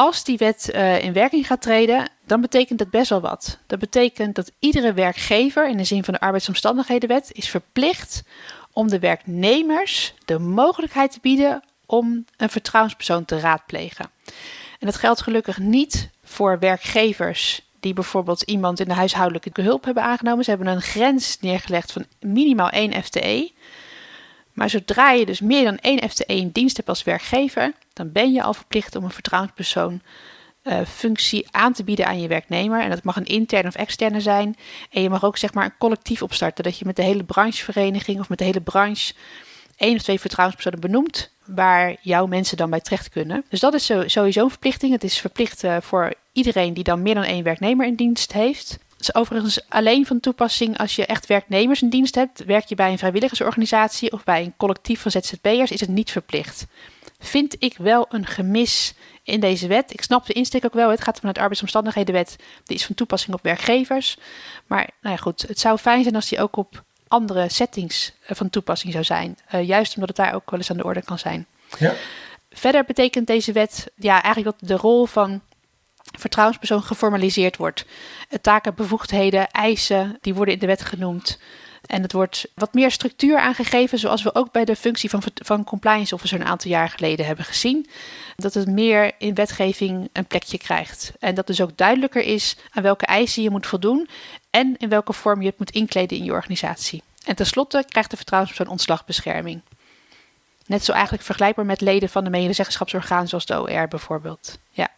Als 0.00 0.24
die 0.24 0.38
wet 0.38 0.70
uh, 0.74 1.02
in 1.02 1.12
werking 1.12 1.46
gaat 1.46 1.62
treden, 1.62 2.08
dan 2.26 2.40
betekent 2.40 2.78
dat 2.78 2.90
best 2.90 3.10
wel 3.10 3.20
wat. 3.20 3.58
Dat 3.66 3.78
betekent 3.78 4.34
dat 4.34 4.52
iedere 4.58 4.92
werkgever, 4.92 5.68
in 5.68 5.76
de 5.76 5.84
zin 5.84 6.04
van 6.04 6.14
de 6.14 6.20
arbeidsomstandighedenwet, 6.20 7.30
is 7.32 7.48
verplicht 7.48 8.22
om 8.72 8.88
de 8.88 8.98
werknemers 8.98 10.14
de 10.24 10.38
mogelijkheid 10.38 11.12
te 11.12 11.18
bieden 11.22 11.62
om 11.86 12.24
een 12.36 12.50
vertrouwenspersoon 12.50 13.24
te 13.24 13.40
raadplegen. 13.40 14.10
En 14.78 14.86
dat 14.86 14.96
geldt 14.96 15.22
gelukkig 15.22 15.58
niet 15.58 16.10
voor 16.24 16.58
werkgevers 16.58 17.62
die 17.80 17.92
bijvoorbeeld 17.92 18.42
iemand 18.42 18.80
in 18.80 18.88
de 18.88 18.94
huishoudelijke 18.94 19.62
hulp 19.62 19.84
hebben 19.84 20.02
aangenomen. 20.02 20.44
Ze 20.44 20.50
hebben 20.50 20.68
een 20.68 20.82
grens 20.82 21.38
neergelegd 21.40 21.92
van 21.92 22.04
minimaal 22.20 22.70
één 22.70 23.02
FTE. 23.02 23.52
Maar 24.52 24.70
zodra 24.70 25.10
je 25.10 25.26
dus 25.26 25.40
meer 25.40 25.64
dan 25.64 25.78
één 25.78 26.10
FTE 26.10 26.24
in 26.34 26.50
dienst 26.50 26.76
hebt 26.76 26.88
als 26.88 27.02
werkgever, 27.02 27.72
dan 28.00 28.12
ben 28.12 28.32
je 28.32 28.42
al 28.42 28.54
verplicht 28.54 28.96
om 28.96 29.04
een 29.04 29.10
vertrouwenspersoon 29.10 30.02
uh, 30.64 30.80
functie 30.88 31.46
aan 31.50 31.72
te 31.72 31.84
bieden 31.84 32.06
aan 32.06 32.20
je 32.20 32.28
werknemer. 32.28 32.80
En 32.80 32.90
dat 32.90 33.02
mag 33.02 33.16
een 33.16 33.24
interne 33.24 33.68
of 33.68 33.74
externe 33.74 34.20
zijn. 34.20 34.56
En 34.90 35.02
je 35.02 35.10
mag 35.10 35.24
ook 35.24 35.36
zeg 35.36 35.54
maar 35.54 35.64
een 35.64 35.78
collectief 35.78 36.22
opstarten. 36.22 36.64
Dat 36.64 36.78
je 36.78 36.84
met 36.84 36.96
de 36.96 37.02
hele 37.02 37.24
branchevereniging 37.24 38.20
of 38.20 38.28
met 38.28 38.38
de 38.38 38.44
hele 38.44 38.60
branche 38.60 39.14
één 39.76 39.96
of 39.96 40.02
twee 40.02 40.20
vertrouwenspersonen 40.20 40.80
benoemt. 40.80 41.30
Waar 41.46 41.96
jouw 42.00 42.26
mensen 42.26 42.56
dan 42.56 42.70
bij 42.70 42.80
terecht 42.80 43.08
kunnen. 43.08 43.44
Dus 43.48 43.60
dat 43.60 43.74
is 43.74 43.92
sowieso 44.06 44.42
een 44.42 44.50
verplichting. 44.50 44.92
Het 44.92 45.04
is 45.04 45.18
verplicht 45.18 45.64
uh, 45.64 45.76
voor 45.80 46.14
iedereen 46.32 46.74
die 46.74 46.84
dan 46.84 47.02
meer 47.02 47.14
dan 47.14 47.24
één 47.24 47.44
werknemer 47.44 47.86
in 47.86 47.94
dienst 47.94 48.32
heeft 48.32 48.78
is 49.00 49.14
overigens 49.14 49.68
alleen 49.68 50.06
van 50.06 50.20
toepassing 50.20 50.78
als 50.78 50.96
je 50.96 51.06
echt 51.06 51.26
werknemers 51.26 51.82
in 51.82 51.88
dienst 51.88 52.14
hebt. 52.14 52.44
Werk 52.44 52.64
je 52.64 52.74
bij 52.74 52.90
een 52.90 52.98
vrijwilligersorganisatie 52.98 54.12
of 54.12 54.24
bij 54.24 54.42
een 54.42 54.54
collectief 54.56 55.00
van 55.00 55.10
ZZP'ers, 55.10 55.70
is 55.70 55.80
het 55.80 55.88
niet 55.88 56.10
verplicht. 56.10 56.66
Vind 57.20 57.56
ik 57.58 57.76
wel 57.76 58.06
een 58.08 58.26
gemis 58.26 58.94
in 59.22 59.40
deze 59.40 59.66
wet. 59.66 59.92
Ik 59.92 60.02
snap 60.02 60.26
de 60.26 60.32
insteek 60.32 60.64
ook 60.64 60.74
wel. 60.74 60.90
Het 60.90 61.02
gaat 61.02 61.16
vanuit 61.16 61.34
de 61.34 61.40
arbeidsomstandighedenwet. 61.40 62.36
Die 62.64 62.76
is 62.76 62.86
van 62.86 62.94
toepassing 62.94 63.34
op 63.34 63.42
werkgevers. 63.42 64.16
Maar 64.66 64.90
nou 65.00 65.14
ja, 65.14 65.22
goed, 65.22 65.42
het 65.42 65.60
zou 65.60 65.78
fijn 65.78 66.02
zijn 66.02 66.14
als 66.14 66.28
die 66.28 66.40
ook 66.40 66.56
op 66.56 66.84
andere 67.08 67.48
settings 67.48 68.12
eh, 68.26 68.36
van 68.36 68.50
toepassing 68.50 68.92
zou 68.92 69.04
zijn. 69.04 69.38
Uh, 69.54 69.66
juist 69.66 69.94
omdat 69.94 70.08
het 70.08 70.16
daar 70.16 70.34
ook 70.34 70.50
wel 70.50 70.58
eens 70.58 70.70
aan 70.70 70.76
de 70.76 70.84
orde 70.84 71.02
kan 71.02 71.18
zijn. 71.18 71.46
Ja. 71.78 71.94
Verder 72.50 72.84
betekent 72.84 73.26
deze 73.26 73.52
wet 73.52 73.90
ja, 73.96 74.22
eigenlijk 74.22 74.58
dat 74.58 74.68
de 74.68 74.76
rol 74.76 75.06
van 75.06 75.40
vertrouwenspersoon 76.18 76.82
geformaliseerd 76.82 77.56
wordt. 77.56 77.84
Taken, 78.40 78.74
bevoegdheden, 78.74 79.50
eisen, 79.50 80.18
die 80.20 80.34
worden 80.34 80.54
in 80.54 80.60
de 80.60 80.66
wet 80.66 80.82
genoemd. 80.82 81.38
En 81.86 82.02
het 82.02 82.12
wordt 82.12 82.46
wat 82.54 82.74
meer 82.74 82.90
structuur 82.90 83.38
aangegeven, 83.38 83.98
zoals 83.98 84.22
we 84.22 84.34
ook 84.34 84.52
bij 84.52 84.64
de 84.64 84.76
functie 84.76 85.10
van, 85.10 85.22
van 85.34 85.64
compliance 85.64 86.14
officer 86.14 86.40
een 86.40 86.46
aantal 86.46 86.70
jaar 86.70 86.88
geleden 86.88 87.26
hebben 87.26 87.44
gezien. 87.44 87.86
Dat 88.36 88.54
het 88.54 88.68
meer 88.68 89.12
in 89.18 89.34
wetgeving 89.34 90.08
een 90.12 90.26
plekje 90.26 90.58
krijgt. 90.58 91.12
En 91.18 91.34
dat 91.34 91.46
dus 91.46 91.60
ook 91.60 91.76
duidelijker 91.76 92.22
is 92.22 92.56
aan 92.70 92.82
welke 92.82 93.06
eisen 93.06 93.42
je 93.42 93.50
moet 93.50 93.66
voldoen 93.66 94.08
en 94.50 94.74
in 94.78 94.88
welke 94.88 95.12
vorm 95.12 95.40
je 95.40 95.48
het 95.48 95.58
moet 95.58 95.70
inkleden 95.70 96.18
in 96.18 96.24
je 96.24 96.32
organisatie. 96.32 97.02
En 97.24 97.36
tenslotte 97.36 97.84
krijgt 97.88 98.10
de 98.10 98.16
vertrouwenspersoon 98.16 98.72
ontslagbescherming. 98.72 99.60
Net 100.66 100.84
zo 100.84 100.92
eigenlijk 100.92 101.22
vergelijkbaar 101.22 101.66
met 101.66 101.80
leden 101.80 102.08
van 102.08 102.24
de 102.24 102.30
medezeggenschapsorgaan 102.30 103.28
zoals 103.28 103.46
de 103.46 103.60
OR 103.60 103.88
bijvoorbeeld. 103.88 104.58
Ja. 104.70 104.88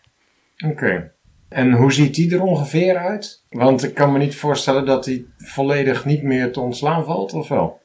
Oké. 0.66 1.12
En 1.52 1.72
hoe 1.72 1.92
ziet 1.92 2.14
die 2.14 2.34
er 2.34 2.42
ongeveer 2.42 2.96
uit? 2.96 3.44
Want 3.50 3.82
ik 3.82 3.94
kan 3.94 4.12
me 4.12 4.18
niet 4.18 4.34
voorstellen 4.34 4.86
dat 4.86 5.04
die 5.04 5.28
volledig 5.38 6.04
niet 6.04 6.22
meer 6.22 6.52
te 6.52 6.60
ontslaan 6.60 7.04
valt, 7.04 7.32
of 7.32 7.48
wel? 7.48 7.80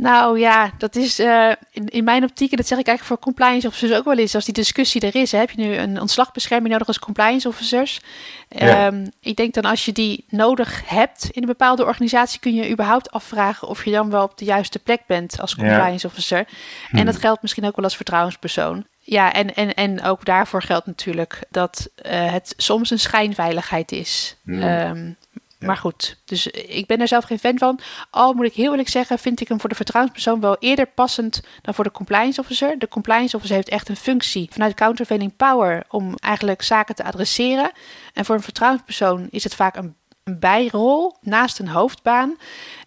Nou 0.00 0.38
ja, 0.38 0.70
dat 0.78 0.96
is 0.96 1.20
uh, 1.20 1.50
in, 1.70 1.88
in, 1.88 2.04
mijn 2.04 2.22
optiek, 2.22 2.50
en 2.50 2.56
dat 2.56 2.66
zeg 2.66 2.78
ik 2.78 2.86
eigenlijk 2.86 3.20
voor 3.20 3.32
compliance 3.32 3.66
officers 3.66 3.92
ook 3.92 4.04
wel 4.04 4.18
eens, 4.18 4.34
als 4.34 4.44
die 4.44 4.54
discussie 4.54 5.00
er 5.00 5.14
is, 5.14 5.32
hè, 5.32 5.38
heb 5.38 5.50
je 5.50 5.60
nu 5.60 5.74
een 5.74 6.00
ontslagbescherming 6.00 6.72
nodig 6.72 6.86
als 6.86 6.98
compliance 6.98 7.48
officers. 7.48 8.00
Ja. 8.48 8.86
Um, 8.86 9.10
ik 9.20 9.36
denk 9.36 9.54
dan 9.54 9.64
als 9.64 9.84
je 9.84 9.92
die 9.92 10.24
nodig 10.28 10.82
hebt 10.86 11.28
in 11.30 11.42
een 11.42 11.48
bepaalde 11.48 11.84
organisatie, 11.84 12.40
kun 12.40 12.54
je 12.54 12.70
überhaupt 12.70 13.10
afvragen 13.10 13.68
of 13.68 13.84
je 13.84 13.90
dan 13.90 14.10
wel 14.10 14.22
op 14.22 14.38
de 14.38 14.44
juiste 14.44 14.78
plek 14.78 15.00
bent 15.06 15.40
als 15.40 15.54
compliance 15.54 16.06
ja. 16.06 16.12
officer. 16.12 16.38
En 16.38 16.46
Hmm. 16.90 17.04
dat 17.04 17.16
geldt 17.16 17.42
misschien 17.42 17.64
ook 17.64 17.76
wel 17.76 17.84
als 17.84 17.96
vertrouwenspersoon. 17.96 18.86
Ja, 19.10 19.32
en, 19.32 19.54
en, 19.54 19.74
en 19.74 20.02
ook 20.02 20.24
daarvoor 20.24 20.62
geldt 20.62 20.86
natuurlijk 20.86 21.44
dat 21.48 21.90
uh, 22.06 22.32
het 22.32 22.54
soms 22.56 22.90
een 22.90 22.98
schijnveiligheid 22.98 23.92
is. 23.92 24.36
Um, 24.44 25.16
maar 25.58 25.76
goed, 25.76 26.20
dus 26.24 26.46
ik 26.46 26.86
ben 26.86 27.00
er 27.00 27.08
zelf 27.08 27.24
geen 27.24 27.38
fan 27.38 27.58
van. 27.58 27.80
Al 28.10 28.32
moet 28.32 28.46
ik 28.46 28.54
heel 28.54 28.70
eerlijk 28.70 28.88
zeggen, 28.88 29.18
vind 29.18 29.40
ik 29.40 29.48
hem 29.48 29.60
voor 29.60 29.68
de 29.68 29.74
vertrouwenspersoon 29.74 30.40
wel 30.40 30.56
eerder 30.58 30.86
passend 30.86 31.42
dan 31.62 31.74
voor 31.74 31.84
de 31.84 31.90
compliance 31.90 32.40
officer. 32.40 32.78
De 32.78 32.88
compliance 32.88 33.36
officer 33.36 33.56
heeft 33.56 33.68
echt 33.68 33.88
een 33.88 33.96
functie 33.96 34.48
vanuit 34.52 34.74
countervailing 34.74 35.36
power 35.36 35.84
om 35.88 36.14
eigenlijk 36.16 36.62
zaken 36.62 36.94
te 36.94 37.04
adresseren. 37.04 37.70
En 38.12 38.24
voor 38.24 38.34
een 38.34 38.42
vertrouwenspersoon 38.42 39.28
is 39.30 39.44
het 39.44 39.54
vaak 39.54 39.76
een, 39.76 39.96
een 40.24 40.38
bijrol 40.38 41.16
naast 41.20 41.58
een 41.58 41.68
hoofdbaan. 41.68 42.36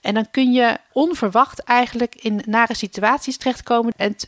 En 0.02 0.14
dan 0.14 0.32
kun 0.32 0.52
je 0.52 0.78
onverwacht 0.92 1.60
eigenlijk 1.60 2.16
in 2.16 2.42
nare 2.46 2.76
situaties 2.76 3.38
terechtkomen. 3.38 3.94
En 3.98 4.16
t, 4.16 4.28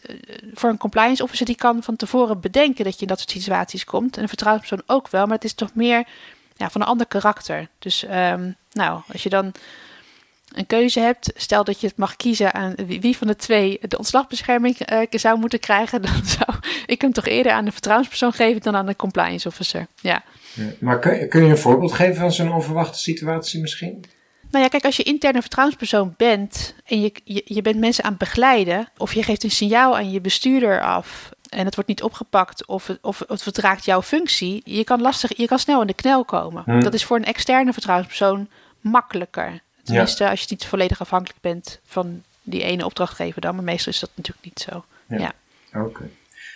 voor 0.54 0.70
een 0.70 0.78
compliance 0.78 1.24
officer 1.24 1.46
die 1.46 1.56
kan 1.56 1.84
van 1.84 1.96
tevoren 1.96 2.40
bedenken 2.40 2.84
dat 2.84 2.96
je 2.96 3.02
in 3.02 3.08
dat 3.08 3.20
soort 3.20 3.32
situaties 3.32 3.84
komt. 3.84 4.16
En 4.16 4.22
een 4.22 4.28
vertrouwenspersoon 4.28 4.96
ook 4.96 5.10
wel, 5.10 5.26
maar 5.26 5.36
het 5.36 5.44
is 5.44 5.54
toch 5.54 5.74
meer 5.74 6.08
ja, 6.56 6.70
van 6.70 6.82
een 6.82 6.88
ander 6.88 7.08
karakter. 7.08 7.68
Dus 7.80 8.04
um, 8.04 8.56
nou, 8.72 9.02
als 9.12 9.24
je 9.24 9.30
dan 9.30 9.54
een 10.56 10.66
keuze 10.66 11.00
hebt, 11.00 11.32
stel 11.36 11.64
dat 11.64 11.82
je 11.82 11.88
het 11.88 11.98
mag 11.98 12.16
kiezen 12.16 12.54
aan 12.54 12.76
wie 12.88 13.18
van 13.18 13.28
de 13.28 13.36
twee 13.36 13.80
de 13.82 13.98
ontslagbescherming 13.98 14.92
uh, 14.92 15.00
zou 15.10 15.40
moeten 15.40 15.60
krijgen, 15.60 16.02
dan 16.12 16.26
zou 16.26 16.58
ik 16.86 17.02
hem 17.02 17.14
toch 17.14 17.26
eerder 17.26 17.52
aan 17.52 17.66
de 17.66 17.72
vertrouwenspersoon 17.72 18.34
geven 18.34 18.62
dan 18.62 18.76
aan 18.76 18.86
de 18.86 18.96
compliance 18.96 19.48
officer. 19.48 19.88
Ja. 20.02 20.24
ja 20.54 20.64
maar 20.80 21.00
kun, 21.00 21.30
kun 21.30 21.44
je 21.44 21.50
een 21.50 21.58
voorbeeld 21.58 21.94
geven 21.94 22.16
van 22.16 22.32
zo'n 22.32 22.54
onverwachte 22.54 23.00
situatie 23.00 23.62
misschien? 23.62 24.06
Nou 24.52 24.64
ja, 24.64 24.70
kijk, 24.70 24.86
als 24.86 24.98
je 24.98 25.04
interne 25.04 25.42
vertrouwenspersoon 25.42 26.14
bent 26.18 26.76
en 26.86 27.02
je, 27.02 27.12
je, 27.24 27.42
je 27.46 27.62
bent 27.62 27.80
mensen 27.80 28.04
aan 28.04 28.10
het 28.10 28.20
begeleiden, 28.20 28.90
of 28.98 29.14
je 29.14 29.24
geeft 29.24 29.44
een 29.44 29.52
signaal 29.52 29.96
aan 29.96 30.12
je 30.12 30.22
bestuurder 30.22 30.82
af 30.82 31.30
en 31.50 31.66
het 31.66 31.76
wordt 31.76 31.90
niet 31.90 32.04
opgepakt 32.04 32.68
of 32.68 32.88
het, 32.88 32.98
of 33.02 33.24
het 33.28 33.44
vertraagt 33.44 33.86
jouw 33.86 34.02
functie, 34.02 34.62
je 34.64 34.84
kan, 34.84 35.02
lastig, 35.02 35.38
je 35.38 35.48
kan 35.48 35.60
snel 35.60 35.82
in 35.82 35.88
de 35.88 35.94
knel 35.94 36.26
komen. 36.26 36.64
Hmm. 36.66 36.84
Dat 36.84 36.94
is 36.94 37.04
voor 37.04 37.18
een 37.18 37.26
externe 37.26 37.74
vertrouwenspersoon 37.74 38.50
makkelijker. 38.82 39.60
Tenminste, 39.86 40.24
ja. 40.24 40.30
als 40.30 40.40
je 40.40 40.46
niet 40.50 40.66
volledig 40.66 41.02
afhankelijk 41.02 41.42
bent 41.42 41.80
van 41.86 42.24
die 42.42 42.64
ene 42.64 42.86
opdrachtgever 42.86 43.42
dan, 43.42 43.56
maar 43.56 43.64
meestal 43.64 43.92
is 43.92 44.00
dat 44.00 44.12
natuurlijk 44.16 44.46
niet 44.46 44.60
zo. 44.60 44.86
Ja. 45.08 45.18
ja. 45.18 45.34
Oké. 45.80 45.88
Okay. 45.88 46.10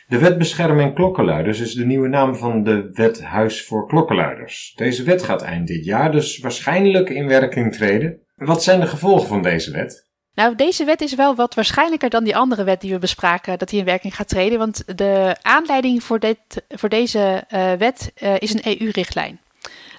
De 0.07 0.17
wet 0.17 0.37
bescherming 0.37 0.95
klokkenluiders 0.95 1.59
is 1.59 1.73
de 1.73 1.85
nieuwe 1.85 2.07
naam 2.07 2.35
van 2.35 2.63
de 2.63 2.89
wet 2.93 3.23
Huis 3.23 3.65
voor 3.65 3.87
Klokkenluiders. 3.87 4.73
Deze 4.75 5.03
wet 5.03 5.23
gaat 5.23 5.41
eind 5.41 5.67
dit 5.67 5.85
jaar 5.85 6.11
dus 6.11 6.39
waarschijnlijk 6.39 7.09
in 7.09 7.27
werking 7.27 7.73
treden. 7.73 8.19
Wat 8.35 8.63
zijn 8.63 8.79
de 8.79 8.87
gevolgen 8.87 9.27
van 9.27 9.41
deze 9.41 9.71
wet? 9.71 10.07
Nou, 10.33 10.55
deze 10.55 10.85
wet 10.85 11.01
is 11.01 11.15
wel 11.15 11.35
wat 11.35 11.55
waarschijnlijker 11.55 12.09
dan 12.09 12.23
die 12.23 12.35
andere 12.35 12.63
wet 12.63 12.81
die 12.81 12.91
we 12.91 12.99
bespraken, 12.99 13.57
dat 13.57 13.69
die 13.69 13.79
in 13.79 13.85
werking 13.85 14.15
gaat 14.15 14.27
treden. 14.27 14.57
Want 14.57 14.97
de 14.97 15.35
aanleiding 15.41 16.03
voor, 16.03 16.19
dit, 16.19 16.37
voor 16.69 16.89
deze 16.89 17.43
uh, 17.53 17.73
wet 17.73 18.11
uh, 18.23 18.35
is 18.39 18.53
een 18.53 18.79
EU-richtlijn. 18.79 19.39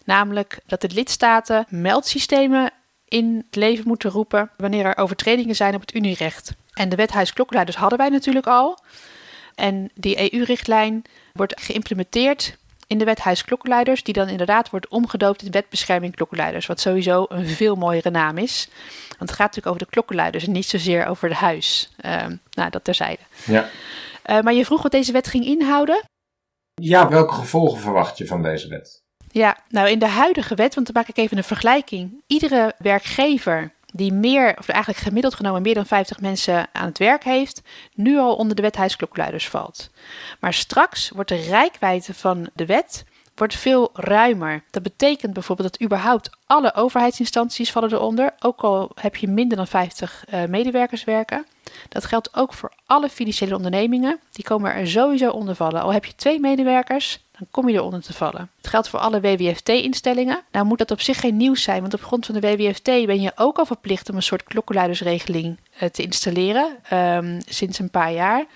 Namelijk 0.05 0.61
dat 0.67 0.81
de 0.81 0.91
lidstaten 0.95 1.67
meldsystemen 1.69 2.71
in 3.11 3.43
het 3.47 3.57
leven 3.57 3.85
moeten 3.87 4.11
roepen 4.11 4.51
wanneer 4.57 4.85
er 4.85 4.97
overtredingen 4.97 5.57
zijn 5.57 5.75
op 5.75 5.81
het 5.81 5.95
Unierecht. 5.95 6.55
En 6.73 6.89
de 6.89 6.97
wet 6.97 7.11
huisklokkenluiders 7.11 7.77
hadden 7.79 7.99
wij 7.99 8.09
natuurlijk 8.09 8.47
al. 8.47 8.79
En 9.55 9.91
die 9.95 10.33
EU-richtlijn 10.33 11.03
wordt 11.33 11.61
geïmplementeerd 11.61 12.59
in 12.87 12.99
de 12.99 13.05
wet 13.05 13.19
huisklokkenluiders, 13.19 14.03
die 14.03 14.15
dan 14.15 14.29
inderdaad 14.29 14.71
wordt 14.71 14.89
omgedoopt 14.89 15.43
in 15.43 15.51
wet 15.51 15.69
bescherming 15.69 16.15
klokkenluiders. 16.15 16.67
Wat 16.67 16.81
sowieso 16.81 17.27
een 17.29 17.47
veel 17.47 17.77
mooiere 17.77 18.11
naam 18.11 18.39
is. 18.39 18.69
Want 19.09 19.31
het 19.31 19.31
gaat 19.31 19.39
natuurlijk 19.39 19.67
over 19.67 19.85
de 19.85 19.91
klokkenluiders 19.91 20.47
en 20.47 20.53
niet 20.53 20.67
zozeer 20.67 21.07
over 21.07 21.29
de 21.29 21.35
huis. 21.35 21.93
Uh, 22.05 22.27
nou, 22.51 22.71
dat 22.71 22.85
terzijde. 22.85 23.23
Ja. 23.45 23.69
Uh, 24.27 24.41
maar 24.41 24.55
je 24.55 24.65
vroeg 24.65 24.83
wat 24.83 24.93
deze 24.93 25.13
wet 25.13 25.27
ging 25.27 25.45
inhouden. 25.45 26.03
Ja, 26.75 27.09
welke 27.09 27.35
gevolgen 27.35 27.81
verwacht 27.81 28.19
je 28.19 28.27
van 28.27 28.43
deze 28.43 28.69
wet? 28.69 29.00
Ja, 29.31 29.57
nou 29.69 29.89
in 29.89 29.99
de 29.99 30.07
huidige 30.07 30.55
wet, 30.55 30.75
want 30.75 30.87
dan 30.87 30.95
maak 30.97 31.09
ik 31.09 31.17
even 31.17 31.37
een 31.37 31.45
vergelijking. 31.45 32.23
Iedere 32.27 32.75
werkgever 32.79 33.73
die 33.93 34.13
meer, 34.13 34.55
of 34.59 34.69
eigenlijk 34.69 35.05
gemiddeld 35.05 35.35
genomen 35.35 35.63
meer 35.63 35.75
dan 35.75 35.87
50 35.87 36.21
mensen 36.21 36.69
aan 36.73 36.87
het 36.87 36.99
werk 36.99 37.25
heeft, 37.25 37.63
nu 37.95 38.19
al 38.19 38.35
onder 38.35 38.57
de 38.57 38.63
wet 38.63 38.77
huisklokluiders 38.77 39.49
valt. 39.49 39.91
Maar 40.41 40.55
straks 40.55 41.11
wordt 41.11 41.29
de 41.29 41.37
rijkwijde 41.37 42.15
van 42.15 42.51
de 42.55 42.67
wet 42.67 43.05
wordt 43.41 43.57
veel 43.57 43.91
ruimer. 43.95 44.63
Dat 44.71 44.83
betekent 44.83 45.33
bijvoorbeeld 45.33 45.73
dat 45.73 45.83
überhaupt 45.83 46.31
alle 46.47 46.75
overheidsinstanties 46.75 47.71
vallen 47.71 47.93
eronder, 47.93 48.35
ook 48.39 48.61
al 48.61 48.91
heb 48.95 49.17
je 49.17 49.29
minder 49.29 49.57
dan 49.57 49.67
50 49.67 50.25
uh, 50.35 50.45
medewerkers 50.45 51.05
werken. 51.05 51.47
Dat 51.89 52.05
geldt 52.05 52.37
ook 52.37 52.55
voor 52.55 52.73
alle 52.87 53.09
financiële 53.09 53.57
ondernemingen. 53.57 54.21
Die 54.33 54.45
komen 54.45 54.75
er 54.75 54.89
sowieso 54.89 55.31
onder 55.31 55.55
vallen. 55.55 55.83
Al 55.83 55.93
heb 55.93 56.05
je 56.05 56.15
twee 56.15 56.41
medewerkers, 56.41 57.21
dan 57.39 57.47
kom 57.51 57.69
je 57.69 57.75
eronder 57.75 58.03
te 58.03 58.13
vallen. 58.13 58.51
Het 58.57 58.67
geldt 58.67 58.89
voor 58.89 58.99
alle 58.99 59.21
WWFT-instellingen. 59.21 60.43
Nou 60.53 60.67
moet 60.67 60.79
dat 60.79 60.91
op 60.91 61.01
zich 61.01 61.21
geen 61.21 61.37
nieuws 61.37 61.63
zijn, 61.63 61.81
want 61.81 61.95
op 61.95 62.03
grond 62.03 62.27
van 62.27 62.35
de 62.35 62.41
WWFT 62.41 62.85
ben 62.85 63.21
je 63.21 63.33
ook 63.37 63.59
al 63.59 63.67
verplicht 63.67 64.11
om 64.11 64.17
een 64.17 64.23
soort 64.23 64.43
klokkenluidersregeling 64.43 65.59
uh, 65.83 65.89
te 65.89 66.03
installeren 66.03 66.77
um, 66.93 67.41
sinds 67.47 67.79
een 67.79 67.91
paar 67.91 68.13
jaar. 68.13 68.47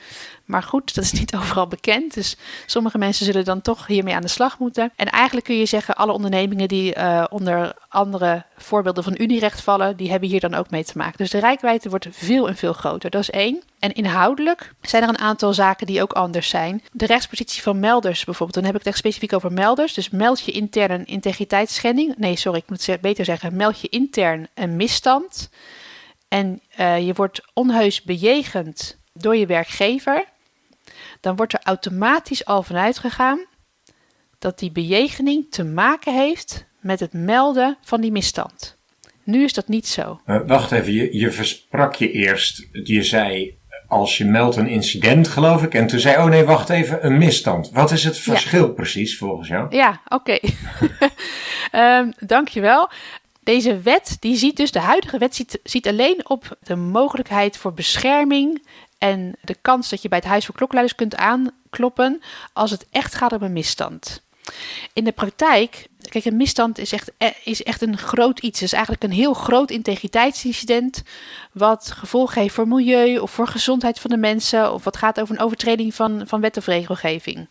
Maar 0.44 0.62
goed, 0.62 0.94
dat 0.94 1.04
is 1.04 1.12
niet 1.12 1.36
overal 1.38 1.66
bekend. 1.66 2.14
Dus 2.14 2.36
sommige 2.66 2.98
mensen 2.98 3.24
zullen 3.26 3.44
dan 3.44 3.60
toch 3.60 3.86
hiermee 3.86 4.14
aan 4.14 4.22
de 4.22 4.28
slag 4.28 4.58
moeten. 4.58 4.92
En 4.96 5.06
eigenlijk 5.06 5.46
kun 5.46 5.58
je 5.58 5.66
zeggen, 5.66 5.94
alle 5.94 6.12
ondernemingen 6.12 6.68
die 6.68 6.96
uh, 6.96 7.24
onder 7.30 7.74
andere 7.88 8.44
voorbeelden 8.56 9.04
van 9.04 9.14
Unierecht 9.18 9.60
vallen, 9.60 9.96
die 9.96 10.10
hebben 10.10 10.28
hier 10.28 10.40
dan 10.40 10.54
ook 10.54 10.70
mee 10.70 10.84
te 10.84 10.98
maken. 10.98 11.16
Dus 11.16 11.30
de 11.30 11.38
rijkwijde 11.38 11.88
wordt 11.88 12.08
veel 12.10 12.48
en 12.48 12.56
veel 12.56 12.72
groter. 12.72 13.10
Dat 13.10 13.20
is 13.20 13.30
één. 13.30 13.62
En 13.78 13.92
inhoudelijk 13.92 14.72
zijn 14.80 15.02
er 15.02 15.08
een 15.08 15.18
aantal 15.18 15.52
zaken 15.52 15.86
die 15.86 16.02
ook 16.02 16.12
anders 16.12 16.48
zijn. 16.48 16.82
De 16.92 17.06
rechtspositie 17.06 17.62
van 17.62 17.80
melders 17.80 18.24
bijvoorbeeld. 18.24 18.54
Dan 18.54 18.64
heb 18.64 18.74
ik 18.74 18.78
het 18.78 18.88
echt 18.88 18.98
specifiek 18.98 19.32
over 19.32 19.52
melders. 19.52 19.94
Dus 19.94 20.10
meld 20.10 20.40
je 20.40 20.52
intern 20.52 20.90
een 20.90 21.06
integriteitsschending. 21.06 22.14
Nee, 22.16 22.36
sorry, 22.36 22.58
ik 22.58 22.68
moet 22.68 22.98
beter 23.00 23.24
zeggen. 23.24 23.56
Meld 23.56 23.80
je 23.80 23.88
intern 23.88 24.48
een 24.54 24.76
misstand. 24.76 25.50
En 26.28 26.60
uh, 26.80 27.06
je 27.06 27.12
wordt 27.12 27.40
onheus 27.52 28.02
bejegend 28.02 28.98
door 29.12 29.36
je 29.36 29.46
werkgever. 29.46 30.24
Dan 31.24 31.36
wordt 31.36 31.52
er 31.52 31.60
automatisch 31.62 32.44
al 32.44 32.62
vanuit 32.62 32.98
gegaan 32.98 33.44
dat 34.38 34.58
die 34.58 34.72
bejegening 34.72 35.46
te 35.50 35.64
maken 35.64 36.14
heeft 36.14 36.66
met 36.80 37.00
het 37.00 37.12
melden 37.12 37.78
van 37.82 38.00
die 38.00 38.12
misstand. 38.12 38.78
Nu 39.22 39.44
is 39.44 39.52
dat 39.52 39.68
niet 39.68 39.86
zo. 39.86 40.20
Uh, 40.26 40.40
wacht 40.46 40.72
even, 40.72 40.92
je, 40.92 41.16
je 41.18 41.30
versprak 41.30 41.94
je 41.94 42.10
eerst. 42.10 42.68
Je 42.72 43.02
zei 43.02 43.58
als 43.88 44.18
je 44.18 44.24
meldt 44.24 44.56
een 44.56 44.66
incident, 44.66 45.28
geloof 45.28 45.62
ik. 45.62 45.74
En 45.74 45.86
toen 45.86 45.98
zei, 45.98 46.16
oh 46.16 46.24
nee, 46.24 46.44
wacht 46.44 46.70
even, 46.70 47.06
een 47.06 47.18
misstand. 47.18 47.70
Wat 47.70 47.90
is 47.90 48.04
het 48.04 48.18
verschil 48.18 48.66
ja. 48.66 48.72
precies 48.72 49.18
volgens 49.18 49.48
jou? 49.48 49.76
Ja, 49.76 50.00
oké. 50.08 50.38
Okay. 50.40 50.54
um, 52.00 52.12
dankjewel. 52.18 52.90
Deze 53.44 53.80
wet, 53.80 54.16
die 54.20 54.36
ziet 54.36 54.56
dus, 54.56 54.70
de 54.70 54.78
huidige 54.78 55.18
wet 55.18 55.44
ziet, 55.62 55.86
alleen 55.86 56.28
op 56.28 56.56
de 56.62 56.76
mogelijkheid 56.76 57.56
voor 57.56 57.72
bescherming 57.72 58.66
en 58.98 59.36
de 59.42 59.56
kans 59.62 59.88
dat 59.88 60.02
je 60.02 60.08
bij 60.08 60.18
het 60.18 60.26
Huis 60.26 60.46
voor 60.46 60.54
Klokkenluiders 60.54 60.98
kunt 60.98 61.16
aankloppen 61.16 62.22
als 62.52 62.70
het 62.70 62.86
echt 62.90 63.14
gaat 63.14 63.32
om 63.32 63.42
een 63.42 63.52
misstand. 63.52 64.22
In 64.92 65.04
de 65.04 65.12
praktijk, 65.12 65.86
kijk, 66.08 66.24
een 66.24 66.36
misstand 66.36 66.78
is 66.78 66.92
echt, 66.92 67.10
is 67.44 67.62
echt 67.62 67.82
een 67.82 67.98
groot 67.98 68.38
iets. 68.38 68.60
Het 68.60 68.68
is 68.68 68.74
eigenlijk 68.74 69.04
een 69.04 69.12
heel 69.12 69.34
groot 69.34 69.70
integriteitsincident. 69.70 71.02
Wat 71.52 71.90
gevolgen 71.90 72.40
heeft 72.40 72.54
voor 72.54 72.68
milieu 72.68 73.18
of 73.18 73.30
voor 73.30 73.48
gezondheid 73.48 74.00
van 74.00 74.10
de 74.10 74.16
mensen. 74.16 74.72
Of 74.72 74.84
wat 74.84 74.96
gaat 74.96 75.20
over 75.20 75.34
een 75.34 75.40
overtreding 75.42 75.94
van, 75.94 76.22
van 76.26 76.40
wet 76.40 76.56
of 76.56 76.66
regelgeving. 76.66 77.48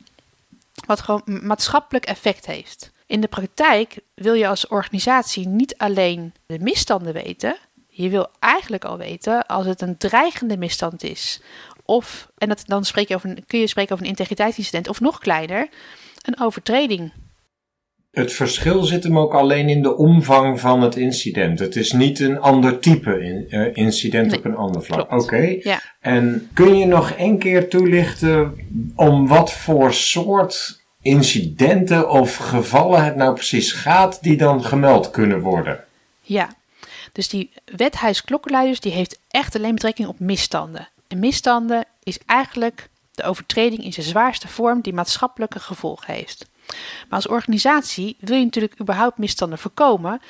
Wat 0.85 1.01
gewoon 1.01 1.21
maatschappelijk 1.25 2.05
effect 2.05 2.45
heeft. 2.45 2.91
In 3.07 3.21
de 3.21 3.27
praktijk 3.27 3.99
wil 4.15 4.33
je 4.33 4.47
als 4.47 4.67
organisatie 4.67 5.47
niet 5.47 5.77
alleen 5.77 6.33
de 6.45 6.59
misstanden 6.59 7.13
weten. 7.13 7.55
Je 7.87 8.09
wil 8.09 8.27
eigenlijk 8.39 8.85
al 8.85 8.97
weten 8.97 9.45
als 9.45 9.65
het 9.65 9.81
een 9.81 9.97
dreigende 9.97 10.57
misstand 10.57 11.03
is. 11.03 11.41
Of, 11.85 12.29
en 12.37 12.49
dat, 12.49 12.63
dan 12.65 12.85
spreek 12.85 13.07
je 13.07 13.15
over, 13.15 13.37
kun 13.47 13.59
je 13.59 13.67
spreken 13.67 13.93
over 13.93 14.03
een 14.03 14.11
integriteitsincident. 14.11 14.87
Of 14.87 14.99
nog 14.99 15.19
kleiner, 15.19 15.67
een 16.21 16.39
overtreding. 16.39 17.11
Het 18.11 18.33
verschil 18.33 18.83
zit 18.83 19.03
hem 19.03 19.19
ook 19.19 19.33
alleen 19.33 19.69
in 19.69 19.81
de 19.81 19.97
omvang 19.97 20.59
van 20.59 20.81
het 20.81 20.95
incident. 20.95 21.59
Het 21.59 21.75
is 21.75 21.91
niet 21.91 22.19
een 22.19 22.39
ander 22.39 22.79
type 22.79 23.23
in, 23.23 23.45
uh, 23.49 23.69
incident 23.73 24.27
Nee, 24.27 24.37
op 24.37 24.45
een 24.45 24.55
ander 24.55 24.83
vlak. 24.83 25.11
Oké. 25.11 25.57
Ja. 25.59 25.81
En 25.99 26.49
kun 26.53 26.77
je 26.77 26.85
nog 26.85 27.11
één 27.11 27.37
keer 27.37 27.69
toelichten 27.69 28.55
om 28.95 29.27
wat 29.27 29.53
voor 29.53 29.93
soort 29.93 30.82
incidenten 31.03 32.09
of 32.09 32.35
gevallen 32.35 33.03
het 33.03 33.15
nou 33.15 33.33
precies 33.33 33.71
gaat 33.71 34.23
die 34.23 34.37
dan 34.37 34.63
gemeld 34.63 35.11
kunnen 35.11 35.39
worden? 35.39 35.83
Ja, 36.21 36.49
dus 37.11 37.29
die 37.29 37.51
wet 37.65 37.95
huisklokkenluiders 37.95 38.79
die 38.79 38.91
heeft 38.91 39.19
echt 39.27 39.55
alleen 39.55 39.73
betrekking 39.73 40.07
op 40.07 40.19
misstanden. 40.19 40.89
En 41.07 41.19
misstanden 41.19 41.85
is 42.03 42.19
eigenlijk 42.25 42.89
de 43.11 43.23
overtreding 43.23 43.83
in 43.83 43.93
zijn 43.93 44.05
zwaarste 44.05 44.47
vorm 44.47 44.81
die 44.81 44.93
maatschappelijke 44.93 45.59
gevolgen 45.59 46.13
heeft. 46.13 46.45
Maar 46.67 47.19
als 47.19 47.27
organisatie 47.27 48.17
wil 48.19 48.37
je 48.37 48.43
natuurlijk 48.43 48.81
überhaupt 48.81 49.17
misstanden 49.17 49.59
voorkomen. 49.59 50.21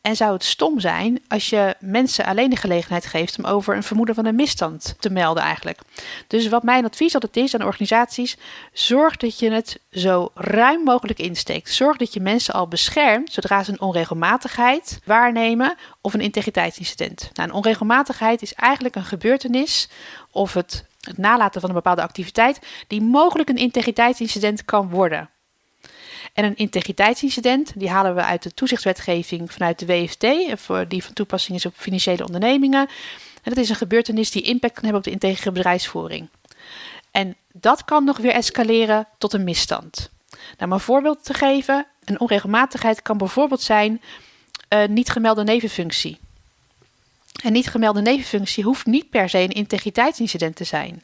En 0.00 0.16
zou 0.16 0.32
het 0.32 0.44
stom 0.44 0.80
zijn 0.80 1.22
als 1.28 1.50
je 1.50 1.74
mensen 1.80 2.24
alleen 2.24 2.50
de 2.50 2.56
gelegenheid 2.56 3.06
geeft 3.06 3.38
om 3.38 3.44
over 3.44 3.76
een 3.76 3.82
vermoeden 3.82 4.14
van 4.14 4.26
een 4.26 4.34
misstand 4.34 4.94
te 4.98 5.10
melden 5.10 5.42
eigenlijk. 5.42 5.80
Dus 6.26 6.48
wat 6.48 6.62
mijn 6.62 6.84
advies 6.84 7.14
altijd 7.14 7.36
is 7.36 7.54
aan 7.54 7.66
organisaties, 7.66 8.36
zorg 8.72 9.16
dat 9.16 9.38
je 9.38 9.50
het 9.50 9.80
zo 9.90 10.30
ruim 10.34 10.82
mogelijk 10.82 11.18
insteekt. 11.18 11.74
Zorg 11.74 11.96
dat 11.96 12.12
je 12.12 12.20
mensen 12.20 12.54
al 12.54 12.68
beschermt 12.68 13.32
zodra 13.32 13.62
ze 13.62 13.72
een 13.72 13.80
onregelmatigheid 13.80 15.00
waarnemen 15.04 15.76
of 16.00 16.14
een 16.14 16.20
integriteitsincident. 16.20 17.30
Nou, 17.32 17.48
een 17.48 17.54
onregelmatigheid 17.54 18.42
is 18.42 18.54
eigenlijk 18.54 18.94
een 18.94 19.04
gebeurtenis 19.04 19.88
of 20.30 20.54
het, 20.54 20.84
het 21.00 21.18
nalaten 21.18 21.60
van 21.60 21.70
een 21.70 21.76
bepaalde 21.76 22.02
activiteit 22.02 22.58
die 22.86 23.02
mogelijk 23.02 23.48
een 23.48 23.56
integriteitsincident 23.56 24.64
kan 24.64 24.88
worden. 24.88 25.30
En 26.38 26.44
een 26.44 26.56
integriteitsincident, 26.56 27.72
die 27.76 27.90
halen 27.90 28.14
we 28.14 28.22
uit 28.22 28.42
de 28.42 28.54
toezichtswetgeving 28.54 29.52
vanuit 29.52 29.78
de 29.78 29.86
WFT, 29.86 30.20
die 30.88 31.04
van 31.04 31.12
toepassing 31.12 31.56
is 31.56 31.66
op 31.66 31.74
financiële 31.76 32.24
ondernemingen. 32.24 32.88
En 33.42 33.54
dat 33.54 33.56
is 33.56 33.68
een 33.68 33.76
gebeurtenis 33.76 34.30
die 34.30 34.42
impact 34.42 34.74
kan 34.74 34.82
hebben 34.82 35.00
op 35.00 35.04
de 35.04 35.10
integere 35.10 35.52
bedrijfsvoering. 35.52 36.28
En 37.10 37.36
dat 37.52 37.84
kan 37.84 38.04
nog 38.04 38.16
weer 38.16 38.32
escaleren 38.32 39.06
tot 39.18 39.32
een 39.32 39.44
misstand. 39.44 40.10
Nou, 40.30 40.70
om 40.70 40.72
een 40.72 40.80
voorbeeld 40.80 41.24
te 41.24 41.34
geven, 41.34 41.86
een 42.04 42.20
onregelmatigheid 42.20 43.02
kan 43.02 43.18
bijvoorbeeld 43.18 43.62
zijn 43.62 44.02
een 44.68 44.92
niet 44.92 45.10
gemelde 45.10 45.44
nevenfunctie. 45.44 46.18
Een 47.42 47.52
niet 47.52 47.68
gemelde 47.68 48.00
nevenfunctie 48.00 48.64
hoeft 48.64 48.86
niet 48.86 49.10
per 49.10 49.28
se 49.28 49.38
een 49.38 49.48
integriteitsincident 49.48 50.56
te 50.56 50.64
zijn. 50.64 51.02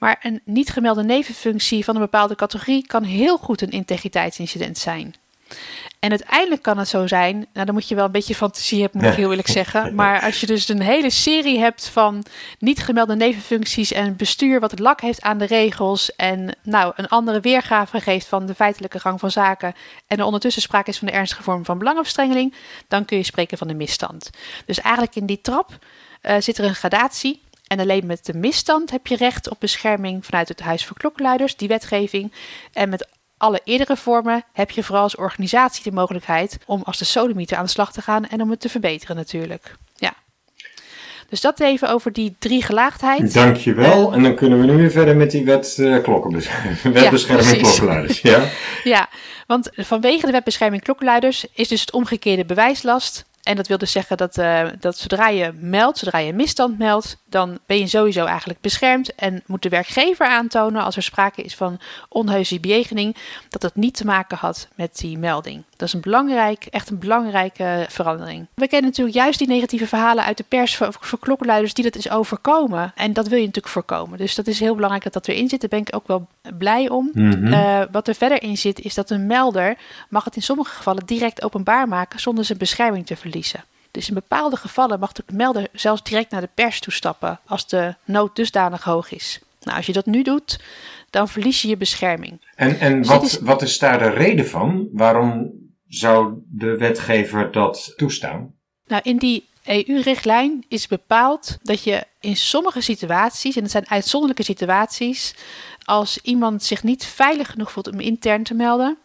Maar 0.00 0.18
een 0.22 0.40
niet 0.44 0.70
gemelde 0.70 1.02
nevenfunctie 1.02 1.84
van 1.84 1.94
een 1.94 2.00
bepaalde 2.00 2.34
categorie 2.34 2.86
kan 2.86 3.02
heel 3.02 3.38
goed 3.38 3.60
een 3.60 3.70
integriteitsincident 3.70 4.78
zijn. 4.78 5.14
En 5.98 6.10
uiteindelijk 6.10 6.62
kan 6.62 6.78
het 6.78 6.88
zo 6.88 7.06
zijn, 7.06 7.46
nou 7.52 7.66
dan 7.66 7.74
moet 7.74 7.88
je 7.88 7.94
wel 7.94 8.04
een 8.04 8.12
beetje 8.12 8.34
fantasie 8.34 8.80
hebben, 8.80 9.00
moet 9.00 9.10
ik 9.10 9.16
heel 9.16 9.30
eerlijk 9.30 9.48
zeggen. 9.48 9.94
Maar 9.94 10.22
als 10.22 10.40
je 10.40 10.46
dus 10.46 10.68
een 10.68 10.80
hele 10.80 11.10
serie 11.10 11.58
hebt 11.58 11.88
van 11.88 12.24
niet 12.58 12.82
gemelde 12.82 13.16
nevenfuncties 13.16 13.92
en 13.92 14.16
bestuur 14.16 14.60
wat 14.60 14.70
het 14.70 14.80
lak 14.80 15.00
heeft 15.00 15.22
aan 15.22 15.38
de 15.38 15.44
regels 15.44 16.14
en 16.16 16.56
nou 16.62 16.92
een 16.96 17.08
andere 17.08 17.40
weergave 17.40 18.00
geeft 18.00 18.26
van 18.26 18.46
de 18.46 18.54
feitelijke 18.54 19.00
gang 19.00 19.20
van 19.20 19.30
zaken 19.30 19.74
en 20.06 20.18
er 20.18 20.24
ondertussen 20.24 20.62
sprake 20.62 20.90
is 20.90 20.98
van 20.98 21.06
de 21.06 21.12
ernstige 21.12 21.42
vorm 21.42 21.64
van 21.64 21.78
belangenverstrengeling, 21.78 22.54
dan 22.88 23.04
kun 23.04 23.16
je 23.16 23.22
spreken 23.22 23.58
van 23.58 23.68
een 23.68 23.76
misstand. 23.76 24.30
Dus 24.66 24.80
eigenlijk 24.80 25.16
in 25.16 25.26
die 25.26 25.40
trap 25.40 25.78
uh, 26.22 26.34
zit 26.38 26.58
er 26.58 26.64
een 26.64 26.74
gradatie 26.74 27.40
en 27.70 27.80
alleen 27.80 28.06
met 28.06 28.26
de 28.26 28.34
misstand 28.34 28.90
heb 28.90 29.06
je 29.06 29.16
recht 29.16 29.50
op 29.50 29.56
bescherming 29.60 30.24
vanuit 30.24 30.48
het 30.48 30.60
Huis 30.60 30.86
voor 30.86 30.96
Klokkenluiders, 30.96 31.56
die 31.56 31.68
wetgeving. 31.68 32.32
En 32.72 32.88
met 32.88 33.08
alle 33.36 33.60
eerdere 33.64 33.96
vormen 33.96 34.44
heb 34.52 34.70
je 34.70 34.82
vooral 34.82 35.02
als 35.02 35.16
organisatie 35.16 35.82
de 35.82 35.92
mogelijkheid 35.92 36.58
om 36.66 36.82
als 36.84 36.98
de 36.98 37.04
sodemieter 37.04 37.56
aan 37.56 37.64
de 37.64 37.70
slag 37.70 37.92
te 37.92 38.02
gaan 38.02 38.26
en 38.26 38.42
om 38.42 38.50
het 38.50 38.60
te 38.60 38.68
verbeteren 38.68 39.16
natuurlijk. 39.16 39.76
Ja. 39.94 40.12
Dus 41.28 41.40
dat 41.40 41.60
even 41.60 41.88
over 41.88 42.12
die 42.12 42.34
drie 42.38 42.62
gelaagdheid. 42.62 43.34
Dankjewel. 43.34 44.08
Uh, 44.08 44.16
en 44.16 44.22
dan 44.22 44.34
kunnen 44.34 44.60
we 44.60 44.66
nu 44.66 44.76
weer 44.76 44.90
verder 44.90 45.16
met 45.16 45.30
die 45.30 45.44
wet 45.44 45.76
uh, 45.80 46.02
klokkenbescherming. 46.02 46.82
Wetbescherming 47.00 47.50
ja, 47.50 47.62
klokkenluiders. 47.62 48.20
Ja? 48.20 48.48
ja, 48.94 49.08
want 49.46 49.70
vanwege 49.76 50.26
de 50.26 50.32
wetbescherming 50.32 50.82
klokkenluiders 50.82 51.46
is 51.52 51.68
dus 51.68 51.80
het 51.80 51.92
omgekeerde 51.92 52.44
bewijslast 52.44 53.24
en 53.50 53.56
dat 53.56 53.66
wil 53.66 53.78
dus 53.78 53.92
zeggen 53.92 54.16
dat, 54.16 54.38
uh, 54.38 54.62
dat 54.80 54.98
zodra 54.98 55.28
je 55.28 55.52
meldt, 55.54 55.98
zodra 55.98 56.18
je 56.18 56.32
misstand 56.32 56.78
meldt, 56.78 57.16
dan 57.24 57.58
ben 57.66 57.78
je 57.78 57.86
sowieso 57.86 58.24
eigenlijk 58.24 58.60
beschermd 58.60 59.14
en 59.14 59.42
moet 59.46 59.62
de 59.62 59.68
werkgever 59.68 60.26
aantonen 60.26 60.82
als 60.82 60.96
er 60.96 61.02
sprake 61.02 61.42
is 61.42 61.56
van 61.56 61.80
onheuse 62.08 62.60
bejegening, 62.60 63.16
dat 63.48 63.62
het 63.62 63.74
niet 63.74 63.96
te 63.96 64.04
maken 64.04 64.36
had 64.36 64.68
met 64.74 64.96
die 64.98 65.18
melding. 65.18 65.62
Dat 65.76 65.88
is 65.88 65.94
een 65.94 66.00
belangrijk, 66.00 66.64
echt 66.64 66.90
een 66.90 66.98
belangrijke 66.98 67.86
verandering. 67.88 68.46
We 68.54 68.68
kennen 68.68 68.90
natuurlijk 68.90 69.16
juist 69.16 69.38
die 69.38 69.48
negatieve 69.48 69.86
verhalen 69.86 70.24
uit 70.24 70.36
de 70.36 70.44
pers 70.48 70.76
voor, 70.76 70.94
voor 71.00 71.18
klokkenluiders 71.18 71.74
die 71.74 71.84
dat 71.84 71.96
is 71.96 72.10
overkomen. 72.10 72.92
En 72.94 73.12
dat 73.12 73.28
wil 73.28 73.38
je 73.38 73.44
natuurlijk 73.44 73.72
voorkomen. 73.72 74.18
Dus 74.18 74.34
dat 74.34 74.46
is 74.46 74.60
heel 74.60 74.74
belangrijk 74.74 75.04
dat 75.04 75.12
dat 75.12 75.28
erin 75.28 75.48
zit. 75.48 75.60
Daar 75.60 75.70
ben 75.70 75.78
ik 75.78 75.94
ook 75.94 76.06
wel 76.06 76.26
blij 76.58 76.88
om. 76.88 77.10
Mhm. 77.12 77.46
Uh, 77.46 77.80
wat 77.90 78.08
er 78.08 78.14
verder 78.14 78.42
in 78.42 78.58
zit 78.58 78.80
is 78.80 78.94
dat 78.94 79.10
een 79.10 79.26
melder 79.26 79.76
mag 80.08 80.24
het 80.24 80.36
in 80.36 80.42
sommige 80.42 80.74
gevallen 80.74 81.06
direct 81.06 81.42
openbaar 81.42 81.88
maken 81.88 82.20
zonder 82.20 82.44
zijn 82.44 82.58
bescherming 82.58 83.06
te 83.06 83.16
verliezen. 83.16 83.39
Dus 83.90 84.08
in 84.08 84.14
bepaalde 84.14 84.56
gevallen 84.56 85.00
mag 85.00 85.12
de 85.12 85.24
melder 85.32 85.68
zelfs 85.72 86.02
direct 86.02 86.30
naar 86.30 86.40
de 86.40 86.48
pers 86.54 86.80
toestappen 86.80 87.40
als 87.46 87.66
de 87.66 87.94
nood 88.04 88.36
dusdanig 88.36 88.84
hoog 88.84 89.12
is. 89.12 89.40
Nou, 89.62 89.76
als 89.76 89.86
je 89.86 89.92
dat 89.92 90.06
nu 90.06 90.22
doet, 90.22 90.60
dan 91.10 91.28
verlies 91.28 91.62
je 91.62 91.68
je 91.68 91.76
bescherming. 91.76 92.40
En, 92.54 92.80
en 92.80 93.04
wat, 93.04 93.22
is... 93.22 93.38
wat 93.38 93.62
is 93.62 93.78
daar 93.78 93.98
de 93.98 94.10
reden 94.10 94.46
van? 94.48 94.88
Waarom 94.92 95.52
zou 95.88 96.34
de 96.48 96.76
wetgever 96.76 97.52
dat 97.52 97.92
toestaan? 97.96 98.54
Nou, 98.86 99.02
in 99.04 99.16
die 99.16 99.48
EU-richtlijn 99.64 100.64
is 100.68 100.86
bepaald 100.86 101.58
dat 101.62 101.84
je 101.84 102.04
in 102.20 102.36
sommige 102.36 102.80
situaties, 102.80 103.56
en 103.56 103.62
het 103.62 103.70
zijn 103.70 103.90
uitzonderlijke 103.90 104.42
situaties, 104.42 105.34
als 105.84 106.18
iemand 106.22 106.62
zich 106.62 106.82
niet 106.82 107.04
veilig 107.04 107.50
genoeg 107.50 107.72
voelt 107.72 107.92
om 107.92 108.00
intern 108.00 108.42
te 108.42 108.54
melden, 108.54 108.98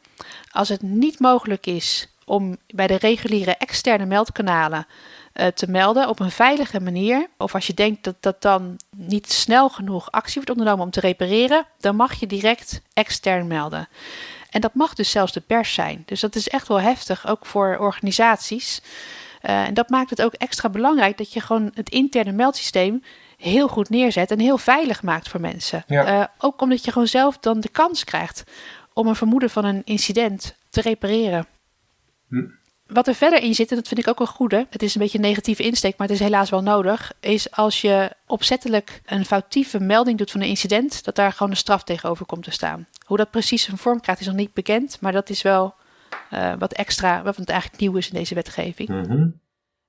als 0.51 0.69
het 0.69 0.81
niet 0.81 1.19
mogelijk 1.19 1.65
is 1.65 2.07
om 2.25 2.57
bij 2.67 2.87
de 2.87 2.95
reguliere 2.95 3.55
externe 3.55 4.05
meldkanalen 4.05 4.87
uh, 5.33 5.47
te 5.47 5.69
melden 5.69 6.09
op 6.09 6.19
een 6.19 6.31
veilige 6.31 6.81
manier, 6.81 7.27
of 7.37 7.53
als 7.53 7.67
je 7.67 7.73
denkt 7.73 8.03
dat 8.03 8.15
dat 8.19 8.41
dan 8.41 8.77
niet 8.95 9.31
snel 9.31 9.69
genoeg 9.69 10.11
actie 10.11 10.33
wordt 10.33 10.49
ondernomen 10.49 10.85
om 10.85 10.91
te 10.91 10.99
repareren, 10.99 11.65
dan 11.79 11.95
mag 11.95 12.19
je 12.19 12.27
direct 12.27 12.81
extern 12.93 13.47
melden. 13.47 13.87
En 14.49 14.61
dat 14.61 14.73
mag 14.73 14.93
dus 14.93 15.11
zelfs 15.11 15.31
de 15.31 15.41
pers 15.41 15.73
zijn. 15.73 16.03
Dus 16.05 16.19
dat 16.19 16.35
is 16.35 16.49
echt 16.49 16.67
wel 16.67 16.81
heftig, 16.81 17.27
ook 17.27 17.45
voor 17.45 17.77
organisaties. 17.79 18.81
Uh, 19.41 19.65
en 19.65 19.73
dat 19.73 19.89
maakt 19.89 20.09
het 20.09 20.21
ook 20.21 20.33
extra 20.33 20.69
belangrijk 20.69 21.17
dat 21.17 21.33
je 21.33 21.41
gewoon 21.41 21.71
het 21.73 21.89
interne 21.89 22.31
meldsysteem 22.31 23.03
heel 23.37 23.67
goed 23.67 23.89
neerzet 23.89 24.31
en 24.31 24.39
heel 24.39 24.57
veilig 24.57 25.03
maakt 25.03 25.29
voor 25.29 25.41
mensen. 25.41 25.83
Ja. 25.87 26.19
Uh, 26.19 26.25
ook 26.37 26.61
omdat 26.61 26.85
je 26.85 26.91
gewoon 26.91 27.07
zelf 27.07 27.37
dan 27.37 27.59
de 27.59 27.69
kans 27.69 28.03
krijgt 28.03 28.43
om 28.93 29.07
een 29.07 29.15
vermoeden 29.15 29.49
van 29.49 29.65
een 29.65 29.81
incident 29.85 30.55
te 30.69 30.81
repareren. 30.81 31.47
Hm. 32.35 32.93
Wat 32.93 33.07
er 33.07 33.15
verder 33.15 33.41
in 33.41 33.55
zit, 33.55 33.69
en 33.69 33.75
dat 33.75 33.87
vind 33.87 33.99
ik 33.99 34.07
ook 34.07 34.19
een 34.19 34.27
goede, 34.27 34.67
het 34.69 34.83
is 34.83 34.95
een 34.95 35.01
beetje 35.01 35.17
een 35.17 35.23
negatieve 35.23 35.63
insteek, 35.63 35.97
maar 35.97 36.07
het 36.07 36.15
is 36.15 36.23
helaas 36.23 36.49
wel 36.49 36.61
nodig, 36.61 37.11
is 37.19 37.51
als 37.51 37.81
je 37.81 38.11
opzettelijk 38.27 39.01
een 39.05 39.25
foutieve 39.25 39.79
melding 39.79 40.17
doet 40.17 40.31
van 40.31 40.41
een 40.41 40.47
incident, 40.47 41.03
dat 41.03 41.15
daar 41.15 41.31
gewoon 41.31 41.49
een 41.49 41.57
straf 41.57 41.83
tegenover 41.83 42.25
komt 42.25 42.43
te 42.43 42.51
staan. 42.51 42.87
Hoe 43.05 43.17
dat 43.17 43.31
precies 43.31 43.67
een 43.67 43.77
vorm 43.77 44.01
krijgt 44.01 44.21
is 44.21 44.27
nog 44.27 44.35
niet 44.35 44.53
bekend, 44.53 44.97
maar 45.01 45.11
dat 45.11 45.29
is 45.29 45.41
wel 45.41 45.75
uh, 46.33 46.53
wat 46.59 46.73
extra, 46.73 47.23
wat 47.23 47.49
eigenlijk 47.49 47.81
nieuw 47.81 47.95
is 47.95 48.07
in 48.07 48.17
deze 48.17 48.35
wetgeving. 48.35 48.89
Mm 48.89 49.03
-hmm. 49.03 49.39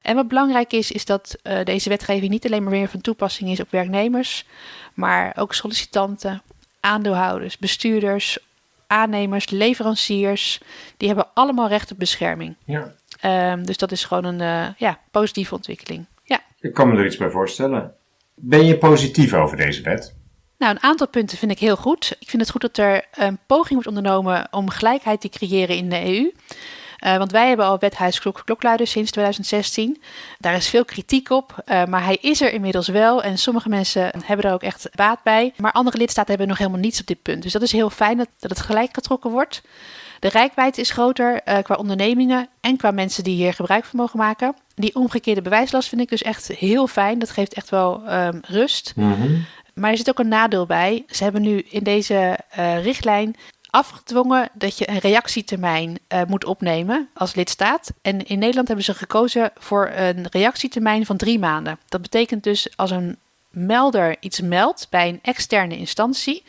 En 0.00 0.14
wat 0.14 0.28
belangrijk 0.28 0.72
is, 0.72 0.92
is 0.92 1.04
dat 1.04 1.36
uh, 1.42 1.64
deze 1.64 1.88
wetgeving 1.88 2.30
niet 2.30 2.46
alleen 2.46 2.62
maar 2.62 2.72
weer 2.72 2.88
van 2.88 3.00
toepassing 3.00 3.50
is 3.50 3.60
op 3.60 3.70
werknemers, 3.70 4.44
maar 4.94 5.36
ook 5.36 5.54
sollicitanten, 5.54 6.42
aandeelhouders, 6.80 7.58
bestuurders, 7.58 8.38
aannemers, 8.86 9.50
leveranciers, 9.50 10.60
die 10.96 11.08
hebben 11.08 11.28
allemaal 11.34 11.68
recht 11.68 11.92
op 11.92 11.98
bescherming. 11.98 12.56
Ja. 12.64 12.94
Um, 13.52 13.66
dus 13.66 13.76
dat 13.76 13.92
is 13.92 14.04
gewoon 14.04 14.24
een 14.24 14.40
uh, 14.40 14.74
ja, 14.76 14.98
positieve 15.10 15.54
ontwikkeling. 15.54 16.06
Ja. 16.22 16.40
Ik 16.60 16.74
kan 16.74 16.88
me 16.88 16.98
er 16.98 17.06
iets 17.06 17.16
bij 17.16 17.30
voorstellen. 17.30 17.94
Ben 18.34 18.64
je 18.64 18.78
positief 18.78 19.34
over 19.34 19.56
deze 19.56 19.82
wet? 19.82 20.14
Nou, 20.58 20.72
een 20.72 20.82
aantal 20.82 21.08
punten 21.08 21.38
vind 21.38 21.50
ik 21.50 21.58
heel 21.58 21.76
goed. 21.76 22.16
Ik 22.18 22.30
vind 22.30 22.42
het 22.42 22.50
goed 22.50 22.60
dat 22.60 22.78
er 22.78 23.04
een 23.14 23.38
poging 23.46 23.72
wordt 23.72 23.88
ondernomen 23.88 24.48
om 24.50 24.70
gelijkheid 24.70 25.20
te 25.20 25.28
creëren 25.28 25.76
in 25.76 25.88
de 25.88 26.04
EU. 26.04 26.32
Uh, 27.04 27.16
want 27.16 27.32
wij 27.32 27.48
hebben 27.48 27.66
al 27.66 27.78
wethuis 27.78 28.20
klok 28.20 28.42
klokluiders 28.44 28.90
sinds 28.90 29.10
2016. 29.10 30.02
Daar 30.38 30.54
is 30.54 30.68
veel 30.68 30.84
kritiek 30.84 31.30
op, 31.30 31.54
uh, 31.66 31.84
maar 31.84 32.04
hij 32.04 32.18
is 32.20 32.40
er 32.40 32.52
inmiddels 32.52 32.88
wel. 32.88 33.22
En 33.22 33.38
sommige 33.38 33.68
mensen 33.68 34.10
hebben 34.24 34.46
er 34.46 34.52
ook 34.52 34.62
echt 34.62 34.88
baat 34.94 35.22
bij. 35.22 35.52
Maar 35.56 35.72
andere 35.72 35.98
lidstaten 35.98 36.30
hebben 36.30 36.48
nog 36.48 36.58
helemaal 36.58 36.80
niets 36.80 37.00
op 37.00 37.06
dit 37.06 37.22
punt. 37.22 37.42
Dus 37.42 37.52
dat 37.52 37.62
is 37.62 37.72
heel 37.72 37.90
fijn 37.90 38.16
dat, 38.16 38.28
dat 38.38 38.50
het 38.50 38.60
gelijk 38.60 38.94
getrokken 38.94 39.30
wordt. 39.30 39.62
De 40.20 40.28
rijkwijd 40.28 40.78
is 40.78 40.90
groter 40.90 41.40
uh, 41.48 41.58
qua 41.62 41.74
ondernemingen 41.74 42.48
en 42.60 42.76
qua 42.76 42.90
mensen 42.90 43.24
die 43.24 43.36
hier 43.36 43.54
gebruik 43.54 43.84
van 43.84 43.98
mogen 43.98 44.18
maken. 44.18 44.54
die 44.74 44.94
omgekeerde 44.94 45.42
bewijslast 45.42 45.88
vind 45.88 46.00
ik 46.00 46.08
dus 46.08 46.22
echt 46.22 46.46
heel 46.46 46.86
fijn. 46.86 47.18
Dat 47.18 47.30
geeft 47.30 47.54
echt 47.54 47.70
wel 47.70 48.02
ehm, 48.06 48.38
rust. 48.42 48.92
Mhm. 48.96 49.36
Maar 49.74 49.90
er 49.90 49.96
zit 49.96 50.08
ook 50.08 50.18
een 50.18 50.28
nadeel 50.28 50.66
bij. 50.66 51.04
Ze 51.06 51.22
hebben 51.22 51.42
nu 51.42 51.58
in 51.58 51.82
deze 51.82 52.38
eh, 52.50 52.82
richtlijn 52.82 53.36
afgedwongen 53.76 54.48
dat 54.52 54.78
je 54.78 54.88
een 54.88 54.98
reactietermijn 54.98 55.98
eh, 56.08 56.22
moet 56.26 56.44
opnemen 56.44 57.08
als 57.14 57.34
lidstaat. 57.34 57.92
En 58.02 58.26
in 58.26 58.38
Nederland 58.38 58.66
hebben 58.66 58.84
ze 58.84 58.94
gekozen 58.94 59.50
voor 59.58 59.90
een 59.94 60.26
reactietermijn 60.30 61.06
van 61.06 61.16
drie 61.16 61.38
maanden. 61.38 61.78
Dat 61.88 62.02
betekent 62.02 62.42
dus 62.42 62.76
als 62.76 62.90
een 62.90 63.18
melder 63.50 64.16
iets 64.20 64.40
meldt 64.40 64.86
bij 64.90 65.08
een 65.08 65.18
externe 65.22 65.76
instantie. 65.76 66.42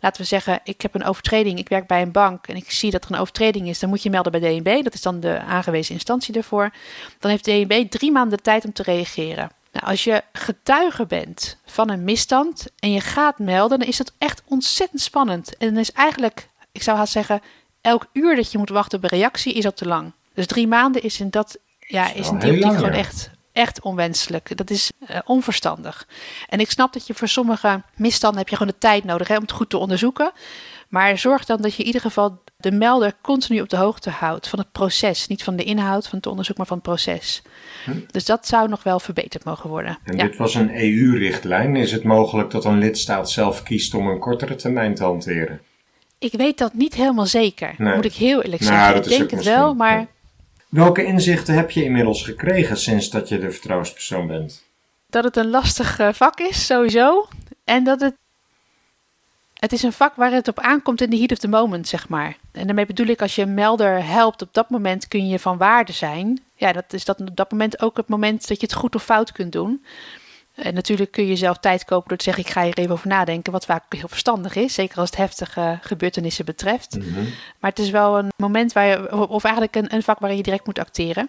Laten 0.00 0.22
we 0.22 0.28
zeggen, 0.28 0.60
ik 0.64 0.80
heb 0.80 0.94
een 0.94 1.04
overtreding, 1.04 1.58
ik 1.58 1.68
werk 1.68 1.86
bij 1.86 2.02
een 2.02 2.12
bank 2.12 2.46
en 2.46 2.56
ik 2.56 2.70
zie 2.70 2.90
dat 2.90 3.04
er 3.04 3.12
een 3.12 3.20
overtreding 3.20 3.68
is, 3.68 3.78
dan 3.78 3.88
moet 3.88 4.02
je 4.02 4.10
melden 4.10 4.32
bij 4.32 4.40
DNB. 4.40 4.84
Dat 4.84 4.94
is 4.94 5.02
dan 5.02 5.20
de 5.20 5.40
aangewezen 5.40 5.94
instantie 5.94 6.34
daarvoor. 6.34 6.70
Dan 7.18 7.30
heeft 7.30 7.44
DNB 7.44 7.90
drie 7.90 8.12
maanden 8.12 8.36
de 8.36 8.42
tijd 8.42 8.64
om 8.64 8.72
te 8.72 8.82
reageren. 8.82 9.50
Nou, 9.72 9.86
als 9.86 10.04
je 10.04 10.22
getuige 10.32 11.06
bent 11.06 11.56
van 11.66 11.90
een 11.90 12.04
misstand 12.04 12.66
en 12.78 12.92
je 12.92 13.00
gaat 13.00 13.38
melden, 13.38 13.78
dan 13.78 13.88
is 13.88 13.96
dat 13.96 14.12
echt 14.18 14.42
ontzettend 14.48 15.00
spannend. 15.00 15.56
En 15.56 15.68
dan 15.68 15.76
is 15.76 15.92
eigenlijk, 15.92 16.48
ik 16.72 16.82
zou 16.82 16.96
haast 16.96 17.12
zeggen, 17.12 17.40
elk 17.80 18.06
uur 18.12 18.36
dat 18.36 18.52
je 18.52 18.58
moet 18.58 18.68
wachten 18.68 18.98
op 18.98 19.04
een 19.04 19.18
reactie 19.18 19.54
is 19.54 19.64
al 19.64 19.72
te 19.72 19.86
lang. 19.86 20.12
Dus 20.34 20.46
drie 20.46 20.66
maanden 20.66 21.02
is 21.02 21.20
in 21.20 21.30
dat, 21.30 21.58
ja, 21.78 22.12
is 22.12 22.28
in 22.28 22.38
die 22.38 22.52
optiek 22.52 22.74
gewoon 22.74 22.90
echt, 22.90 23.30
echt 23.52 23.80
onwenselijk. 23.80 24.56
Dat 24.56 24.70
is 24.70 24.92
uh, 25.10 25.18
onverstandig. 25.24 26.06
En 26.48 26.60
ik 26.60 26.70
snap 26.70 26.92
dat 26.92 27.06
je 27.06 27.14
voor 27.14 27.28
sommige 27.28 27.82
misstanden 27.96 28.38
heb 28.38 28.48
je 28.48 28.56
gewoon 28.56 28.72
de 28.72 28.78
tijd 28.78 29.04
nodig 29.04 29.28
hè, 29.28 29.36
om 29.36 29.42
het 29.42 29.52
goed 29.52 29.70
te 29.70 29.78
onderzoeken. 29.78 30.32
Maar 30.88 31.18
zorg 31.18 31.44
dan 31.44 31.62
dat 31.62 31.74
je 31.74 31.78
in 31.78 31.86
ieder 31.86 32.00
geval 32.00 32.42
de 32.56 32.72
melder 32.72 33.14
continu 33.20 33.60
op 33.60 33.68
de 33.68 33.76
hoogte 33.76 34.10
houdt 34.10 34.48
van 34.48 34.58
het 34.58 34.72
proces. 34.72 35.26
Niet 35.26 35.42
van 35.42 35.56
de 35.56 35.64
inhoud 35.64 36.08
van 36.08 36.18
het 36.18 36.26
onderzoek, 36.26 36.56
maar 36.56 36.66
van 36.66 36.76
het 36.76 36.86
proces. 36.86 37.42
Hm. 37.84 37.90
Dus 38.10 38.24
dat 38.24 38.46
zou 38.46 38.68
nog 38.68 38.82
wel 38.82 39.00
verbeterd 39.00 39.44
mogen 39.44 39.70
worden. 39.70 39.98
En 40.04 40.16
dit 40.16 40.36
was 40.36 40.54
een 40.54 40.70
EU-richtlijn. 40.74 41.76
Is 41.76 41.92
het 41.92 42.04
mogelijk 42.04 42.50
dat 42.50 42.64
een 42.64 42.78
lidstaat 42.78 43.30
zelf 43.30 43.62
kiest 43.62 43.94
om 43.94 44.08
een 44.08 44.18
kortere 44.18 44.54
termijn 44.54 44.94
te 44.94 45.04
hanteren? 45.04 45.60
Ik 46.22 46.32
weet 46.32 46.58
dat 46.58 46.74
niet 46.74 46.94
helemaal 46.94 47.26
zeker, 47.26 47.74
moet 47.78 48.04
ik 48.04 48.12
heel 48.12 48.42
eerlijk 48.42 48.62
nou, 48.62 48.74
zeggen. 48.74 48.96
ik 48.96 49.18
denk 49.18 49.30
het 49.30 49.44
wel, 49.44 49.74
maar... 49.74 50.06
Welke 50.68 51.04
inzichten 51.04 51.54
heb 51.54 51.70
je 51.70 51.84
inmiddels 51.84 52.22
gekregen 52.22 52.76
sinds 52.76 53.10
dat 53.10 53.28
je 53.28 53.38
de 53.38 53.50
vertrouwenspersoon 53.50 54.26
bent? 54.26 54.64
Dat 55.10 55.24
het 55.24 55.36
een 55.36 55.50
lastig 55.50 55.98
eh, 55.98 56.08
vak 56.12 56.40
is, 56.40 56.66
sowieso. 56.66 57.28
En 57.64 57.84
dat 57.84 58.00
het 58.00 58.14
het 59.54 59.72
is 59.72 59.82
een 59.82 59.92
vak 59.92 60.14
waar 60.14 60.32
het 60.32 60.48
op 60.48 60.60
aankomt 60.60 61.00
in 61.00 61.10
de 61.10 61.16
heat 61.16 61.32
of 61.32 61.38
the 61.38 61.48
moment, 61.48 61.88
zeg 61.88 62.08
maar. 62.08 62.36
En 62.52 62.66
daarmee 62.66 62.86
bedoel 62.86 63.06
ik, 63.06 63.22
als 63.22 63.34
je 63.34 63.42
een 63.42 63.54
melder 63.54 64.06
helpt, 64.06 64.42
op 64.42 64.48
dat 64.52 64.70
moment 64.70 65.08
kun 65.08 65.28
je 65.28 65.38
van 65.38 65.58
waarde 65.58 65.92
zijn. 65.92 66.40
Ja, 66.54 66.72
dat 66.72 66.92
is 66.92 67.04
dat 67.04 67.20
op 67.20 67.36
dat 67.36 67.50
moment 67.50 67.82
ook 67.82 67.96
het 67.96 68.08
moment 68.08 68.48
dat 68.48 68.60
je 68.60 68.66
het 68.66 68.74
goed 68.74 68.94
of 68.94 69.04
fout 69.04 69.32
kunt 69.32 69.52
doen. 69.52 69.84
En 70.54 70.74
natuurlijk 70.74 71.10
kun 71.10 71.26
je 71.26 71.36
zelf 71.36 71.58
tijd 71.58 71.84
kopen 71.84 72.08
door 72.08 72.18
te 72.18 72.24
zeggen: 72.24 72.44
ik 72.44 72.50
ga 72.50 72.62
hier 72.62 72.78
even 72.78 72.92
over 72.92 73.08
nadenken, 73.08 73.52
wat 73.52 73.64
vaak 73.64 73.94
heel 73.94 74.08
verstandig 74.08 74.54
is, 74.54 74.74
zeker 74.74 74.98
als 74.98 75.10
het 75.10 75.18
heftige 75.18 75.78
gebeurtenissen 75.82 76.44
betreft. 76.44 76.96
Mhm. 76.98 77.20
Maar 77.60 77.70
het 77.70 77.78
is 77.78 77.90
wel 77.90 78.18
een 78.18 78.32
moment 78.36 78.72
waar 78.72 78.86
je, 78.86 79.28
of 79.28 79.44
eigenlijk 79.44 79.76
een, 79.76 79.94
een 79.94 80.02
vak 80.02 80.18
waar 80.18 80.34
je 80.34 80.42
direct 80.42 80.66
moet 80.66 80.78
acteren. 80.78 81.28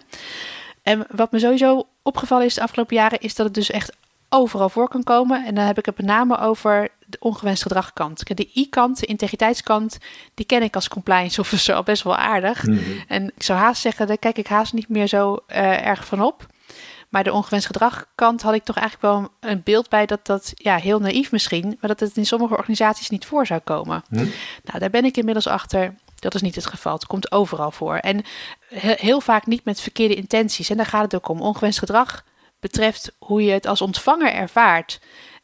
En 0.82 1.06
wat 1.10 1.32
me 1.32 1.38
sowieso 1.38 1.86
opgevallen 2.02 2.46
is 2.46 2.54
de 2.54 2.62
afgelopen 2.62 2.96
jaren, 2.96 3.20
is 3.20 3.34
dat 3.34 3.46
het 3.46 3.54
dus 3.54 3.70
echt 3.70 3.92
overal 4.28 4.68
voor 4.68 4.88
kan 4.88 5.02
komen. 5.02 5.46
En 5.46 5.54
dan 5.54 5.64
heb 5.64 5.78
ik 5.78 5.86
het 5.86 5.96
met 5.96 6.06
name 6.06 6.38
over 6.38 6.88
de 7.06 7.16
ongewenst 7.20 7.62
gedragkant. 7.62 8.36
De 8.36 8.50
I-kant, 8.54 9.00
de 9.00 9.06
integriteitskant, 9.06 9.98
die 10.34 10.46
ken 10.46 10.62
ik 10.62 10.74
als 10.74 10.88
compliance 10.88 11.40
officer 11.44 11.74
al 11.74 11.82
best 11.82 12.02
wel 12.02 12.16
aardig. 12.16 12.66
Mhm. 12.66 12.78
En 13.08 13.32
ik 13.36 13.42
zou 13.42 13.58
haast 13.58 13.82
zeggen, 13.82 14.06
daar 14.06 14.18
kijk 14.18 14.38
ik 14.38 14.46
haast 14.46 14.72
niet 14.72 14.88
meer 14.88 15.06
zo 15.06 15.38
uh, 15.48 15.86
erg 15.86 16.06
van 16.06 16.22
op. 16.22 16.46
Maar 17.14 17.24
de 17.24 17.32
ongewenst 17.32 17.66
gedragkant 17.66 18.42
had 18.42 18.54
ik 18.54 18.64
toch 18.64 18.76
eigenlijk 18.76 19.14
wel 19.14 19.50
een 19.50 19.62
beeld 19.64 19.88
bij 19.88 20.06
dat 20.06 20.26
dat, 20.26 20.52
ja, 20.54 20.76
heel 20.76 20.98
naïef 20.98 21.32
misschien, 21.32 21.76
maar 21.80 21.88
dat 21.88 22.00
het 22.00 22.16
in 22.16 22.26
sommige 22.26 22.56
organisaties 22.56 23.10
niet 23.10 23.26
voor 23.26 23.46
zou 23.46 23.60
komen. 23.60 24.04
Mhm. 24.08 24.26
Nou, 24.64 24.78
daar 24.78 24.90
ben 24.90 25.04
ik 25.04 25.16
inmiddels 25.16 25.46
achter. 25.46 25.94
Dat 26.14 26.34
is 26.34 26.42
niet 26.42 26.54
het 26.54 26.66
geval. 26.66 26.94
Het 26.94 27.06
komt 27.06 27.32
overal 27.32 27.70
voor. 27.70 27.96
En 27.96 28.24
heel 28.78 29.20
vaak 29.20 29.46
niet 29.46 29.64
met 29.64 29.80
verkeerde 29.80 30.14
intenties. 30.14 30.70
En 30.70 30.76
daar 30.76 30.86
gaat 30.86 31.02
het 31.02 31.14
ook 31.14 31.28
om. 31.28 31.40
Ongewenst 31.40 31.78
gedrag 31.78 32.24
betreft 32.60 33.12
hoe 33.18 33.44
je 33.44 33.52
het 33.52 33.66
als 33.66 33.80
ontvanger 33.80 34.32
ervaart 34.32 35.00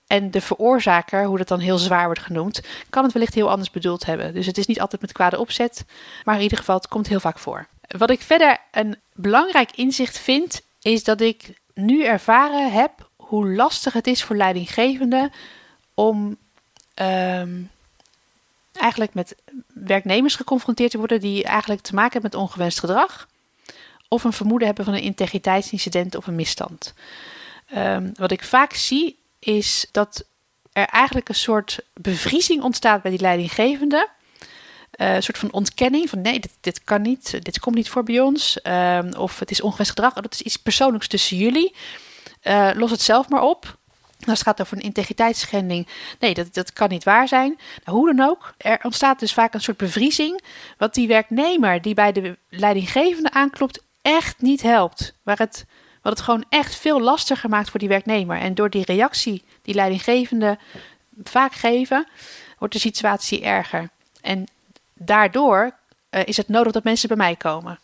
en 0.06 0.30
de 0.30 0.40
veroorzaker, 0.40 1.24
hoe 1.24 1.38
dat 1.38 1.48
dan 1.48 1.60
heel 1.60 1.78
zwaar 1.78 2.04
wordt 2.04 2.20
genoemd, 2.20 2.60
kan 2.88 3.04
het 3.04 3.12
wellicht 3.12 3.34
heel 3.34 3.50
anders 3.50 3.70
bedoeld 3.70 4.06
hebben. 4.06 4.34
Dus 4.34 4.46
het 4.46 4.58
is 4.58 4.66
niet 4.66 4.80
altijd 4.80 5.00
met 5.00 5.12
kwade 5.12 5.38
opzet, 5.38 5.84
maar 6.24 6.36
in 6.36 6.42
ieder 6.42 6.58
geval, 6.58 6.76
het 6.76 6.88
komt 6.88 7.08
heel 7.08 7.20
vaak 7.20 7.38
voor. 7.38 7.66
Wat 7.98 8.10
ik 8.10 8.20
verder 8.20 8.58
een 8.70 8.96
belangrijk 9.12 9.70
inzicht 9.74 10.18
vind, 10.18 10.60
is 10.82 11.04
dat 11.04 11.20
ik 11.20 11.59
nu 11.74 12.04
ervaren 12.04 12.72
heb 12.72 13.10
hoe 13.16 13.54
lastig 13.54 13.92
het 13.92 14.06
is 14.06 14.24
voor 14.24 14.36
leidinggevenden 14.36 15.32
om 15.94 16.36
ehm, 16.94 17.62
eigenlijk 18.72 19.14
met 19.14 19.36
werknemers 19.74 20.34
geconfronteerd 20.36 20.90
te 20.90 20.98
worden 20.98 21.20
die 21.20 21.44
eigenlijk 21.44 21.80
te 21.80 21.94
maken 21.94 22.12
hebben 22.12 22.30
met 22.30 22.40
ongewenst 22.40 22.78
gedrag 22.78 23.28
of 24.08 24.24
een 24.24 24.32
vermoeden 24.32 24.66
hebben 24.66 24.84
van 24.84 24.94
een 24.94 25.02
integriteitsincident 25.02 26.14
of 26.14 26.26
een 26.26 26.34
misstand. 26.34 26.94
Ehm, 27.66 28.10
wat 28.14 28.30
ik 28.30 28.44
vaak 28.44 28.72
zie 28.72 29.18
is 29.38 29.86
dat 29.90 30.24
er 30.72 30.86
eigenlijk 30.86 31.28
een 31.28 31.34
soort 31.34 31.80
bevriezing 31.92 32.62
ontstaat 32.62 33.02
bij 33.02 33.10
die 33.10 33.20
leidinggevende. 33.20 34.08
Uh, 34.96 35.14
een 35.14 35.22
soort 35.22 35.38
van 35.38 35.52
ontkenning 35.52 36.10
van 36.10 36.20
nee, 36.20 36.40
dit, 36.40 36.52
dit 36.60 36.84
kan 36.84 37.02
niet, 37.02 37.44
dit 37.44 37.60
komt 37.60 37.76
niet 37.76 37.88
voor 37.88 38.02
bij 38.02 38.20
ons. 38.20 38.60
Ehm, 38.60 39.12
of 39.16 39.38
het 39.38 39.50
is 39.50 39.60
ongewenst 39.60 39.90
gedrag, 39.90 40.14
dat 40.14 40.34
is 40.34 40.42
iets 40.42 40.56
persoonlijks 40.56 41.08
tussen 41.08 41.36
jullie. 41.36 41.74
Uh, 42.42 42.70
los 42.74 42.90
het 42.90 43.00
zelf 43.00 43.28
maar 43.28 43.42
op. 43.42 43.78
Als 44.20 44.38
het 44.38 44.48
gaat 44.48 44.60
over 44.60 44.76
een 44.76 44.82
integriteitsschending, 44.82 45.86
nee, 46.18 46.34
dat, 46.34 46.54
dat 46.54 46.72
kan 46.72 46.88
niet 46.88 47.04
waar 47.04 47.28
zijn. 47.28 47.58
Nou, 47.84 47.98
hoe 47.98 48.14
dan 48.14 48.28
ook, 48.28 48.54
er 48.58 48.78
ontstaat 48.82 49.18
dus 49.18 49.32
vaak 49.32 49.54
een 49.54 49.60
soort 49.60 49.76
bevriezing, 49.76 50.42
wat 50.78 50.94
die 50.94 51.08
werknemer 51.08 51.82
die 51.82 51.94
bij 51.94 52.12
de 52.12 52.38
leidinggevende 52.48 53.30
aanklopt 53.30 53.82
echt 54.02 54.42
niet 54.42 54.62
helpt. 54.62 55.14
Waar 55.22 55.38
het, 55.38 55.66
wat 56.02 56.12
het 56.12 56.22
gewoon 56.22 56.44
echt 56.48 56.74
veel 56.74 57.00
lastiger 57.00 57.48
maakt 57.50 57.70
voor 57.70 57.80
die 57.80 57.88
werknemer. 57.88 58.38
En 58.38 58.54
door 58.54 58.70
die 58.70 58.84
reactie 58.84 59.44
die 59.62 59.74
leidinggevende 59.74 60.58
vaak 61.22 61.52
geven, 61.52 62.06
wordt 62.58 62.74
de 62.74 62.80
situatie 62.80 63.42
erger. 63.42 63.88
En 64.20 64.46
daardoor 65.04 65.70
uh, 66.10 66.20
is 66.24 66.36
het 66.36 66.48
nodig 66.48 66.72
dat 66.72 66.84
mensen 66.84 67.08
bij 67.08 67.16
mij 67.16 67.36
komen. 67.36 67.78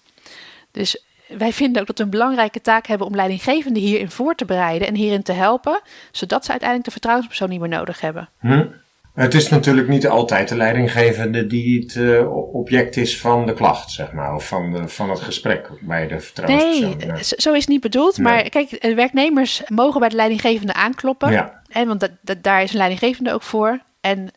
Dus 0.70 1.04
wij 1.28 1.52
vinden 1.52 1.80
ook 1.80 1.86
dat 1.86 1.98
we 1.98 2.04
een 2.04 2.10
belangrijke 2.10 2.60
taak 2.60 2.86
hebben 2.86 3.06
om 3.06 3.14
leidinggevenden 3.14 3.82
hierin 3.82 4.10
voor 4.10 4.34
te 4.34 4.44
bereiden 4.44 4.88
en 4.88 4.94
hierin 4.94 5.22
te 5.22 5.32
helpen, 5.32 5.80
zodat 6.10 6.44
ze 6.44 6.50
uiteindelijk 6.50 6.88
de 6.88 6.94
vertrouwenspersoon 6.94 7.48
niet 7.48 7.60
meer 7.60 7.68
nodig 7.68 8.00
hebben. 8.00 8.28
Hm. 8.40 8.66
Het 9.14 9.34
is 9.34 9.48
natuurlijk 9.48 9.88
niet 9.88 10.06
altijd 10.06 10.48
de 10.48 10.56
leidinggevende 10.56 11.46
die 11.46 11.80
het 11.80 11.94
uh, 11.94 12.32
object 12.54 12.96
is 12.96 13.20
van 13.20 13.46
de 13.46 13.52
klacht, 13.52 13.90
zeg 13.90 14.12
maar, 14.12 14.34
of 14.34 14.48
van, 14.48 14.72
de, 14.72 14.88
van 14.88 15.10
het 15.10 15.20
gesprek 15.20 15.70
bij 15.80 16.08
de 16.08 16.20
vertrouwenspersoon. 16.20 16.96
Nee, 16.96 17.22
zo 17.22 17.52
is 17.52 17.60
het 17.60 17.68
niet 17.68 17.80
bedoeld. 17.80 18.18
Maar 18.18 18.48
kijk, 18.48 18.92
werknemers 18.94 19.62
mogen 19.68 20.00
bij 20.00 20.08
de 20.08 20.16
leidinggevende 20.16 20.74
aankloppen. 20.74 21.32
Ja. 21.32 21.62
En, 21.68 21.86
want 21.86 22.00
dat, 22.00 22.10
dat, 22.20 22.42
daar 22.42 22.62
is 22.62 22.70
een 22.70 22.76
leidinggevende 22.76 23.32
ook 23.32 23.42
voor. 23.42 23.80
En 24.00 24.30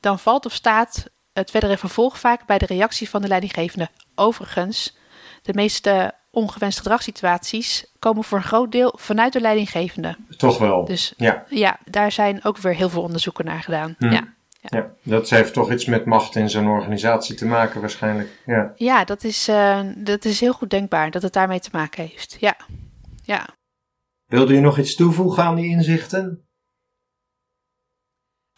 dan 0.00 0.18
valt 0.18 0.46
of 0.46 0.52
staat 0.52 1.10
het 1.34 1.50
verdere 1.50 1.78
vervolg 1.78 2.18
vaak 2.18 2.46
bij 2.46 2.58
de 2.58 2.66
reactie 2.66 3.08
van 3.08 3.22
de 3.22 3.28
leidinggevende. 3.28 3.88
Overigens, 4.14 4.96
de 5.42 5.54
meeste 5.54 6.12
ongewenste 6.30 6.82
gedragssituaties 6.82 7.86
komen 7.98 8.24
voor 8.24 8.38
een 8.38 8.44
groot 8.44 8.72
deel 8.72 8.94
vanuit 8.96 9.32
de 9.32 9.40
leidinggevende. 9.40 10.16
Toch 10.36 10.58
wel. 10.58 10.84
Dus 10.84 11.14
ja, 11.16 11.44
ja 11.48 11.78
daar 11.84 12.12
zijn 12.12 12.44
ook 12.44 12.58
weer 12.58 12.74
heel 12.74 12.88
veel 12.88 13.02
onderzoeken 13.02 13.44
naar 13.44 13.62
gedaan. 13.62 13.94
Hm. 13.98 14.10
Ja. 14.10 14.32
Ja. 14.68 14.90
dat 15.02 15.30
heeft 15.30 15.52
toch 15.52 15.72
iets 15.72 15.84
met 15.84 16.04
macht 16.04 16.36
in 16.36 16.50
zo'n 16.50 16.68
organisatie 16.68 17.34
te 17.34 17.46
maken 17.46 17.80
waarschijnlijk. 17.80 18.28
Ja, 18.46 18.72
ja 18.76 19.04
dat, 19.04 19.24
is, 19.24 19.48
uh, 19.48 19.80
dat 19.96 20.24
is 20.24 20.40
heel 20.40 20.52
goed 20.52 20.70
denkbaar 20.70 21.10
dat 21.10 21.22
het 21.22 21.32
daarmee 21.32 21.60
te 21.60 21.68
maken 21.72 22.04
heeft. 22.04 22.36
Ja. 22.40 22.56
ja. 23.22 23.46
Wilde 24.26 24.54
je 24.54 24.60
nog 24.60 24.78
iets 24.78 24.94
toevoegen 24.94 25.42
aan 25.42 25.54
die 25.54 25.70
inzichten? 25.70 26.44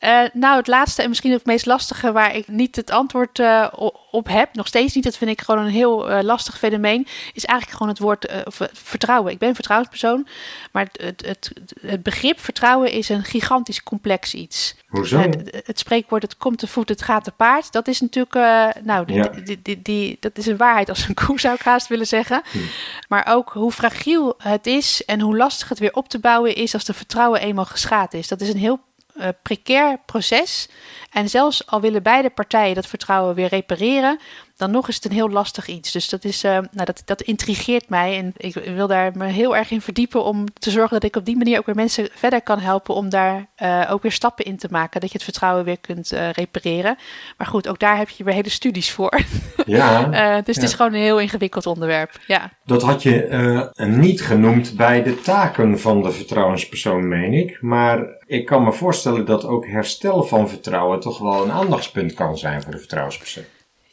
Uh, 0.01 0.23
nou, 0.33 0.57
het 0.57 0.67
laatste 0.67 1.03
en 1.03 1.09
misschien 1.09 1.33
het 1.33 1.47
meest 1.47 1.67
lastige 1.67 2.13
waar 2.13 2.35
ik 2.35 2.49
niet 2.49 2.77
het 2.77 2.91
antwoord 2.91 3.39
uh, 3.39 3.67
op 4.11 4.29
heb, 4.29 4.55
nog 4.55 4.67
steeds 4.67 4.95
niet, 4.95 5.05
dat 5.05 5.17
vind 5.17 5.31
ik 5.31 5.41
gewoon 5.41 5.65
een 5.65 5.71
heel 5.71 6.11
uh, 6.11 6.23
lastig 6.23 6.59
fenomeen, 6.59 7.07
is 7.33 7.45
eigenlijk 7.45 7.79
gewoon 7.79 7.93
het 7.93 8.03
woord 8.03 8.45
vertrouwen. 8.73 9.33
Ik 9.33 9.39
ben 9.39 9.49
een 9.49 9.55
vertrouwenspersoon, 9.55 10.27
maar 10.73 10.89
het, 10.93 11.27
het, 11.27 11.53
het, 11.81 12.03
begrip 12.03 12.41
vertrouwen 12.41 12.91
is 12.91 13.09
een 13.09 13.25
gigantisch 13.25 13.83
complex 13.83 14.35
iets. 14.35 14.77
Hoezo? 14.87 15.19
het 15.65 15.79
spreekwoord 15.79 16.23
het 16.23 16.37
komt 16.37 16.59
te 16.59 16.67
voet, 16.67 16.89
het 16.89 17.03
gaat 17.03 17.25
te 17.25 17.33
paard, 17.33 17.73
dat 17.73 17.89
is 17.89 18.01
natuurlijk, 18.01 18.35
nou, 18.83 19.07
die, 19.07 19.43
die, 19.43 19.63
die, 19.63 19.83
die, 19.83 20.17
dat 20.21 20.39
is 20.39 20.47
een 20.47 20.57
waarheid 20.57 20.89
als 20.89 21.09
een 21.09 21.15
koe 21.27 21.41
zou 21.41 21.55
ik 21.55 21.63
haast 21.63 21.87
willen 21.87 22.07
zeggen. 22.07 22.43
Hm. 22.51 22.59
Maar 23.09 23.27
ook 23.29 23.51
hoe 23.53 23.73
fragiel 23.73 24.35
het 24.39 24.67
is 24.67 25.05
en 25.05 25.21
hoe 25.21 25.37
lastig 25.37 25.69
het 25.69 25.79
weer 25.79 25.95
op 25.95 26.09
te 26.09 26.19
bouwen 26.19 26.55
is 26.55 26.75
als 26.75 26.85
de 26.85 26.95
vertrouwen 26.95 27.41
eenmaal 27.41 27.65
geschaad 27.65 28.15
is. 28.15 28.29
Dat 28.29 28.41
is 28.41 28.49
een 28.49 28.57
heel 28.57 28.81
uh, 29.19 29.29
precair 29.43 29.99
proces. 30.07 30.69
En 31.13 31.29
zelfs 31.29 31.67
al 31.67 31.81
willen 31.81 32.03
beide 32.03 32.31
partijen 32.31 32.75
dat 32.75 32.87
vertrouwen 32.87 33.35
weer 33.35 33.49
repareren, 33.49 34.21
dan 34.57 34.71
nog 34.71 34.89
is 34.89 34.95
het 34.95 35.05
een 35.05 35.13
heel 35.13 35.31
lastig 35.31 35.67
iets. 35.67 35.93
Dus 35.93 36.09
dat, 36.09 36.25
is, 36.25 36.45
uh, 36.45 36.51
nou, 36.51 36.85
dat, 36.85 37.03
dat 37.05 37.23
intrigeert 37.23 37.89
mij. 37.89 38.19
En 38.19 38.33
ik 38.37 38.55
wil 38.55 38.87
daar 38.87 39.13
me 39.17 39.27
heel 39.27 39.57
erg 39.57 39.71
in 39.71 39.81
verdiepen 39.81 40.25
om 40.25 40.45
te 40.59 40.71
zorgen 40.71 40.93
dat 40.93 41.05
ik 41.05 41.17
op 41.17 41.25
die 41.25 41.37
manier 41.37 41.59
ook 41.59 41.67
weer 41.67 41.75
mensen 41.75 42.09
verder 42.13 42.43
kan 42.43 42.59
helpen 42.59 42.95
om 42.95 43.09
daar 43.09 43.47
uh, 43.63 43.89
ook 43.91 44.03
weer 44.03 44.13
stappen 44.13 44.45
in 44.45 44.57
te 44.57 44.69
maken. 44.71 45.01
Dat 45.01 45.11
je 45.11 45.17
het 45.17 45.25
vertrouwen 45.25 45.65
weer 45.65 45.79
kunt 45.79 46.13
uh, 46.13 46.31
repareren. 46.31 46.97
Maar 47.37 47.47
goed, 47.47 47.69
ook 47.69 47.79
daar 47.79 47.97
heb 47.97 48.09
je 48.09 48.25
weer 48.25 48.35
hele 48.35 48.51
studies 48.51 48.91
voor. 48.91 49.21
Ja. 49.67 50.05
dus 50.05 50.19
ja. 50.19 50.43
het 50.43 50.63
is 50.63 50.75
gewoon 50.75 50.95
een 50.95 51.01
heel 51.01 51.21
ingewikkeld 51.21 51.67
onderwerp. 51.67 52.21
Ja. 52.27 52.51
Dat 52.65 52.83
had 52.83 53.03
je 53.03 53.71
niet 53.77 54.23
genoemd 54.23 54.77
bij 54.77 55.03
de 55.03 55.21
taken 55.21 55.79
van 55.79 56.03
de 56.03 56.13
vertrouwenspersoon, 56.13 57.09
meen 57.09 57.33
ik. 57.33 57.63
Maar 57.63 58.07
ik 58.27 58.47
kan 58.47 58.65
me 58.65 58.73
voorstellen 58.73 59.25
dat 59.25 59.45
ook 59.45 59.67
herstel 59.67 60.23
van 60.23 60.49
vertrouwen 60.49 61.01
toch 61.01 61.19
wel 61.19 61.45
een 61.45 61.51
aandachtspunt 61.51 62.15
kan 62.15 62.39
zijn 62.39 62.63
voor 62.63 62.73
de 62.73 62.79
vertrouwenspersoon. 62.79 63.45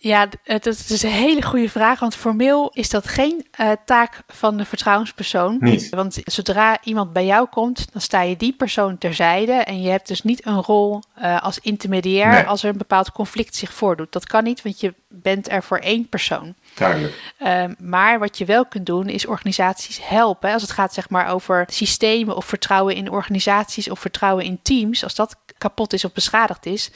Ja, 0.04 0.28
dat 0.44 0.66
is 0.66 1.04
een 1.04 1.10
hele 1.10 1.42
goede 1.42 1.70
vraag. 1.70 2.00
Want 2.00 2.16
formeel 2.16 2.70
is 2.74 2.90
dat 2.90 3.08
geen 3.08 3.46
uh, 3.60 3.72
taak 3.86 4.22
van 4.28 4.58
de 4.58 4.66
vertrouwenspersoon. 4.66 5.58
Niet. 5.60 5.90
Want 5.90 6.20
zodra 6.24 6.78
iemand 6.84 7.14
bij 7.14 7.26
jou 7.26 7.48
komt, 7.48 7.92
dan 7.92 8.02
sta 8.02 8.22
je 8.22 8.38
die 8.38 8.54
persoon 8.54 8.98
terzijde. 8.98 9.52
En 9.52 9.82
je 9.82 9.90
hebt 9.90 10.08
dus 10.08 10.24
niet 10.24 10.46
een 10.46 10.62
rol 10.62 11.02
uh, 11.22 11.42
als 11.42 11.60
intermediair 11.60 12.32
Nee. 12.32 12.44
als 12.44 12.64
er 12.64 12.70
een 12.70 12.78
bepaald 12.78 13.12
conflict 13.12 13.56
zich 13.56 13.74
voordoet. 13.74 14.12
Dat 14.12 14.26
kan 14.26 14.44
niet, 14.44 14.62
want 14.62 14.80
je 14.80 14.94
bent 15.08 15.52
er 15.52 15.64
voor 15.64 15.78
één 15.78 16.10
persoon. 16.10 16.54
Duidelijk. 16.74 17.34
Uh, 17.40 17.64
maar 17.78 18.20
wat 18.20 18.38
je 18.38 18.46
wel 18.46 18.66
kunt 18.66 18.86
doen, 18.86 19.08
is 19.08 19.26
organisaties 19.26 20.00
helpen. 20.08 20.54
Als 20.54 20.62
het 20.62 20.72
gaat 20.72 20.94
zeg 20.94 21.10
maar, 21.10 21.28
over 21.28 21.66
systemen 21.68 22.36
of 22.36 22.46
vertrouwen 22.46 22.96
in 22.96 23.12
organisaties 23.12 23.90
of 23.90 24.00
vertrouwen 24.00 24.46
in 24.46 24.60
teams. 24.62 25.04
Als 25.04 25.16
dat 25.16 25.36
kapot 25.58 25.94
is 25.94 26.06
of 26.06 26.12
beschadigd 26.12 26.66
is, 26.66 26.92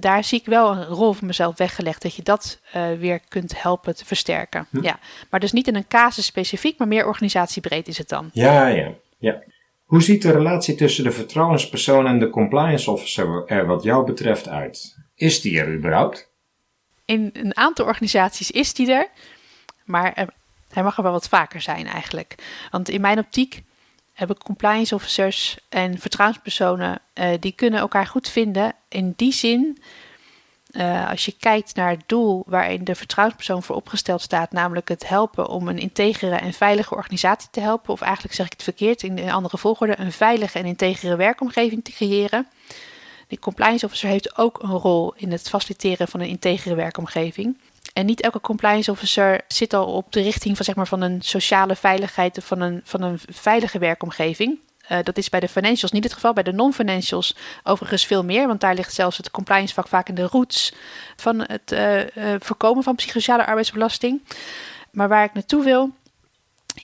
daar 0.00 0.24
zie 0.24 0.40
ik 0.40 0.46
wel 0.46 0.70
een 0.70 0.84
rol 0.84 1.12
voor 1.12 1.26
mezelf 1.26 1.56
weggelegd. 1.56 2.02
Dat 2.02 2.14
je 2.14 2.22
dat 2.22 2.60
uh, 2.76 2.92
weer 2.92 3.20
kunt 3.28 3.62
helpen 3.62 3.96
te 3.96 4.04
versterken. 4.04 4.66
Hm. 4.70 4.82
Ja. 4.82 4.98
Maar 5.30 5.40
dus 5.40 5.52
niet 5.52 5.68
in 5.68 5.74
een 5.74 5.88
casus 5.88 6.26
specifiek, 6.26 6.78
maar 6.78 6.88
meer 6.88 7.06
organisatiebreed 7.06 7.88
is 7.88 7.98
het 7.98 8.08
dan. 8.08 8.30
Ja, 8.32 8.66
ja, 8.66 8.92
ja. 9.18 9.42
Hoe 9.84 10.02
ziet 10.02 10.22
de 10.22 10.32
relatie 10.32 10.74
tussen 10.74 11.04
de 11.04 11.10
vertrouwenspersoon 11.10 12.06
en 12.06 12.18
de 12.18 12.30
compliance 12.30 12.90
officer 12.90 13.46
er 13.46 13.66
wat 13.66 13.82
jou 13.82 14.06
betreft 14.06 14.48
uit? 14.48 14.96
Is 15.14 15.40
die 15.40 15.60
er 15.60 15.74
überhaupt? 15.74 16.30
In 17.04 17.30
een 17.32 17.56
aantal 17.56 17.86
organisaties 17.86 18.50
is 18.50 18.74
die 18.74 18.92
er, 18.92 19.08
maar 19.84 20.18
uh, 20.18 20.24
hij 20.68 20.82
mag 20.82 20.96
er 20.96 21.02
wel 21.02 21.12
wat 21.12 21.28
vaker 21.28 21.60
zijn 21.60 21.86
eigenlijk. 21.86 22.34
Want 22.70 22.88
in 22.88 23.00
mijn 23.00 23.18
optiek 23.18 23.62
hebben 24.14 24.38
compliance 24.38 24.94
officers 24.94 25.58
en 25.68 25.98
vertrouwenspersonen, 25.98 27.00
uh, 27.14 27.28
die 27.40 27.52
kunnen 27.52 27.80
elkaar 27.80 28.06
goed 28.06 28.28
vinden. 28.28 28.74
In 28.88 29.12
die 29.16 29.32
zin, 29.32 29.78
uh, 30.70 31.10
als 31.10 31.24
je 31.24 31.34
kijkt 31.38 31.74
naar 31.74 31.90
het 31.90 32.02
doel 32.06 32.42
waarin 32.46 32.84
de 32.84 32.94
vertrouwenspersoon 32.94 33.62
voor 33.62 33.76
opgesteld 33.76 34.20
staat, 34.20 34.52
namelijk 34.52 34.88
het 34.88 35.08
helpen 35.08 35.48
om 35.48 35.68
een 35.68 35.78
integere 35.78 36.36
en 36.36 36.52
veilige 36.52 36.94
organisatie 36.94 37.48
te 37.50 37.60
helpen, 37.60 37.92
of 37.92 38.00
eigenlijk 38.00 38.34
zeg 38.34 38.46
ik 38.46 38.52
het 38.52 38.62
verkeerd 38.62 39.02
in 39.02 39.18
een 39.18 39.30
andere 39.30 39.58
volgorde, 39.58 39.98
een 39.98 40.12
veilige 40.12 40.58
en 40.58 40.64
integere 40.64 41.16
werkomgeving 41.16 41.84
te 41.84 41.92
creëren. 41.92 42.48
De 43.28 43.38
compliance 43.38 43.86
officer 43.86 44.08
heeft 44.08 44.38
ook 44.38 44.62
een 44.62 44.70
rol 44.70 45.14
in 45.16 45.32
het 45.32 45.48
faciliteren 45.48 46.08
van 46.08 46.20
een 46.20 46.28
integere 46.28 46.74
werkomgeving. 46.74 47.58
En 47.94 48.06
niet 48.06 48.20
elke 48.20 48.40
compliance 48.40 48.90
officer 48.90 49.40
zit 49.48 49.74
al 49.74 49.86
op 49.86 50.12
de 50.12 50.22
richting 50.22 50.56
van, 50.56 50.64
zeg 50.64 50.74
maar, 50.74 50.86
van 50.86 51.00
een 51.00 51.22
sociale 51.22 51.76
veiligheid 51.76 52.38
van 52.42 52.60
een, 52.60 52.80
van 52.84 53.02
een 53.02 53.18
veilige 53.30 53.78
werkomgeving. 53.78 54.58
Uh, 54.90 54.98
dat 55.02 55.18
is 55.18 55.28
bij 55.28 55.40
de 55.40 55.48
financials 55.48 55.92
niet 55.92 56.04
het 56.04 56.12
geval. 56.12 56.32
Bij 56.32 56.42
de 56.42 56.52
non-financials 56.52 57.36
overigens 57.62 58.06
veel 58.06 58.24
meer. 58.24 58.46
Want 58.46 58.60
daar 58.60 58.74
ligt 58.74 58.94
zelfs 58.94 59.16
het 59.16 59.30
compliance 59.30 59.74
vak 59.74 59.88
vaak 59.88 60.08
in 60.08 60.14
de 60.14 60.22
roots 60.22 60.72
van 61.16 61.40
het 61.40 61.72
uh, 61.72 62.00
uh, 62.00 62.06
voorkomen 62.38 62.82
van 62.82 62.94
psychosociale 62.94 63.46
arbeidsbelasting. 63.46 64.22
Maar 64.90 65.08
waar 65.08 65.24
ik 65.24 65.32
naartoe 65.32 65.64
wil, 65.64 65.90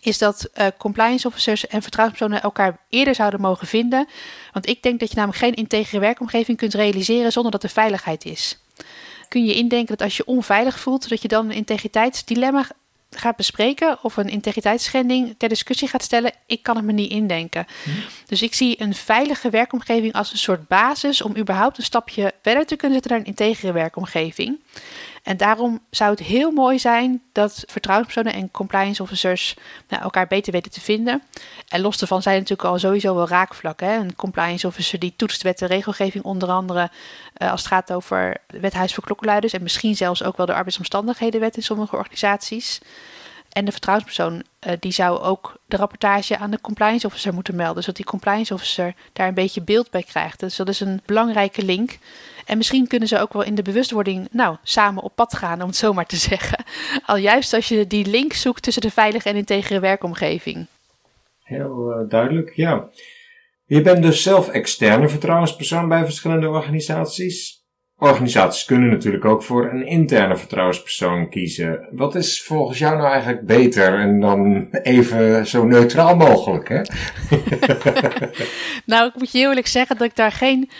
is 0.00 0.18
dat 0.18 0.50
compliance 0.78 1.26
officers 1.26 1.66
en 1.66 1.82
vertrouwenspersonen 1.82 2.42
elkaar 2.42 2.78
eerder 2.88 3.14
zouden 3.14 3.40
mogen 3.40 3.66
vinden. 3.66 4.08
Want 4.52 4.68
ik 4.68 4.82
denk 4.82 5.00
dat 5.00 5.08
je 5.08 5.16
namelijk 5.16 5.42
geen 5.42 5.54
integere 5.54 6.00
werkomgeving 6.00 6.56
kunt 6.58 6.74
realiseren 6.74 7.32
zonder 7.32 7.52
dat 7.52 7.62
er 7.62 7.68
veiligheid 7.68 8.24
is 8.24 8.58
kun 9.30 9.44
je 9.44 9.54
indenken 9.54 9.96
dat 9.96 10.06
als 10.06 10.16
je 10.16 10.24
onveilig 10.24 10.80
voelt, 10.80 11.08
dat 11.08 11.22
je 11.22 11.28
dan 11.28 11.44
een 11.44 11.56
integriteitsdilemma 11.56 12.66
gaat 13.10 13.36
bespreken 13.36 13.98
of 14.02 14.16
een 14.16 14.28
integriteitsschending 14.28 15.34
ter 15.38 15.48
discussie 15.48 15.88
gaat 15.88 16.02
stellen. 16.02 16.32
Ik 16.46 16.62
kan 16.62 16.76
het 16.76 16.84
me 16.84 16.92
niet 16.92 17.10
indenken. 17.10 17.66
Hm. 17.84 17.90
Dus 18.26 18.42
ik 18.42 18.54
zie 18.54 18.80
een 18.82 18.94
veilige 18.94 19.50
werkomgeving 19.50 20.12
als 20.12 20.32
een 20.32 20.38
soort 20.38 20.68
basis 20.68 21.22
om 21.22 21.36
überhaupt 21.36 21.78
een 21.78 21.84
stapje 21.84 22.34
verder 22.42 22.66
te 22.66 22.76
kunnen 22.76 22.92
zetten 22.92 23.10
naar 23.10 23.20
een 23.20 23.34
integere 23.36 23.72
werkomgeving. 23.72 24.60
En 25.22 25.36
daarom 25.36 25.80
zou 25.90 26.10
het 26.10 26.20
heel 26.20 26.50
mooi 26.50 26.78
zijn 26.78 27.22
dat 27.32 27.64
vertrouwenspersonen 27.66 28.40
en 28.40 28.50
compliance 28.50 29.02
officers 29.02 29.56
nou, 29.88 30.02
elkaar 30.02 30.26
beter 30.26 30.52
weten 30.52 30.72
te 30.72 30.80
vinden. 30.80 31.22
En 31.68 31.80
los 31.80 31.98
daarvan 31.98 32.22
zijn 32.22 32.38
natuurlijk 32.38 32.68
al 32.68 32.78
sowieso 32.78 33.14
wel 33.14 33.28
raakvlakken. 33.28 33.88
Een 33.88 34.16
compliance 34.16 34.66
officer 34.66 34.98
die 34.98 35.14
toetst 35.16 35.42
wet 35.42 35.62
en 35.62 35.68
regelgeving 35.68 36.24
onder 36.24 36.48
andere 36.48 36.90
uh, 37.36 37.50
als 37.50 37.60
het 37.60 37.70
gaat 37.70 37.92
over 37.92 38.36
wethuis 38.46 38.94
voor 38.94 39.04
klokkenluiders 39.04 39.52
en 39.52 39.62
misschien 39.62 39.96
zelfs 39.96 40.22
ook 40.22 40.36
wel 40.36 40.46
de 40.46 40.54
arbeidsomstandighedenwet 40.54 41.56
in 41.56 41.62
sommige 41.62 41.96
organisaties. 41.96 42.80
En 43.50 43.64
de 43.64 43.72
vertrouwenspersoon 43.72 44.34
uh, 44.34 44.72
die 44.80 44.92
zou 44.92 45.20
ook 45.20 45.56
de 45.66 45.76
rapportage 45.76 46.38
aan 46.38 46.50
de 46.50 46.60
compliance 46.60 47.06
officer 47.06 47.34
moeten 47.34 47.56
melden, 47.56 47.82
zodat 47.82 47.96
die 47.96 48.04
compliance 48.04 48.54
officer 48.54 48.94
daar 49.12 49.28
een 49.28 49.34
beetje 49.34 49.62
beeld 49.62 49.90
bij 49.90 50.02
krijgt. 50.02 50.40
Dus 50.40 50.56
dat 50.56 50.68
is 50.68 50.80
een 50.80 51.02
belangrijke 51.04 51.62
link. 51.62 51.98
En 52.50 52.56
misschien 52.56 52.86
kunnen 52.86 53.08
ze 53.08 53.18
ook 53.18 53.32
wel 53.32 53.42
in 53.42 53.54
de 53.54 53.62
bewustwording, 53.62 54.28
nou, 54.30 54.56
samen 54.62 55.02
op 55.02 55.14
pad 55.14 55.36
gaan, 55.36 55.60
om 55.60 55.66
het 55.66 55.76
zo 55.76 55.92
maar 55.92 56.06
te 56.06 56.16
zeggen. 56.16 56.64
Al 57.06 57.16
juist 57.16 57.52
als 57.52 57.68
je 57.68 57.86
die 57.86 58.06
link 58.06 58.32
zoekt 58.32 58.62
tussen 58.62 58.82
de 58.82 58.90
veilige 58.90 59.28
en 59.28 59.36
integere 59.36 59.80
werkomgeving. 59.80 60.66
Heel 61.42 62.00
uh, 62.00 62.08
duidelijk, 62.08 62.52
ja. 62.56 62.88
Je 63.64 63.80
bent 63.80 64.02
dus 64.02 64.22
zelf 64.22 64.48
externe 64.48 65.08
vertrouwenspersoon 65.08 65.88
bij 65.88 66.04
verschillende 66.04 66.48
organisaties. 66.48 67.59
Organisaties 68.02 68.64
kunnen 68.64 68.90
natuurlijk 68.90 69.24
ook 69.24 69.42
voor 69.42 69.70
een 69.70 69.86
interne 69.86 70.36
vertrouwenspersoon 70.36 71.28
kiezen. 71.28 71.88
Wat 71.90 72.14
is 72.14 72.42
volgens 72.42 72.78
jou 72.78 72.96
nou 72.96 73.08
eigenlijk 73.08 73.46
beter 73.46 73.94
en 73.98 74.20
dan 74.20 74.68
even 74.70 75.46
zo 75.46 75.64
neutraal 75.64 76.16
mogelijk, 76.16 76.68
hè? 76.68 76.80
nou, 78.92 79.08
ik 79.08 79.14
moet 79.14 79.32
je 79.32 79.38
eerlijk 79.38 79.66
zeggen 79.66 79.96
dat 79.96 80.06
ik 80.06 80.16
daar 80.16 80.32
geen 80.32 80.70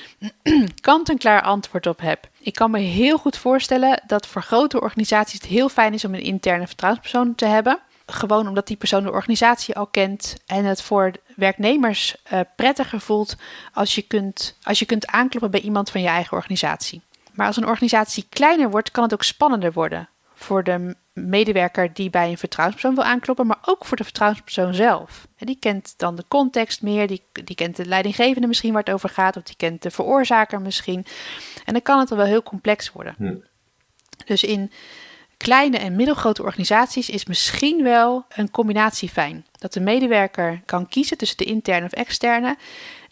kant-en-klaar 0.81 1.43
antwoord 1.43 1.87
op 1.87 2.01
heb. 2.01 2.29
Ik 2.39 2.55
kan 2.55 2.71
me 2.71 2.79
heel 2.79 3.19
goed 3.19 3.37
voorstellen 3.37 4.03
dat 4.07 4.27
voor 4.27 4.43
grote 4.43 4.81
organisaties 4.81 5.41
het 5.41 5.51
heel 5.51 5.69
fijn 5.69 5.95
is 5.95 6.05
om 6.05 6.15
een 6.15 6.23
interne 6.23 6.67
vertrouwenspersoon 6.67 7.35
te 7.35 7.47
hebben. 7.47 7.79
Gewoon 8.07 8.49
omdat 8.49 8.67
die 8.67 8.77
persoon 8.77 9.03
de 9.03 9.13
organisatie 9.13 9.77
al 9.77 9.87
kent 9.87 10.37
en 10.47 10.65
het 10.65 10.83
voor 10.83 11.13
werknemers 11.37 12.17
uh, 12.33 12.41
prettiger 12.57 13.01
voelt 13.01 13.37
als 13.73 13.95
je, 13.95 14.03
kunt, 14.03 14.57
als 14.63 14.79
je 14.79 14.87
kunt 14.87 15.07
aankloppen 15.07 15.51
bij 15.51 15.61
iemand 15.61 15.91
van 15.91 16.01
je 16.01 16.09
eigen 16.09 16.37
organisatie. 16.37 17.03
Maar 17.41 17.49
als 17.49 17.59
een 17.59 17.67
organisatie 17.67 18.27
kleiner 18.29 18.71
wordt, 18.71 18.91
kan 18.91 19.03
het 19.03 19.13
ook 19.13 19.23
spannender 19.23 19.73
worden. 19.73 20.09
Voor 20.35 20.65
de 20.65 20.97
medewerker 21.13 21.93
die 21.93 22.11
bij 22.11 22.31
een 22.31 22.39
vertrouwenspersoon 22.39 22.97
wil 22.97 23.11
aankloppen, 23.13 23.47
maar 23.47 23.59
ook 23.65 23.85
voor 23.85 23.97
de 23.97 24.05
vertrouwenspersoon 24.05 24.75
zelf. 24.75 25.27
En 25.37 25.47
die 25.47 25.57
kent 25.61 25.95
dan 25.97 26.17
de 26.17 26.25
context 26.29 26.83
meer, 26.83 27.07
die, 27.07 27.23
die 27.45 27.57
kent 27.57 27.77
de 27.77 27.87
leidinggevende 27.87 28.47
misschien 28.47 28.73
waar 28.73 28.83
het 28.83 28.93
over 28.93 29.09
gaat, 29.09 29.37
of 29.37 29.43
die 29.43 29.57
kent 29.57 29.83
de 29.83 29.91
veroorzaker 29.91 30.61
misschien. 30.61 31.07
En 31.65 31.73
dan 31.73 31.83
kan 31.83 31.99
het 31.99 32.09
dan 32.09 32.19
wel 32.19 32.27
heel 32.27 32.43
complex 32.43 32.93
worden. 32.93 33.45
Dus 34.25 34.45
in 34.45 34.73
kleine 35.37 35.79
en 35.79 35.97
middelgrote 35.97 36.43
organisaties 36.43 37.11
is 37.11 37.27
misschien 37.27 37.83
wel 37.83 38.25
een 38.29 38.51
combinatie 38.51 39.09
fijn. 39.09 39.47
Dat 39.53 39.73
de 39.73 39.81
medewerker 39.81 40.63
kan 40.65 40.89
kiezen 40.89 41.17
tussen 41.17 41.37
de 41.37 41.45
interne 41.45 41.87
of 41.87 41.93
externe. 41.93 42.57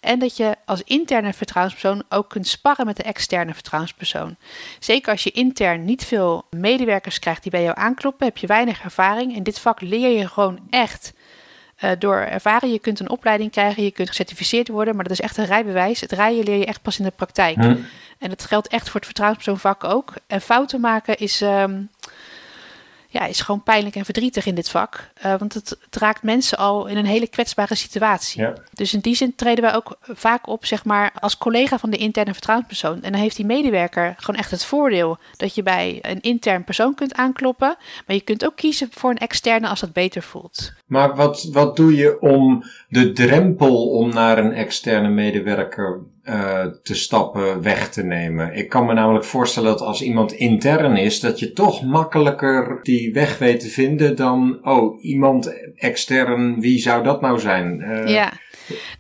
En 0.01 0.19
dat 0.19 0.37
je 0.37 0.57
als 0.65 0.83
interne 0.83 1.33
vertrouwenspersoon 1.33 2.03
ook 2.09 2.29
kunt 2.29 2.47
sparren 2.47 2.87
met 2.87 2.97
de 2.97 3.03
externe 3.03 3.55
vertrouwenspersoon. 3.55 4.37
Zeker 4.79 5.13
als 5.13 5.23
je 5.23 5.31
intern 5.31 5.85
niet 5.85 6.05
veel 6.05 6.45
medewerkers 6.51 7.19
krijgt 7.19 7.43
die 7.43 7.51
bij 7.51 7.63
jou 7.63 7.77
aankloppen, 7.79 8.27
heb 8.27 8.37
je 8.37 8.47
weinig 8.47 8.83
ervaring. 8.83 9.37
In 9.37 9.43
dit 9.43 9.59
vak 9.59 9.81
leer 9.81 10.19
je 10.19 10.29
gewoon 10.29 10.59
echt 10.71 11.13
uh, 11.81 11.91
door 11.99 12.17
ervaring. 12.17 12.73
Je 12.73 12.79
kunt 12.79 13.01
een 13.01 13.11
opleiding 13.11 13.51
krijgen, 13.51 13.83
je 13.83 13.91
kunt 13.91 14.09
gecertificeerd 14.09 14.69
worden, 14.69 14.95
maar 14.95 15.05
dat 15.05 15.13
is 15.13 15.21
echt 15.21 15.37
een 15.37 15.45
rijbewijs. 15.45 16.01
Het 16.01 16.13
rijden 16.13 16.45
leer 16.45 16.59
je 16.59 16.67
echt 16.67 16.83
pas 16.83 16.99
in 16.99 17.05
de 17.05 17.11
praktijk. 17.11 17.57
Hm. 17.57 17.77
En 18.19 18.29
dat 18.29 18.45
geldt 18.45 18.69
echt 18.69 18.85
voor 18.85 18.95
het 18.95 19.05
vertrouwenspersoonvak 19.05 19.85
ook. 19.85 20.13
En 20.27 20.41
fouten 20.41 20.81
maken 20.81 21.17
is, 21.17 21.41
um, 21.41 21.91
ja, 23.11 23.27
is 23.27 23.41
gewoon 23.41 23.63
pijnlijk 23.63 23.97
en 23.97 24.05
verdrietig 24.05 24.47
in 24.47 24.55
dit 24.55 24.69
vak. 24.71 25.11
Uh, 25.25 25.39
want 25.39 25.55
het, 25.55 25.69
het, 25.69 25.97
raakt 25.97 26.23
mensen 26.23 26.59
al 26.59 26.87
in 26.87 26.97
een 26.97 27.07
hele 27.07 27.29
kwetsbare 27.29 27.75
situatie. 27.75 28.41
Ja. 28.41 28.55
Dus 28.73 28.95
in 28.95 29.01
die 29.01 29.15
zin 29.15 29.35
treden 29.35 29.65
wij 29.65 29.75
ook 29.75 29.99
vaak 30.03 30.47
op, 30.47 30.67
zeg 30.67 30.85
maar, 30.85 31.13
als 31.21 31.39
collega 31.39 31.79
van 31.79 31.91
de 31.91 31.97
interne 31.97 32.33
vertrouwenspersoon. 32.33 33.03
En 33.03 33.13
dan 33.13 33.21
heeft 33.21 33.37
die 33.37 33.47
medewerker 33.47 34.15
gewoon 34.17 34.41
echt 34.41 34.51
het 34.51 34.65
voordeel 34.65 35.19
dat 35.37 35.55
je 35.55 35.63
bij 35.63 35.99
een 36.03 36.21
intern 36.21 36.65
persoon 36.65 36.95
kunt 36.95 37.15
aankloppen. 37.15 37.77
Maar 38.07 38.17
je 38.17 38.23
kunt 38.23 38.45
ook 38.45 38.57
kiezen 38.57 38.89
voor 38.91 39.11
een 39.11 39.19
externe 39.19 39.69
als 39.69 39.81
dat 39.81 39.93
beter 39.93 40.23
voelt. 40.23 40.73
Maar 40.87 41.17
wat, 41.17 41.49
wat 41.53 41.77
doe 41.77 41.95
je 41.95 42.21
om 42.21 42.65
de 42.89 43.13
drempel 43.13 43.89
om 43.91 44.09
naar 44.09 44.39
een 44.39 44.53
externe 44.53 45.09
medewerker 45.09 46.01
uh, 46.25 46.65
te 46.83 46.95
stappen 46.95 47.63
weg 47.63 47.91
te 47.91 48.03
nemen. 48.03 48.55
Ik 48.55 48.69
kan 48.69 48.87
me 48.87 48.93
namelijk 48.93 49.25
voorstellen 49.25 49.69
dat 49.69 49.81
als 49.81 50.03
iemand 50.03 50.33
intern 50.33 50.97
is, 50.97 51.21
dat 51.21 51.39
je 51.39 51.53
toch 51.53 51.83
makkelijker 51.83 52.79
die 52.83 53.13
weg 53.13 53.39
weet 53.39 53.61
te 53.61 53.69
vinden 53.69 54.17
dan, 54.17 54.59
oh, 54.63 55.05
iemand 55.05 55.53
extern, 55.77 56.61
wie 56.61 56.79
zou 56.79 57.03
dat 57.03 57.21
nou 57.21 57.41
zijn? 57.41 57.81
Uh, 57.81 58.09
ja. 58.09 58.33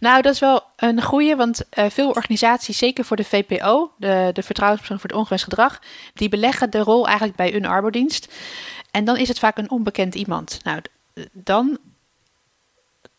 Nou, 0.00 0.22
dat 0.22 0.32
is 0.32 0.40
wel 0.40 0.62
een 0.76 1.02
goede, 1.02 1.36
want 1.36 1.62
uh, 1.78 1.84
veel 1.88 2.08
organisaties, 2.08 2.78
zeker 2.78 3.04
voor 3.04 3.16
de 3.16 3.24
VPO, 3.24 3.90
de, 3.96 4.30
de 4.32 4.42
Vertrouwenspersoon 4.42 5.00
voor 5.00 5.10
het 5.10 5.18
Ongewenst 5.18 5.44
Gedrag, 5.44 5.82
die 6.14 6.28
beleggen 6.28 6.70
de 6.70 6.78
rol 6.78 7.06
eigenlijk 7.06 7.36
bij 7.36 7.54
een 7.54 7.66
arbodienst. 7.66 8.34
En 8.90 9.04
dan 9.04 9.16
is 9.16 9.28
het 9.28 9.38
vaak 9.38 9.58
een 9.58 9.70
onbekend 9.70 10.14
iemand. 10.14 10.60
Nou, 10.64 10.80
dan 11.32 11.78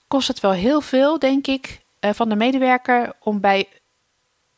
kost 0.09 0.27
het 0.27 0.39
wel 0.39 0.51
heel 0.51 0.81
veel, 0.81 1.19
denk 1.19 1.47
ik, 1.47 1.81
uh, 2.01 2.11
van 2.13 2.29
de 2.29 2.35
medewerker 2.35 3.13
om 3.19 3.39
bij 3.39 3.67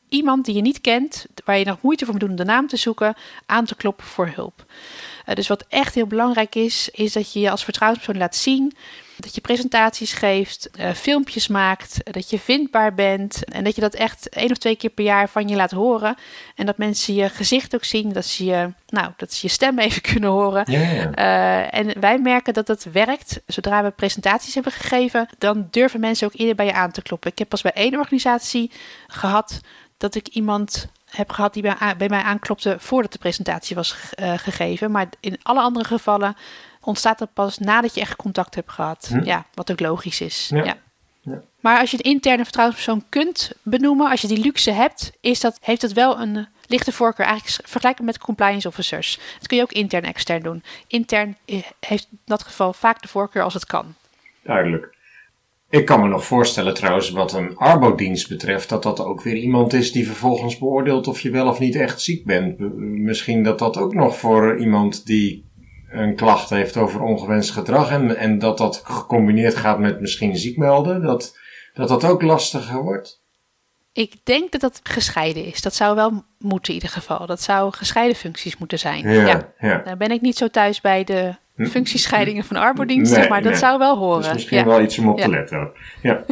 iemand 0.10 0.46
die 0.46 0.56
je 0.56 0.62
niet 0.62 0.82
kent, 0.82 1.26
waar 1.46 1.58
je 1.58 1.66
nog 1.66 1.82
moeite 1.82 2.04
voor 2.04 2.14
moet 2.14 2.22
doen 2.22 2.30
om 2.30 2.36
de 2.36 2.44
naam 2.44 2.68
te 2.68 2.78
zoeken, 2.78 3.16
aan 3.46 3.66
te 3.66 3.76
kloppen 3.76 4.06
voor 4.06 4.32
hulp. 4.36 4.66
Uh, 5.28 5.36
dus 5.36 5.48
wat 5.48 5.66
echt 5.70 5.96
heel 5.96 6.08
belangrijk 6.08 6.56
is, 6.56 6.90
is 6.90 7.14
dat 7.14 7.34
je 7.34 7.40
je 7.40 7.52
als 7.52 7.64
vertrouwenspersoon 7.64 8.22
laat 8.22 8.36
zien 8.36 8.74
dat 9.22 9.36
je 9.36 9.42
presentaties 9.42 10.14
geeft, 10.14 10.70
uh, 10.80 10.92
filmpjes 10.92 11.48
maakt, 11.48 12.14
dat 12.14 12.30
je 12.30 12.40
vindbaar 12.40 12.94
bent 12.94 13.44
en 13.44 13.64
dat 13.64 13.76
je 13.76 13.82
dat 13.82 13.94
echt 13.94 14.30
één 14.30 14.52
of 14.52 14.58
twee 14.58 14.76
keer 14.76 14.90
per 14.90 15.04
jaar 15.04 15.30
van 15.30 15.48
je 15.48 15.56
laat 15.56 15.72
horen. 15.72 16.16
En 16.56 16.66
dat 16.66 16.78
mensen 16.78 17.14
je 17.14 17.30
gezicht 17.30 17.76
ook 17.76 17.84
zien, 17.84 18.14
dat 18.14 18.26
ze 18.26 18.46
je, 18.46 18.74
nou, 18.88 19.12
dat 19.18 19.34
ze 19.34 19.48
je 19.48 19.54
stem 19.54 19.80
even 19.90 20.02
kunnen 20.02 20.30
horen. 20.30 20.72
Uh, 20.72 21.74
en 21.74 22.00
wij 22.00 22.20
merken 22.20 22.54
dat 22.54 22.68
dat 22.68 22.84
werkt. 22.92 23.42
Zodra 23.46 23.84
we 23.84 23.92
presentaties 23.92 24.54
hebben 24.54 24.72
gegeven, 24.72 25.28
dan 25.38 25.68
durven 25.72 26.00
mensen 26.00 26.28
ook 26.28 26.34
eerder 26.36 26.56
bij 26.56 26.66
je 26.66 26.74
aan 26.74 26.92
te 26.92 27.02
kloppen. 27.02 27.32
Ik 27.32 27.38
heb 27.38 27.50
pas 27.50 27.62
bij 27.62 27.74
één 27.74 27.98
organisatie 27.98 28.72
gehad 29.08 29.60
dat 29.98 30.16
ik 30.16 30.28
iemand 30.28 30.88
heb 31.06 31.32
gehad 31.32 31.54
die 31.54 31.62
bij, 31.62 31.96
bij 31.98 32.10
mij 32.10 32.22
aanklopte 32.22 32.76
voordat 32.80 33.12
de 33.12 33.18
presentatie 33.18 33.76
was 33.76 33.96
uh, 34.20 34.34
gegeven. 34.38 34.92
Maar 34.92 35.08
in 35.20 35.40
alle 35.42 35.62
andere 35.62 35.86
gevallen 35.86 36.36
ontstaat 36.82 37.20
dat 37.20 37.34
pas 37.34 37.58
nadat 37.58 37.96
je 37.96 38.02
echt 38.02 38.16
contact 38.16 38.56
hebt 38.56 38.72
gehad. 38.72 39.08
Hm. 39.10 39.24
Ja, 39.24 39.46
wat 39.54 39.72
ook 39.72 39.80
logisch 39.80 40.22
is. 40.22 40.50
Ja. 40.54 40.64
ja. 40.64 40.78
Maar 41.60 41.80
als 41.80 41.92
je 41.92 41.98
een 41.98 42.12
interne 42.12 42.44
vertrouwenspersoon 42.44 43.04
kunt 43.10 43.52
benoemen, 43.62 44.10
als 44.10 44.22
je 44.22 44.28
die 44.28 44.44
luxe 44.44 44.72
hebt, 44.72 45.12
is 45.22 45.40
dat, 45.40 45.58
heeft 45.62 45.82
het 45.82 45.94
wel 45.94 46.20
een 46.20 46.48
lichte 46.66 46.92
voorkeur. 46.92 47.26
Eigenlijk 47.26 47.70
vergelijkbaar 47.70 48.06
met 48.06 48.18
compliance 48.18 48.68
officers. 48.68 49.20
Dat 49.38 49.48
kun 49.48 49.58
je 49.58 49.64
ook 49.64 49.72
intern 49.72 50.04
extern 50.04 50.44
doen. 50.44 50.64
Intern 50.88 51.38
heeft 51.80 52.08
in 52.12 52.20
dat 52.26 52.44
geval 52.44 52.74
vaak 52.74 53.02
de 53.02 53.08
voorkeur 53.08 53.44
als 53.44 53.54
het 53.54 53.66
kan. 53.66 53.96
Duidelijk. 54.44 55.00
Ik 55.70 55.86
kan 55.86 56.02
me 56.02 56.08
nog 56.08 56.26
voorstellen 56.26 56.74
trouwens 56.74 57.10
wat 57.10 57.34
een 57.34 57.58
arbodienst 57.58 58.30
betreft, 58.30 58.70
dat 58.70 58.84
dat 58.84 59.00
ook 59.00 59.22
weer 59.22 59.36
iemand 59.36 59.74
is 59.74 59.92
die 59.92 60.06
vervolgens 60.06 60.58
beoordeelt 60.58 61.08
of 61.08 61.20
je 61.20 61.30
wel 61.30 61.48
of 61.48 61.60
niet 61.60 61.76
echt 61.76 62.02
ziek 62.02 62.26
bent. 62.26 62.60
Misschien 62.80 63.44
dat 63.44 63.60
dat 63.60 63.78
ook 63.78 63.94
nog 63.94 64.18
voor 64.18 64.60
iemand 64.60 65.06
die 65.06 65.46
een 65.92 66.16
klacht 66.16 66.50
heeft 66.50 66.78
over 66.78 67.02
ongewenst 67.02 67.52
gedrag 67.52 67.92
en, 67.92 68.18
en 68.18 68.40
dat 68.40 68.58
dat 68.58 68.82
gecombineerd 68.84 69.56
gaat 69.56 69.80
met 69.80 70.00
misschien 70.00 70.38
ziek 70.38 70.58
melden, 70.58 71.02
dat, 71.02 71.38
dat 71.74 71.88
dat 71.88 72.04
ook 72.06 72.22
lastiger 72.22 72.82
wordt? 72.82 73.22
Ik 73.94 74.16
denk 74.24 74.52
dat 74.52 74.62
dat 74.62 74.80
gescheiden 74.84 75.46
is. 75.46 75.62
Dat 75.62 75.76
zou 75.76 75.96
wel 75.96 76.24
moeten 76.40 76.74
in 76.74 76.80
ieder 76.80 76.90
geval. 76.90 77.26
Dat 77.26 77.42
zou 77.42 77.74
gescheiden 77.74 78.16
functies 78.16 78.58
moeten 78.58 78.80
zijn. 78.80 79.10
Ja, 79.10 79.54
ja. 79.60 79.78
Dan 79.78 79.98
ben 79.98 80.12
ik 80.12 80.22
niet 80.22 80.38
zo 80.38 80.48
thuis 80.48 80.82
bij 80.82 81.04
de? 81.04 81.36
Functiescheidingen 81.68 82.44
van 82.44 82.56
arbodiensten, 82.56 83.30
maar 83.30 83.42
dat 83.42 83.58
zou 83.58 83.78
wel 83.78 83.98
horen. 83.98 84.22
Dat 84.22 84.26
is 84.26 84.34
misschien 84.34 84.66
wel 84.66 84.82
iets 84.82 84.98
om 84.98 85.10
op 85.10 85.20
te 85.20 85.30
letten. 85.30 85.72
Ja. 86.02 86.24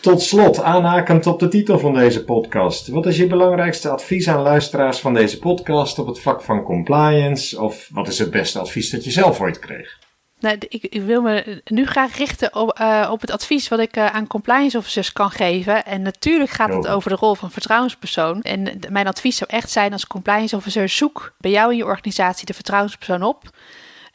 Tot 0.00 0.22
slot, 0.22 0.62
aanhakend 0.62 1.26
op 1.26 1.38
de 1.38 1.48
titel 1.48 1.78
van 1.78 1.94
deze 1.94 2.24
podcast. 2.24 2.88
Wat 2.88 3.06
is 3.06 3.16
je 3.16 3.26
belangrijkste 3.26 3.88
advies 3.88 4.28
aan 4.28 4.42
luisteraars 4.42 4.98
van 4.98 5.14
deze 5.14 5.38
podcast 5.38 5.98
op 5.98 6.06
het 6.06 6.20
vak 6.20 6.42
van 6.42 6.62
compliance? 6.62 7.60
Of 7.60 7.88
wat 7.92 8.08
is 8.08 8.18
het 8.18 8.30
beste 8.30 8.58
advies 8.58 8.90
dat 8.90 9.04
je 9.04 9.10
zelf 9.10 9.40
ooit 9.40 9.58
kreeg? 9.58 9.98
Nou, 10.40 10.56
ik, 10.68 10.82
ik, 10.82 11.02
wil 11.02 11.22
me 11.22 11.62
nu 11.64 11.86
graag 11.86 12.16
richten 12.16 12.54
op, 12.54 12.78
uh, 12.80 13.08
op 13.10 13.20
het 13.20 13.30
advies 13.30 13.68
wat 13.68 13.78
ik 13.78 13.96
uh, 13.96 14.06
aan 14.06 14.26
compliance 14.26 14.78
officers 14.78 15.12
kan 15.12 15.30
geven. 15.30 15.84
En 15.84 16.02
natuurlijk 16.02 16.50
gaat 16.50 16.72
het 16.72 16.88
over 16.88 17.10
de 17.10 17.16
rol 17.16 17.34
van 17.34 17.50
vertrouwenspersoon. 17.50 18.42
En 18.42 18.80
mijn 18.90 19.06
advies 19.06 19.36
zou 19.36 19.50
echt 19.50 19.70
zijn 19.70 19.92
als 19.92 20.06
compliance 20.06 20.56
officer: 20.56 20.88
zoek 20.88 21.34
bij 21.38 21.50
jou 21.50 21.70
in 21.70 21.76
je 21.76 21.84
organisatie 21.84 22.46
de 22.46 22.54
vertrouwenspersoon 22.54 23.22
op. 23.22 23.42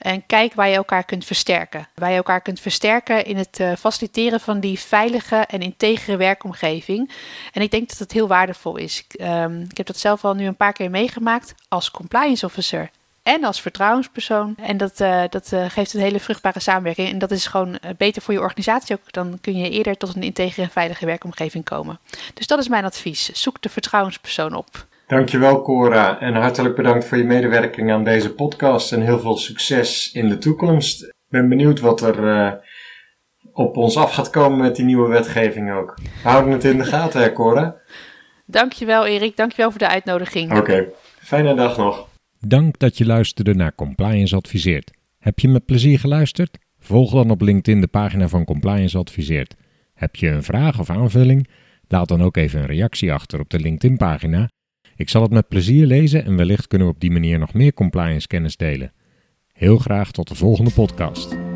En 0.01 0.25
kijk 0.25 0.53
waar 0.53 0.69
je 0.69 0.75
elkaar 0.75 1.03
kunt 1.03 1.25
versterken. 1.25 1.87
Waar 1.95 2.09
je 2.09 2.15
elkaar 2.15 2.41
kunt 2.41 2.59
versterken 2.59 3.25
in 3.25 3.37
het 3.37 3.59
uh, 3.59 3.71
faciliteren 3.79 4.39
van 4.39 4.59
die 4.59 4.79
veilige 4.79 5.35
en 5.35 5.61
integere 5.61 6.17
werkomgeving. 6.17 7.11
En 7.51 7.61
ik 7.61 7.71
denk 7.71 7.89
dat 7.89 7.97
het 7.97 8.11
heel 8.11 8.27
waardevol 8.27 8.77
is. 8.77 9.05
Ik, 9.07 9.21
um, 9.21 9.61
ik 9.69 9.77
heb 9.77 9.85
dat 9.85 9.97
zelf 9.97 10.25
al 10.25 10.33
nu 10.33 10.45
een 10.45 10.55
paar 10.55 10.73
keer 10.73 10.89
meegemaakt 10.89 11.53
als 11.67 11.91
compliance 11.91 12.45
officer 12.45 12.89
en 13.23 13.43
als 13.43 13.61
vertrouwenspersoon. 13.61 14.55
En 14.57 14.77
dat, 14.77 14.99
uh, 14.99 15.23
dat 15.29 15.51
uh, 15.51 15.65
geeft 15.69 15.93
een 15.93 16.01
hele 16.01 16.19
vruchtbare 16.19 16.59
samenwerking. 16.59 17.09
En 17.09 17.19
dat 17.19 17.31
is 17.31 17.45
gewoon 17.45 17.79
beter 17.97 18.21
voor 18.21 18.33
je 18.33 18.39
organisatie 18.39 18.95
ook. 18.95 19.11
Dan 19.11 19.37
kun 19.41 19.57
je 19.57 19.69
eerder 19.69 19.97
tot 19.97 20.15
een 20.15 20.23
integere 20.23 20.61
en 20.61 20.69
veilige 20.69 21.05
werkomgeving 21.05 21.63
komen. 21.63 21.99
Dus 22.33 22.47
dat 22.47 22.59
is 22.59 22.67
mijn 22.67 22.85
advies. 22.85 23.29
Zoek 23.31 23.61
de 23.61 23.69
vertrouwenspersoon 23.69 24.53
op. 24.53 24.89
Dankjewel 25.11 25.61
Cora 25.61 26.19
en 26.19 26.33
hartelijk 26.33 26.75
bedankt 26.75 27.05
voor 27.05 27.17
je 27.17 27.23
medewerking 27.23 27.91
aan 27.91 28.03
deze 28.03 28.33
podcast 28.33 28.91
en 28.91 29.01
heel 29.01 29.19
veel 29.19 29.37
succes 29.37 30.11
in 30.11 30.29
de 30.29 30.37
toekomst. 30.37 31.03
Ik 31.03 31.13
ben 31.29 31.49
benieuwd 31.49 31.79
wat 31.79 32.01
er 32.01 32.19
uh, 32.19 32.51
op 33.53 33.77
ons 33.77 33.97
af 33.97 34.13
gaat 34.13 34.29
komen 34.29 34.59
met 34.59 34.75
die 34.75 34.85
nieuwe 34.85 35.09
wetgeving 35.09 35.71
ook. 35.71 35.97
We 36.23 36.29
houden 36.29 36.51
het 36.53 36.63
in 36.63 36.77
de 36.77 36.83
gaten 36.83 37.21
hè 37.21 37.33
Cora? 37.33 37.75
Dankjewel 38.45 39.05
Erik, 39.05 39.37
dankjewel 39.37 39.69
voor 39.69 39.79
de 39.79 39.87
uitnodiging. 39.87 40.57
Oké, 40.57 40.87
fijne 41.19 41.53
dag 41.53 41.77
nog. 41.77 42.07
Dank 42.39 42.79
dat 42.79 42.97
je 42.97 43.05
luisterde 43.05 43.53
naar 43.53 43.75
Compliance 43.75 44.35
Adviseert. 44.35 44.91
Heb 45.19 45.39
je 45.39 45.47
met 45.47 45.65
plezier 45.65 45.99
geluisterd? 45.99 46.57
Volg 46.79 47.11
dan 47.11 47.31
op 47.31 47.41
LinkedIn 47.41 47.81
de 47.81 47.87
pagina 47.87 48.27
van 48.27 48.45
Compliance 48.45 48.97
Adviseert. 48.97 49.55
Heb 49.93 50.15
je 50.15 50.27
een 50.27 50.43
vraag 50.43 50.79
of 50.79 50.89
aanvulling? 50.89 51.47
Laat 51.87 52.07
dan 52.07 52.21
ook 52.21 52.37
even 52.37 52.59
een 52.59 52.65
reactie 52.65 53.13
achter 53.13 53.39
op 53.39 53.49
de 53.49 53.59
LinkedIn 53.59 53.97
pagina 53.97 54.49
ik 55.01 55.09
zal 55.09 55.21
het 55.21 55.31
met 55.31 55.47
plezier 55.47 55.85
lezen 55.85 56.25
en 56.25 56.35
wellicht 56.35 56.67
kunnen 56.67 56.87
we 56.87 56.93
op 56.93 56.99
die 56.99 57.11
manier 57.11 57.39
nog 57.39 57.53
meer 57.53 57.73
compliance 57.73 58.27
kennis 58.27 58.57
delen. 58.57 58.93
Heel 59.53 59.77
graag 59.77 60.11
tot 60.11 60.27
de 60.27 60.35
volgende 60.35 60.71
podcast. 60.71 61.50